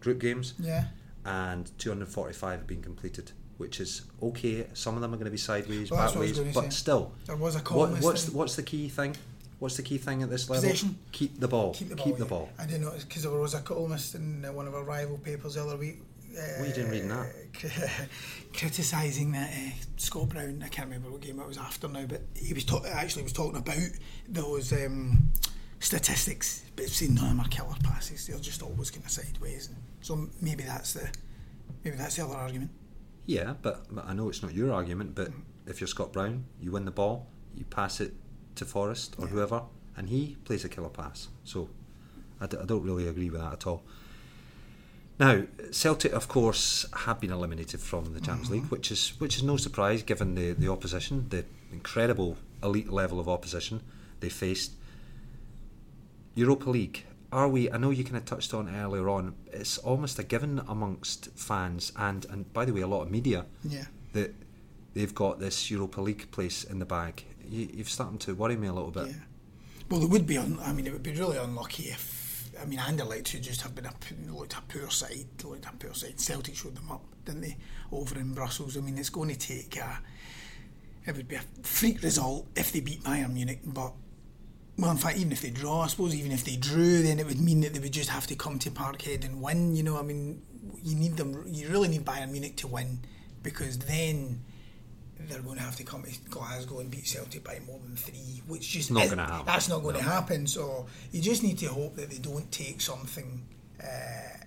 group 0.00 0.18
games, 0.18 0.54
Yeah. 0.58 0.86
and 1.24 1.70
245 1.78 2.58
have 2.58 2.66
been 2.66 2.82
completed, 2.82 3.30
which 3.58 3.80
is 3.80 4.02
okay. 4.22 4.66
Some 4.74 4.94
of 4.96 5.00
them 5.00 5.12
are 5.12 5.16
going 5.16 5.26
to 5.26 5.30
be 5.30 5.36
sideways, 5.36 5.90
Well, 5.90 6.00
that's 6.00 6.12
back 6.12 6.18
what 6.20 6.26
I 6.26 6.28
was 6.30 6.38
ways, 6.38 6.54
gonna 6.54 6.66
but 6.66 6.72
say. 6.72 6.78
still. 6.78 7.12
There 7.26 7.36
was 7.36 7.54
a 7.54 7.58
What, 7.58 7.64
columnist 7.64 8.02
what's 8.04 8.24
that- 8.24 8.34
what's 8.34 8.56
the 8.56 8.62
key 8.62 8.88
thing? 8.88 9.16
What's 9.58 9.76
the 9.78 9.82
key 9.82 9.96
thing 9.96 10.22
at 10.22 10.28
this 10.28 10.50
level? 10.50 10.62
Possession. 10.68 10.98
Keep 11.12 11.40
the 11.40 11.48
ball. 11.48 11.72
Keep 11.72 11.88
the 11.88 11.96
ball. 11.96 12.04
Keep 12.06 12.16
the 12.18 12.24
ball. 12.26 12.48
I 12.58 12.66
didn't 12.66 12.82
know 12.82 12.92
because 12.98 13.22
there 13.22 13.32
was 13.32 13.54
a 13.54 13.60
columnist 13.60 14.14
in 14.14 14.44
uh, 14.44 14.52
one 14.52 14.66
of 14.66 14.74
our 14.74 14.84
rival 14.84 15.16
papers 15.16 15.54
the 15.54 15.62
other 15.64 15.76
week. 15.78 16.02
Uh, 16.36 16.40
Well, 16.58 16.66
you 16.68 16.74
didn't 16.74 16.90
read 16.90 17.08
that. 17.08 17.32
criticising 18.52 19.32
that 19.32 19.50
uh, 19.50 19.70
Scott 19.96 20.28
Brown. 20.28 20.62
I 20.62 20.68
can't 20.68 20.88
remember 20.88 21.10
what 21.10 21.22
game 21.22 21.40
it 21.40 21.46
was 21.46 21.56
after 21.58 21.88
now, 21.88 22.04
but 22.06 22.22
he 22.34 22.52
was 22.52 22.64
ta- 22.64 22.82
actually 22.86 23.22
was 23.22 23.32
talking 23.32 23.56
about 23.56 23.78
those 24.28 24.72
um, 24.74 25.30
statistics, 25.80 26.62
but 26.76 26.86
saying 26.88 27.14
none 27.14 27.24
of 27.24 27.30
them 27.30 27.40
are 27.40 27.48
killer 27.48 27.74
passes. 27.82 28.26
They're 28.26 28.38
just 28.38 28.62
always 28.62 28.90
kind 28.90 29.04
of 29.06 29.10
sideways. 29.10 29.68
And 29.68 29.76
so 30.02 30.28
maybe 30.42 30.64
that's 30.64 30.92
the 30.94 31.08
maybe 31.84 31.96
that's 31.96 32.16
the 32.16 32.24
other 32.24 32.34
argument. 32.34 32.70
Yeah, 33.26 33.54
but, 33.60 33.86
I 34.06 34.14
know 34.14 34.28
it's 34.28 34.42
not 34.42 34.54
your 34.54 34.72
argument. 34.72 35.14
But 35.14 35.30
if 35.66 35.80
you're 35.80 35.88
Scott 35.88 36.12
Brown, 36.12 36.44
you 36.60 36.70
win 36.70 36.84
the 36.84 36.90
ball, 36.90 37.26
you 37.54 37.64
pass 37.64 38.00
it 38.00 38.14
to 38.54 38.64
Forrest 38.64 39.16
or 39.18 39.26
whoever, 39.26 39.62
and 39.96 40.08
he 40.08 40.36
plays 40.44 40.64
a 40.64 40.68
killer 40.68 40.88
pass. 40.88 41.28
So 41.44 41.68
I, 42.40 42.46
d- 42.46 42.58
I 42.60 42.64
don't 42.64 42.82
really 42.82 43.08
agree 43.08 43.30
with 43.30 43.40
that 43.40 43.52
at 43.52 43.66
all. 43.66 43.82
Now, 45.18 45.44
Celtic, 45.70 46.12
of 46.12 46.28
course, 46.28 46.86
have 46.92 47.20
been 47.20 47.32
eliminated 47.32 47.80
from 47.80 48.12
the 48.12 48.20
Champions 48.20 48.50
League, 48.50 48.62
mm-hmm. 48.62 48.74
which 48.74 48.90
is 48.90 49.14
which 49.18 49.36
is 49.36 49.42
no 49.42 49.56
surprise 49.56 50.02
given 50.02 50.34
the, 50.34 50.52
the 50.52 50.68
opposition, 50.68 51.26
the 51.30 51.44
incredible 51.72 52.36
elite 52.62 52.90
level 52.92 53.18
of 53.18 53.28
opposition 53.28 53.82
they 54.20 54.28
faced. 54.28 54.72
Europa 56.34 56.68
League, 56.68 57.06
are 57.32 57.48
we? 57.48 57.70
I 57.70 57.76
know 57.76 57.90
you 57.90 58.04
kind 58.04 58.16
of 58.16 58.24
touched 58.24 58.54
on 58.54 58.74
earlier 58.74 59.08
on. 59.08 59.34
It's 59.52 59.78
almost 59.78 60.18
a 60.18 60.22
given 60.22 60.60
amongst 60.68 61.28
fans 61.36 61.92
and 61.96 62.24
and 62.26 62.52
by 62.52 62.64
the 62.64 62.72
way, 62.72 62.80
a 62.82 62.86
lot 62.86 63.02
of 63.02 63.10
media 63.10 63.46
Yeah. 63.64 63.84
that 64.12 64.34
they've 64.94 65.14
got 65.14 65.38
this 65.40 65.70
Europa 65.70 66.00
League 66.00 66.30
place 66.30 66.64
in 66.64 66.78
the 66.78 66.86
bag. 66.86 67.24
You, 67.48 67.68
you've 67.72 67.88
starting 67.90 68.18
to 68.18 68.34
worry 68.34 68.56
me 68.56 68.68
a 68.68 68.72
little 68.72 68.90
bit. 68.90 69.08
Yeah. 69.08 69.14
Well, 69.90 70.02
it 70.02 70.10
would 70.10 70.26
be. 70.26 70.36
Un- 70.38 70.58
I 70.64 70.72
mean, 70.72 70.86
it 70.86 70.92
would 70.92 71.02
be 71.02 71.12
really 71.12 71.36
unlucky 71.38 71.84
if. 71.84 72.50
I 72.60 72.64
mean, 72.64 72.78
Anderlecht 72.78 73.34
would 73.34 73.42
just 73.42 73.60
have 73.62 73.74
been 73.74 73.84
a 73.86 73.92
looked 74.32 74.54
a 74.56 74.62
poor 74.62 74.88
side, 74.90 75.26
looked 75.44 75.66
a 75.66 75.72
poor 75.72 75.92
side. 75.94 76.18
Celtic 76.18 76.56
showed 76.56 76.74
them 76.74 76.90
up, 76.90 77.04
didn't 77.24 77.42
they? 77.42 77.56
Over 77.92 78.18
in 78.18 78.32
Brussels. 78.34 78.76
I 78.76 78.80
mean, 78.80 78.96
it's 78.98 79.10
going 79.10 79.28
to 79.28 79.38
take 79.38 79.76
a. 79.76 80.00
It 81.06 81.16
would 81.16 81.28
be 81.28 81.36
a 81.36 81.42
freak 81.62 82.02
result 82.02 82.46
if 82.56 82.72
they 82.72 82.80
beat 82.80 83.02
Bayern 83.04 83.32
Munich, 83.34 83.60
but. 83.64 83.92
Well, 84.78 84.90
in 84.90 84.98
fact, 84.98 85.16
even 85.18 85.32
if 85.32 85.40
they 85.40 85.50
draw, 85.50 85.82
I 85.82 85.86
suppose 85.86 86.14
even 86.14 86.32
if 86.32 86.44
they 86.44 86.56
drew, 86.56 87.02
then 87.02 87.18
it 87.18 87.26
would 87.26 87.40
mean 87.40 87.60
that 87.62 87.72
they 87.72 87.80
would 87.80 87.92
just 87.92 88.10
have 88.10 88.26
to 88.26 88.34
come 88.36 88.58
to 88.58 88.70
Parkhead 88.70 89.24
and 89.24 89.40
win. 89.40 89.74
You 89.74 89.82
know, 89.82 89.98
I 89.98 90.02
mean, 90.02 90.42
you 90.82 90.94
need 90.94 91.16
them. 91.16 91.44
You 91.46 91.68
really 91.68 91.88
need 91.88 92.04
Bayern 92.04 92.30
Munich 92.30 92.56
to 92.56 92.66
win 92.66 93.00
because 93.42 93.78
then 93.78 94.42
they're 95.18 95.40
going 95.40 95.56
to 95.56 95.62
have 95.62 95.76
to 95.76 95.84
come 95.84 96.02
to 96.02 96.10
Glasgow 96.28 96.80
and 96.80 96.90
beat 96.90 97.06
Celtic 97.06 97.42
by 97.42 97.60
more 97.66 97.78
than 97.78 97.96
three, 97.96 98.42
which 98.46 98.68
just 98.68 98.90
Not 98.90 99.08
gonna 99.08 99.24
happen. 99.24 99.46
That's 99.46 99.68
not 99.68 99.82
going 99.82 99.96
to 99.96 100.02
happen. 100.02 100.46
So 100.46 100.86
you 101.10 101.22
just 101.22 101.42
need 101.42 101.58
to 101.58 101.68
hope 101.68 101.96
that 101.96 102.10
they 102.10 102.18
don't 102.18 102.50
take 102.52 102.80
something 102.80 103.46
uh, 103.82 104.44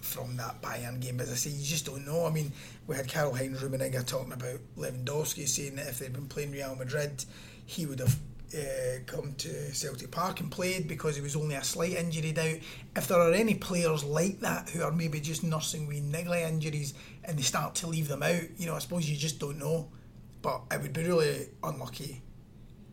from 0.00 0.36
that 0.36 0.62
Bayern 0.62 1.00
game. 1.00 1.16
But 1.16 1.26
as 1.26 1.32
I 1.32 1.36
say, 1.36 1.50
you 1.50 1.64
just 1.64 1.86
don't 1.86 2.06
know. 2.06 2.24
I 2.24 2.30
mean, 2.30 2.52
we 2.86 2.94
had 2.94 3.12
Karl 3.12 3.34
Heinz 3.34 3.60
Rummenigge 3.60 4.06
talking 4.06 4.32
about 4.32 4.60
Lewandowski 4.78 5.48
saying 5.48 5.76
that 5.76 5.88
if 5.88 5.98
they'd 5.98 6.12
been 6.12 6.28
playing 6.28 6.52
Real 6.52 6.76
Madrid, 6.76 7.24
he 7.66 7.86
would 7.86 7.98
have. 7.98 8.16
Uh, 8.54 8.98
come 9.06 9.34
to 9.38 9.72
Celtic 9.72 10.10
Park 10.10 10.40
and 10.40 10.50
played 10.50 10.86
because 10.86 11.16
he 11.16 11.22
was 11.22 11.36
only 11.36 11.54
a 11.54 11.64
slight 11.64 11.92
injury 11.92 12.34
out. 12.36 12.58
If 12.94 13.08
there 13.08 13.18
are 13.18 13.32
any 13.32 13.54
players 13.54 14.04
like 14.04 14.40
that 14.40 14.68
who 14.68 14.82
are 14.82 14.92
maybe 14.92 15.20
just 15.20 15.42
nursing 15.42 15.86
wee 15.86 16.02
niggly 16.02 16.46
injuries 16.46 16.92
and 17.24 17.38
they 17.38 17.42
start 17.42 17.74
to 17.76 17.86
leave 17.86 18.08
them 18.08 18.22
out, 18.22 18.42
you 18.58 18.66
know, 18.66 18.74
I 18.74 18.80
suppose 18.80 19.08
you 19.08 19.16
just 19.16 19.38
don't 19.38 19.58
know. 19.58 19.88
But 20.42 20.62
it 20.70 20.82
would 20.82 20.92
be 20.92 21.04
really 21.04 21.48
unlucky, 21.62 22.20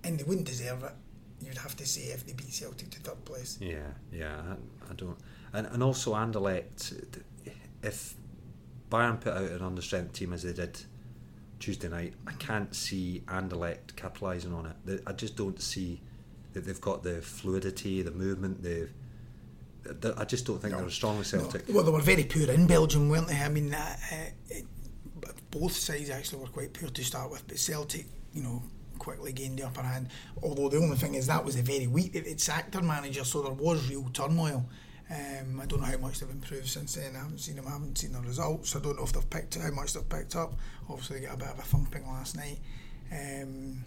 and 0.03 0.17
they 0.19 0.23
wouldn't 0.23 0.47
deserve 0.47 0.83
it. 0.83 0.93
You'd 1.41 1.57
have 1.57 1.75
to 1.77 1.85
say 1.85 2.11
if 2.13 2.25
they 2.25 2.33
beat 2.33 2.53
Celtic 2.53 2.89
to 2.91 2.99
third 2.99 3.25
place. 3.25 3.57
Yeah, 3.59 3.87
yeah, 4.13 4.41
I, 4.51 4.91
I 4.91 4.93
don't. 4.95 5.17
And 5.51 5.67
and 5.67 5.83
also 5.83 6.13
Anderlecht, 6.13 6.93
if 7.83 8.13
Bayern 8.89 9.19
put 9.19 9.33
out 9.33 9.49
an 9.49 9.59
understrength 9.59 10.13
team 10.13 10.31
as 10.31 10.43
they 10.43 10.53
did 10.53 10.79
Tuesday 11.59 11.89
night, 11.89 12.13
I 12.25 12.31
can't 12.33 12.73
see 12.73 13.23
Anderlecht 13.27 13.93
capitalising 13.95 14.53
on 14.53 14.73
it. 14.87 15.03
I 15.05 15.11
just 15.13 15.35
don't 15.35 15.61
see 15.61 16.01
that 16.53 16.65
they've 16.65 16.81
got 16.81 17.03
the 17.03 17.21
fluidity, 17.21 18.01
the 18.01 18.11
movement, 18.11 18.63
the. 18.63 18.89
I 20.17 20.25
just 20.25 20.45
don't 20.45 20.61
think 20.61 20.75
they're 20.75 20.85
as 20.85 20.93
strong 20.93 21.19
as 21.19 21.27
Celtic. 21.27 21.67
No. 21.67 21.75
Well, 21.75 21.83
they 21.85 21.91
were 21.91 22.01
very 22.01 22.25
poor 22.25 22.49
in 22.51 22.67
Belgium, 22.67 23.09
weren't 23.09 23.27
they? 23.27 23.37
I 23.37 23.49
mean, 23.49 23.73
uh, 23.73 23.95
uh, 24.11 24.15
it, 24.49 24.65
both 25.49 25.71
sides 25.71 26.09
actually 26.09 26.41
were 26.41 26.47
quite 26.49 26.73
poor 26.73 26.89
to 26.89 27.03
start 27.03 27.31
with, 27.31 27.47
but 27.47 27.57
Celtic, 27.57 28.05
you 28.33 28.43
know, 28.43 28.61
quickly 28.99 29.31
gained 29.31 29.57
the 29.57 29.63
upper 29.63 29.81
hand. 29.81 30.09
Although 30.43 30.69
the 30.69 30.77
only 30.77 30.97
thing 30.97 31.15
is 31.15 31.27
that 31.27 31.43
was 31.43 31.55
a 31.55 31.61
very 31.61 31.87
weak. 31.87 32.15
sacked 32.37 32.73
their 32.73 32.83
manager, 32.83 33.23
so 33.23 33.41
there 33.41 33.53
was 33.53 33.89
real 33.89 34.09
turmoil. 34.13 34.65
Um, 35.11 35.59
I 35.59 35.65
don't 35.65 35.79
know 35.79 35.87
how 35.87 35.97
much 35.97 36.19
they've 36.19 36.29
improved 36.29 36.67
since 36.67 36.95
then. 36.95 37.15
I 37.15 37.19
haven't 37.19 37.39
seen 37.39 37.55
them. 37.55 37.65
I 37.67 37.71
haven't 37.71 37.97
seen 37.97 38.11
the 38.11 38.21
results. 38.21 38.75
I 38.75 38.79
don't 38.79 38.95
know 38.95 39.03
if 39.03 39.11
they've 39.13 39.29
picked 39.29 39.55
how 39.55 39.71
much 39.71 39.93
they've 39.93 40.07
picked 40.07 40.35
up. 40.35 40.53
Obviously, 40.87 41.19
they 41.19 41.25
got 41.25 41.35
a 41.35 41.37
bit 41.37 41.47
of 41.47 41.59
a 41.59 41.63
thumping 41.63 42.05
last 42.05 42.35
night. 42.35 42.59
Um, 43.11 43.85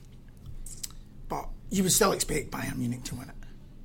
but 1.28 1.48
you 1.70 1.84
would 1.84 1.92
still 1.92 2.12
expect 2.12 2.50
Bayern 2.50 2.76
Munich 2.76 3.04
to 3.04 3.14
win 3.14 3.28
it. 3.28 3.34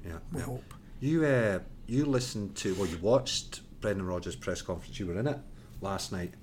Yeah, 0.07 0.17
We 0.31 0.39
yeah. 0.39 0.45
hope. 0.45 0.73
You 0.99 1.25
uh, 1.25 1.59
you 1.85 2.05
listened 2.05 2.55
to 2.57 2.73
well, 2.73 2.87
you 2.87 2.97
watched 2.97 3.61
Brendan 3.81 4.07
Rodgers' 4.07 4.35
press 4.35 4.63
conference. 4.63 4.99
You 4.99 5.05
were 5.07 5.19
in 5.19 5.27
it 5.27 5.37
last 5.79 6.11
night, 6.11 6.33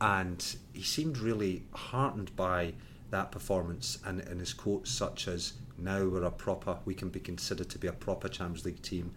and 0.00 0.56
he 0.74 0.82
seemed 0.82 1.16
really 1.18 1.64
heartened 1.72 2.36
by 2.36 2.74
that 3.10 3.30
performance 3.32 3.98
and, 4.06 4.20
and 4.20 4.40
his 4.40 4.52
quotes 4.52 4.90
such 4.90 5.26
as 5.26 5.54
"Now 5.78 6.04
we're 6.04 6.24
a 6.24 6.30
proper, 6.30 6.78
we 6.84 6.94
can 6.94 7.08
be 7.08 7.20
considered 7.20 7.70
to 7.70 7.78
be 7.78 7.88
a 7.88 7.92
proper 7.92 8.28
Champions 8.28 8.66
League 8.66 8.82
team. 8.82 9.12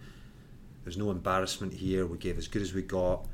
There's 0.86 0.96
no 0.96 1.10
embarrassment 1.10 1.74
here. 1.74 2.06
We 2.06 2.16
gave 2.16 2.38
as 2.38 2.46
good 2.46 2.62
as 2.62 2.72
we 2.72 2.82
got." 2.82 3.26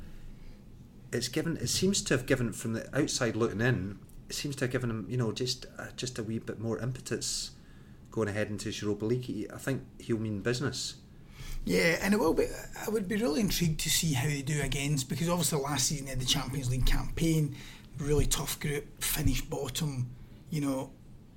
It's 1.11 1.27
given. 1.27 1.57
It 1.57 1.69
seems 1.69 2.01
to 2.01 2.15
have 2.15 2.25
given 2.25 2.51
from 2.51 2.73
the 2.73 2.89
outside 2.97 3.35
looking 3.35 3.61
in. 3.61 3.99
It 4.27 4.33
seems 4.33 4.55
to 4.55 4.65
have 4.65 4.71
given 4.71 4.89
him, 4.89 5.05
you 5.07 5.17
know, 5.17 5.31
just 5.31 5.67
uh, 5.77 5.89
just 5.95 6.17
a 6.17 6.23
wee 6.23 6.39
bit 6.39 6.59
more 6.59 6.79
impetus 6.79 7.51
going 8.09 8.27
ahead 8.27 8.47
into 8.47 8.65
his 8.65 8.81
Europa 8.81 9.05
League. 9.05 9.51
I 9.53 9.57
think 9.59 9.83
he'll 9.99 10.17
mean 10.17 10.41
business. 10.41 10.95
Yeah, 11.63 11.99
and 12.01 12.15
it 12.15 12.19
will 12.19 12.33
be. 12.33 12.47
I 12.83 12.89
would 12.89 13.07
be 13.07 13.17
really 13.17 13.41
intrigued 13.41 13.81
to 13.81 13.89
see 13.91 14.13
how 14.13 14.27
they 14.27 14.41
do 14.41 14.59
against 14.63 15.07
because 15.07 15.29
obviously 15.29 15.61
last 15.61 15.89
season 15.89 16.05
they 16.05 16.11
had 16.11 16.21
the 16.21 16.25
Champions 16.25 16.71
League 16.71 16.87
campaign, 16.87 17.55
really 17.99 18.25
tough 18.25 18.59
group, 18.59 19.03
finished 19.03 19.47
bottom. 19.47 20.09
You 20.49 20.61
know, 20.61 20.91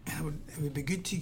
and 0.07 0.25
would, 0.25 0.41
it 0.49 0.63
would 0.63 0.73
be 0.73 0.83
good 0.83 1.05
to 1.05 1.21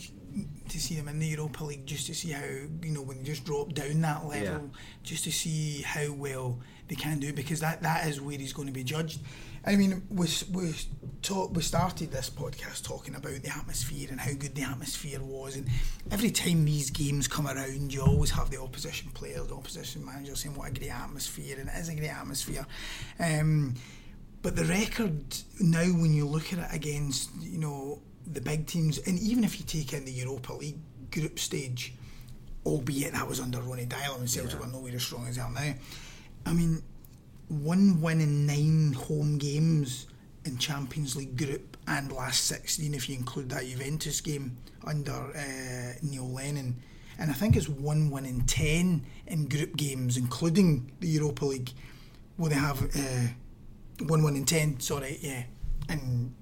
to 0.68 0.81
see 0.81 0.94
them 0.97 1.09
in 1.09 1.18
the 1.18 1.27
Europa 1.27 1.64
League 1.64 1.87
just 1.87 2.07
to 2.07 2.14
see 2.14 2.31
how 2.33 2.44
you 2.44 2.90
know 2.90 3.03
when 3.03 3.18
they 3.18 3.25
just 3.25 3.44
drop 3.44 3.73
down 3.75 4.01
that 4.01 4.25
level, 4.27 4.44
Yeah. 4.44 4.79
just 5.03 5.25
to 5.25 5.33
see 5.33 5.83
how 5.83 6.12
well 6.12 6.59
they 6.88 6.94
can 6.97 7.18
do 7.18 7.33
because 7.33 7.61
that, 7.61 7.83
that 7.83 8.07
is 8.07 8.20
where 8.20 8.37
he's 8.37 8.53
going 8.53 8.68
to 8.68 8.73
be 8.75 8.85
judged. 8.85 9.20
I 9.66 9.77
mean, 9.77 10.03
we 10.11 10.27
we 10.53 10.75
talk, 11.23 11.55
we 11.57 11.62
started 11.62 12.11
this 12.11 12.29
podcast 12.29 12.85
talking 12.85 13.14
about 13.14 13.40
the 13.42 13.49
atmosphere 13.49 14.09
and 14.11 14.20
how 14.20 14.33
good 14.33 14.55
the 14.55 14.62
atmosphere 14.62 15.20
was, 15.23 15.57
and 15.57 15.66
every 16.11 16.31
time 16.31 16.64
these 16.66 16.90
games 16.90 17.27
come 17.29 17.47
around, 17.47 17.92
you 17.94 18.03
always 18.03 18.31
have 18.33 18.51
the 18.51 18.61
opposition 18.61 19.11
players, 19.14 19.47
the 19.47 19.55
opposition 19.55 20.05
manager 20.05 20.37
saying 20.37 20.55
what 20.55 20.68
a 20.68 20.73
great 20.75 20.90
atmosphere, 20.90 21.57
and 21.59 21.68
it 21.70 21.75
is 21.77 21.88
a 21.88 21.94
great 21.94 22.11
atmosphere. 22.11 22.66
Um, 23.18 23.75
but 24.42 24.55
the 24.57 24.64
record 24.66 25.25
now, 25.59 25.85
when 25.87 26.12
you 26.12 26.27
look 26.27 26.53
at 26.53 26.59
it 26.59 26.68
against, 26.77 27.31
you 27.40 27.57
know, 27.59 28.03
the 28.27 28.41
big 28.41 28.67
teams, 28.67 28.99
and 28.99 29.19
even 29.19 29.45
if 29.45 29.59
you 29.59 29.67
take 29.67 29.93
in 29.93 30.05
the 30.05 30.13
Europa 30.13 30.53
League 30.53 30.79
group 31.11 31.39
stage, 31.39 31.95
albeit 32.67 33.13
that 33.13 33.29
was 33.29 33.41
under 33.41 33.61
Ronnie 33.61 33.87
Deila 33.87 34.19
and 34.19 34.29
Celtic 34.29 34.59
were 34.59 34.67
nowhere 34.67 34.95
as 34.95 35.03
strong 35.03 35.27
as 35.27 35.37
they 35.37 35.43
are 35.43 35.51
now. 35.51 35.75
I 36.47 36.53
mean, 36.53 36.83
one 37.49 38.01
win 38.01 38.21
in 38.21 38.47
nine 38.47 38.93
home 38.93 39.39
games 39.39 40.07
in 40.45 40.59
Champions 40.59 41.17
League 41.17 41.37
group 41.37 41.77
and 41.87 42.13
last 42.13 42.47
16 42.47 42.95
if 42.95 43.09
you 43.09 43.17
include 43.17 43.51
that 43.51 43.65
Juventus 43.65 44.21
game 44.21 44.57
under 44.87 45.13
uh, 45.13 45.99
Neil 46.03 46.29
Lennon. 46.29 46.77
And 47.19 47.31
I 47.31 47.35
think 47.35 47.57
it's 47.57 47.69
one 47.69 48.11
win 48.11 48.27
in 48.27 48.43
10 48.43 49.07
in 49.27 49.49
group 49.49 49.77
games, 49.77 50.17
including 50.17 50.91
the 51.01 51.09
Europa 51.09 51.45
League. 51.45 51.71
Well, 52.37 52.51
they 52.51 52.57
have 52.57 52.83
uh, 52.83 54.05
one 54.07 54.23
win 54.25 54.37
in 54.37 54.45
10, 54.45 54.81
sorry, 54.81 55.19
yeah, 55.21 55.45
in 55.89 56.35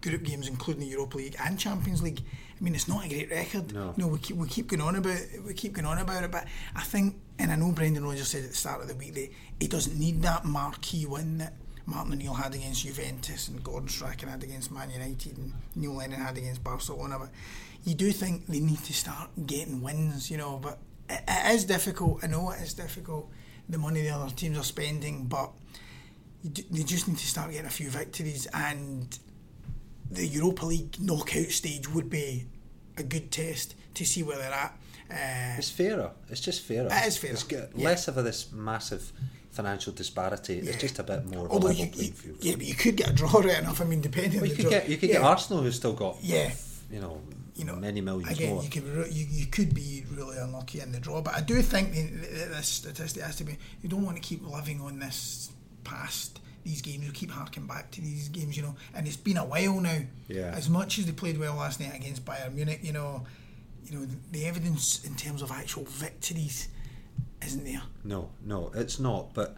group 0.00 0.22
games, 0.22 0.48
including 0.48 0.82
the 0.82 0.88
Europa 0.88 1.16
League 1.18 1.36
and 1.44 1.58
Champions 1.58 2.02
League. 2.02 2.20
I 2.20 2.62
mean, 2.62 2.74
it's 2.74 2.88
not 2.88 3.04
a 3.04 3.08
great 3.08 3.30
record. 3.30 3.72
No. 3.72 3.94
You 3.96 4.04
know, 4.04 4.08
we 4.08 4.18
keep 4.18 4.36
we 4.36 4.46
keep 4.46 4.68
going 4.68 4.82
on 4.82 4.96
about 4.96 5.18
we 5.46 5.54
keep 5.54 5.72
going 5.72 5.86
on 5.86 5.98
about 5.98 6.24
it, 6.24 6.30
but 6.30 6.46
I 6.74 6.82
think, 6.82 7.16
and 7.38 7.50
I 7.50 7.56
know 7.56 7.72
Brendan 7.72 8.04
Rodgers 8.04 8.28
said 8.28 8.44
at 8.44 8.50
the 8.50 8.56
start 8.56 8.82
of 8.82 8.88
the 8.88 8.94
week 8.94 9.14
that 9.14 9.30
he 9.58 9.68
doesn't 9.68 9.98
need 9.98 10.22
that 10.22 10.44
marquee 10.44 11.06
win 11.06 11.38
that 11.38 11.54
Martin 11.86 12.12
O'Neill 12.12 12.34
had 12.34 12.54
against 12.54 12.84
Juventus 12.84 13.48
and 13.48 13.62
Gordon 13.64 13.88
Strachan 13.88 14.28
had 14.28 14.42
against 14.42 14.70
Man 14.70 14.90
United 14.90 15.38
and 15.38 15.52
Neil 15.74 15.94
Lennon 15.94 16.20
had 16.20 16.36
against 16.36 16.62
Barcelona. 16.62 17.18
But 17.18 17.30
you 17.84 17.94
do 17.94 18.12
think 18.12 18.46
they 18.46 18.60
need 18.60 18.82
to 18.84 18.92
start 18.92 19.30
getting 19.46 19.82
wins, 19.82 20.30
you 20.30 20.36
know. 20.36 20.58
But 20.62 20.78
it, 21.08 21.22
it 21.26 21.54
is 21.54 21.64
difficult. 21.64 22.22
I 22.22 22.26
know 22.26 22.50
it 22.50 22.60
is 22.60 22.74
difficult. 22.74 23.28
The 23.68 23.78
money 23.78 24.02
the 24.02 24.10
other 24.10 24.30
teams 24.34 24.58
are 24.58 24.64
spending, 24.64 25.26
but 25.26 25.50
you 26.42 26.50
they 26.70 26.82
just 26.82 27.08
need 27.08 27.18
to 27.18 27.26
start 27.26 27.50
getting 27.52 27.66
a 27.66 27.70
few 27.70 27.90
victories, 27.90 28.46
and 28.52 29.18
the 30.10 30.26
Europa 30.26 30.66
League 30.66 31.00
knockout 31.00 31.50
stage 31.50 31.88
would 31.88 32.10
be 32.10 32.46
a 32.96 33.02
good 33.02 33.30
test 33.30 33.74
to 33.94 34.04
see 34.04 34.22
where 34.22 34.38
they're 34.38 34.52
at. 34.52 34.76
Uh, 35.10 35.58
It's 35.58 35.70
fairer. 35.70 36.10
It's 36.28 36.40
just 36.40 36.62
fairer. 36.62 36.88
It 36.90 37.06
is 37.06 37.16
fairer, 37.16 37.32
It's 37.34 37.42
got 37.44 37.68
yeah. 37.74 37.84
less 37.84 38.08
of 38.08 38.16
a, 38.18 38.22
this 38.22 38.52
massive 38.52 39.12
financial 39.50 39.92
disparity. 39.92 40.54
Yeah. 40.62 40.70
It's 40.70 40.80
just 40.80 40.98
a 40.98 41.02
bit 41.02 41.26
more 41.26 41.48
although 41.48 41.70
you, 41.70 41.86
you, 41.94 42.12
field. 42.12 42.36
yeah, 42.40 42.54
but 42.56 42.64
you 42.64 42.74
could 42.74 42.96
get 42.96 43.10
a 43.10 43.12
draw 43.12 43.40
right 43.40 43.58
enough. 43.58 43.80
I 43.80 43.84
mean, 43.84 44.00
depending 44.00 44.40
Well, 44.40 44.44
on 44.44 44.50
you 44.50 44.56
the 44.56 44.62
could 44.62 44.70
draw. 44.70 44.78
get 44.80 44.88
you 44.88 44.96
could 44.96 45.08
yeah. 45.08 45.16
get 45.16 45.22
Arsenal, 45.24 45.62
who's 45.62 45.76
still 45.76 45.92
got 45.94 46.18
Yeah. 46.22 46.52
you 46.90 47.00
know, 47.00 47.20
you 47.56 47.64
know, 47.64 47.74
many 47.76 48.00
millions 48.00 48.30
again, 48.38 48.54
more. 48.54 48.62
you 48.62 48.70
could 48.70 48.84
you, 49.12 49.26
you 49.28 49.46
could 49.46 49.74
be 49.74 50.04
really 50.14 50.38
unlucky 50.38 50.80
in 50.80 50.92
the 50.92 51.00
draw, 51.00 51.20
but 51.20 51.34
I 51.34 51.40
do 51.40 51.60
think 51.62 51.92
the, 51.92 52.02
the, 52.02 52.44
this 52.54 52.68
statistic 52.68 53.22
has 53.22 53.36
to 53.36 53.44
be. 53.44 53.56
You 53.82 53.88
don't 53.88 54.04
want 54.04 54.16
to 54.16 54.22
keep 54.22 54.46
living 54.48 54.80
on 54.80 54.98
this 55.00 55.50
past 55.84 56.38
these 56.70 56.82
games. 56.82 57.04
You 57.04 57.12
keep 57.12 57.30
harking 57.30 57.66
back 57.66 57.90
to 57.92 58.00
these 58.00 58.28
games, 58.28 58.56
you 58.56 58.62
know, 58.62 58.74
and 58.94 59.06
it's 59.06 59.16
been 59.16 59.36
a 59.36 59.44
while 59.44 59.80
now. 59.80 59.98
Yeah. 60.28 60.52
As 60.56 60.68
much 60.68 60.98
as 60.98 61.06
they 61.06 61.12
played 61.12 61.38
well 61.38 61.56
last 61.56 61.80
night 61.80 61.94
against 61.94 62.24
Bayern 62.24 62.54
Munich, 62.54 62.80
you 62.82 62.92
know, 62.92 63.24
you 63.84 63.98
know 63.98 64.04
the, 64.04 64.16
the 64.30 64.46
evidence 64.46 65.04
in 65.04 65.14
terms 65.16 65.42
of 65.42 65.50
actual 65.50 65.84
victories 65.84 66.68
isn't 67.42 67.64
there. 67.64 67.82
No, 68.04 68.30
no, 68.44 68.70
it's 68.74 68.98
not. 69.00 69.34
But 69.34 69.56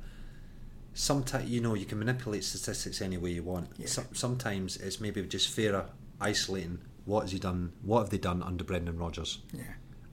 sometimes 0.94 1.48
you 1.50 1.60
know 1.60 1.74
you 1.74 1.84
can 1.86 1.98
manipulate 1.98 2.44
statistics 2.44 3.00
any 3.02 3.16
way 3.18 3.30
you 3.30 3.42
want. 3.42 3.68
Yeah. 3.76 3.86
So, 3.86 4.04
sometimes 4.12 4.76
it's 4.76 5.00
maybe 5.00 5.22
just 5.22 5.48
fairer 5.48 5.86
isolating 6.20 6.78
what 7.04 7.22
has 7.22 7.32
he 7.32 7.38
done, 7.38 7.72
what 7.82 8.00
have 8.00 8.10
they 8.10 8.18
done 8.18 8.42
under 8.42 8.62
Brendan 8.64 8.96
Rodgers, 8.98 9.38
Yeah. 9.52 9.64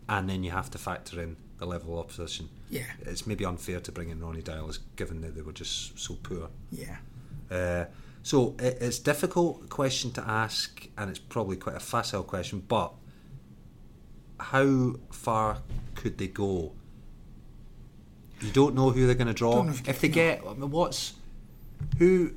and 0.08 0.28
then 0.30 0.44
you 0.44 0.52
have 0.52 0.72
to 0.72 0.78
factor 0.80 1.22
in 1.22 1.38
the 1.60 1.66
level 1.66 1.94
of 1.94 2.06
opposition. 2.06 2.50
Yeah. 2.70 2.84
It's 3.02 3.28
maybe 3.28 3.46
unfair 3.46 3.80
to 3.82 3.92
bring 3.92 4.10
in 4.10 4.20
Ronnie 4.20 4.42
Deila 4.42 4.80
given 4.96 5.22
that 5.22 5.36
they 5.36 5.42
were 5.42 5.52
just 5.52 6.00
so 6.00 6.18
poor. 6.24 6.50
Yeah. 6.72 6.98
Uh, 7.52 7.86
so 8.24 8.56
it, 8.60 8.78
it's 8.82 9.00
a 9.00 9.04
difficult 9.04 9.70
question 9.70 10.12
to 10.12 10.22
ask, 10.28 10.88
and 10.98 11.10
it's 11.10 11.20
probably 11.20 11.58
quite 11.58 11.76
a 11.76 11.80
facile 11.80 12.24
question. 12.24 12.64
But 12.68 12.94
how 14.40 14.96
far 15.12 15.60
could 15.96 16.18
they 16.18 16.28
go? 16.28 16.72
You 18.42 18.52
don't 18.52 18.74
know 18.76 18.92
who 18.92 19.06
they're 19.06 19.16
going 19.16 19.28
to 19.28 19.34
draw. 19.34 19.68
If 19.86 20.00
they 20.00 20.08
get, 20.08 20.44
I 20.48 20.54
mean, 20.54 20.72
what's 20.72 21.14
who? 21.98 22.34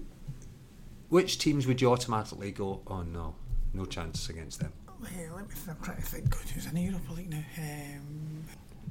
Which 1.08 1.38
teams 1.38 1.66
would 1.66 1.80
you 1.80 1.92
automatically 1.92 2.50
go? 2.50 2.80
Oh 2.86 3.02
no, 3.02 3.36
no 3.72 3.84
chance 3.84 4.28
against 4.28 4.60
them. 4.60 4.72
Let 5.00 5.12
me. 5.12 5.18
Th- 5.18 5.30
I'm 5.68 5.76
trying 5.82 5.98
to 5.98 6.02
think. 6.02 6.30
God, 6.30 6.48
who's 6.54 6.66
in 6.66 6.74
the 6.74 6.82
Europa 6.82 7.12
League 7.12 7.30
now? 7.30 7.44
Um, 7.58 8.31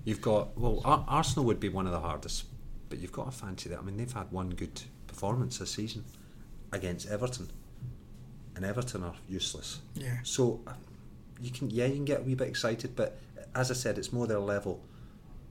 You've 0.04 0.22
got 0.22 0.58
well, 0.58 0.82
Ar- 0.86 1.06
Arsenal 1.08 1.46
would 1.46 1.60
be 1.60 1.70
one 1.70 1.86
of 1.86 1.92
the 1.92 2.00
hardest, 2.00 2.46
but 2.90 3.00
you've 3.00 3.12
got 3.12 3.26
to 3.26 3.32
fancy 3.32 3.70
that. 3.70 3.80
I 3.80 3.82
mean, 3.82 3.98
they've 3.98 4.12
had 4.12 4.32
one 4.32 4.50
good 4.52 4.82
performance 5.08 5.60
this 5.60 5.72
season 5.72 6.04
against 6.72 7.08
Everton, 7.10 7.50
and 8.56 8.66
Everton 8.66 9.04
are 9.04 9.16
useless. 9.30 9.80
yeah. 9.96 10.18
So 10.24 10.62
uh, 10.68 10.74
you 11.42 11.52
can 11.52 11.70
yeah 11.70 11.86
you 11.86 11.96
can 11.96 12.06
get 12.06 12.20
a 12.22 12.24
wee 12.24 12.36
bit 12.36 12.48
excited, 12.48 12.96
but 12.96 13.18
as 13.56 13.70
I 13.72 13.74
said, 13.76 13.98
it's 13.98 14.12
more 14.14 14.28
their 14.28 14.40
level, 14.40 14.82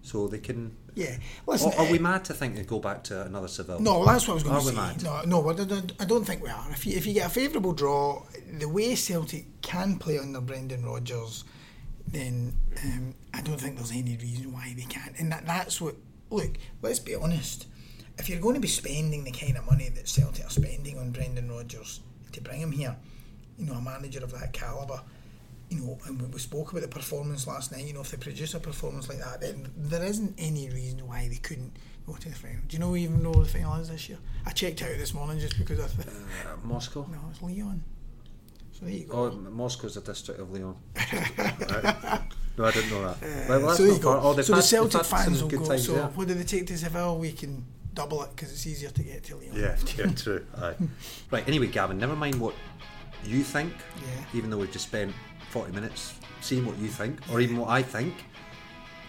so 0.02 0.26
they 0.28 0.38
can. 0.38 0.76
Yeah. 0.96 1.16
Listen, 1.46 1.72
are 1.78 1.90
we 1.90 1.98
uh, 1.98 2.02
mad 2.02 2.24
to 2.24 2.34
think 2.34 2.56
they 2.56 2.64
go 2.64 2.80
back 2.80 3.04
to 3.04 3.22
another 3.22 3.46
Seville? 3.46 3.78
No, 3.78 4.04
that's 4.04 4.26
what 4.26 4.32
I 4.32 4.34
was 4.34 4.42
going 4.42 4.56
Are 4.56 4.60
to 4.60 4.66
we 4.66 4.72
say. 4.72 4.76
mad? 4.76 5.02
No, 5.04 5.40
no, 5.40 5.48
I 5.50 5.54
don't, 5.54 5.92
I 6.00 6.04
don't 6.04 6.24
think 6.24 6.42
we 6.42 6.48
are. 6.48 6.66
If 6.72 6.84
you, 6.84 6.96
if 6.96 7.06
you 7.06 7.14
get 7.14 7.26
a 7.26 7.30
favourable 7.30 7.72
draw, 7.72 8.24
the 8.58 8.68
way 8.68 8.96
Celtic 8.96 9.62
can 9.62 9.98
play 9.98 10.18
under 10.18 10.40
Brendan 10.40 10.84
Rodgers, 10.84 11.44
then 12.12 12.54
um, 12.84 13.14
I 13.34 13.40
don't 13.42 13.60
think 13.60 13.76
there's 13.76 13.92
any 13.92 14.16
reason 14.16 14.52
why 14.52 14.74
they 14.76 14.84
can't. 14.84 15.18
And 15.18 15.30
that, 15.32 15.46
that's 15.46 15.80
what. 15.80 15.94
Look, 16.30 16.58
let's 16.82 16.98
be 17.00 17.14
honest. 17.14 17.66
If 18.18 18.28
you're 18.28 18.40
going 18.40 18.54
to 18.54 18.60
be 18.60 18.68
spending 18.68 19.24
the 19.24 19.30
kind 19.32 19.56
of 19.56 19.64
money 19.66 19.88
that 19.88 20.08
Celtic 20.08 20.44
are 20.46 20.50
spending 20.50 20.98
on 20.98 21.10
Brendan 21.10 21.50
Rodgers 21.50 22.00
to 22.32 22.40
bring 22.40 22.60
him 22.60 22.70
here, 22.72 22.94
you 23.58 23.66
know, 23.66 23.72
a 23.74 23.80
manager 23.80 24.22
of 24.22 24.30
that 24.38 24.52
calibre, 24.52 25.02
you 25.70 25.78
know, 25.80 25.98
and 26.06 26.20
we, 26.20 26.28
we 26.28 26.38
spoke 26.38 26.70
about 26.70 26.82
the 26.82 26.88
performance 26.88 27.46
last 27.46 27.72
night. 27.72 27.84
You 27.84 27.94
know, 27.94 28.00
if 28.02 28.10
they 28.10 28.16
produce 28.16 28.54
a 28.54 28.60
performance 28.60 29.08
like 29.08 29.18
that, 29.18 29.40
then 29.40 29.70
there 29.76 30.04
isn't 30.04 30.34
any 30.38 30.68
reason 30.70 31.06
why 31.08 31.28
they 31.28 31.36
couldn't 31.38 31.72
go 32.06 32.14
to 32.14 32.28
the 32.28 32.34
final. 32.34 32.58
Do 32.68 32.76
you 32.76 32.80
know 32.80 32.94
even 32.94 33.22
know 33.22 33.32
the 33.32 33.48
final 33.48 33.76
is 33.76 33.88
this 33.88 34.08
year? 34.08 34.18
I 34.46 34.50
checked 34.50 34.82
out 34.82 34.96
this 34.98 35.14
morning 35.14 35.38
just 35.40 35.56
because 35.58 35.80
I 35.80 35.84
Uh, 35.84 36.56
Moscow. 36.62 37.06
no, 37.10 37.18
it's 37.30 37.40
Lyon. 37.42 37.82
There 38.82 38.90
you 38.90 39.04
go. 39.04 39.24
Oh, 39.26 39.30
Moscow's 39.50 39.96
a 39.96 40.00
district 40.00 40.40
of 40.40 40.50
Lyon. 40.52 40.74
Right. 40.96 42.20
No, 42.58 42.64
I 42.66 42.72
didn't 42.72 42.90
know 42.90 43.02
that. 43.08 43.48
Right, 43.48 43.62
well, 43.62 43.74
so 43.74 43.84
there 43.84 43.92
you 43.92 43.98
go. 44.00 44.20
Oh, 44.20 44.38
so 44.42 44.54
the 44.56 44.60
Celtic 44.60 45.04
fans 45.06 45.40
will 45.40 45.48
good 45.48 45.60
go. 45.60 45.66
times 45.68 45.86
So 45.86 45.92
there. 45.94 46.06
what 46.08 46.28
do 46.28 46.34
they 46.34 46.42
take 46.44 46.66
to 46.66 46.76
Seville? 46.76 47.16
We 47.16 47.32
can 47.32 47.64
double 47.94 48.22
it 48.24 48.30
because 48.36 48.52
it's 48.52 48.66
easier 48.66 48.90
to 48.90 49.02
get 49.02 49.22
to 49.24 49.36
Lyon. 49.36 49.52
Yeah, 49.54 49.76
yeah, 49.96 50.12
true. 50.12 50.44
Aye. 50.58 50.74
right, 51.30 51.46
anyway, 51.48 51.68
Gavin, 51.68 51.96
never 51.96 52.14
mind 52.16 52.38
what 52.38 52.54
you 53.24 53.42
think, 53.44 53.72
Yeah. 54.02 54.24
even 54.34 54.50
though 54.50 54.58
we've 54.58 54.70
just 54.70 54.86
spent 54.88 55.14
40 55.52 55.72
minutes 55.72 56.14
seeing 56.42 56.66
what 56.66 56.76
you 56.78 56.88
think, 56.88 57.20
or 57.32 57.40
even 57.40 57.56
what 57.56 57.70
I 57.70 57.82
think. 57.82 58.12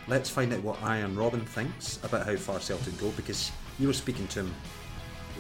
Let's 0.08 0.30
find 0.30 0.54
out 0.54 0.62
what 0.64 0.82
Arjen 0.82 1.16
Robben 1.16 1.46
thinks 1.46 2.00
about 2.04 2.26
how 2.26 2.36
far 2.38 2.60
Celtic 2.62 2.98
go, 3.00 3.10
because 3.18 3.52
you 3.80 3.88
were 3.88 3.94
speaking 3.94 4.28
to 4.30 4.42
him 4.42 4.54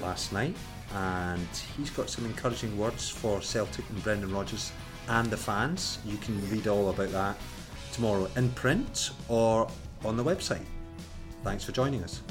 last 0.02 0.34
night, 0.34 0.56
and 0.96 1.48
he's 1.78 1.90
got 1.90 2.10
some 2.10 2.26
encouraging 2.26 2.78
words 2.78 3.10
for 3.10 3.42
Celtic 3.42 3.90
and 3.90 4.04
Brendan 4.04 4.34
Rodgers 4.34 4.72
and 5.08 5.30
the 5.30 5.38
fans. 5.38 6.00
You 6.06 6.18
can 6.18 6.50
read 6.50 6.68
all 6.68 6.90
about 6.90 7.12
that 7.12 7.38
tomorrow 7.92 8.30
in 8.36 8.50
print 8.52 9.12
or 9.28 9.68
on 10.06 10.18
the 10.18 10.24
website. 10.24 10.66
Thanks 11.44 11.64
for 11.64 11.72
joining 11.72 12.04
us. 12.04 12.22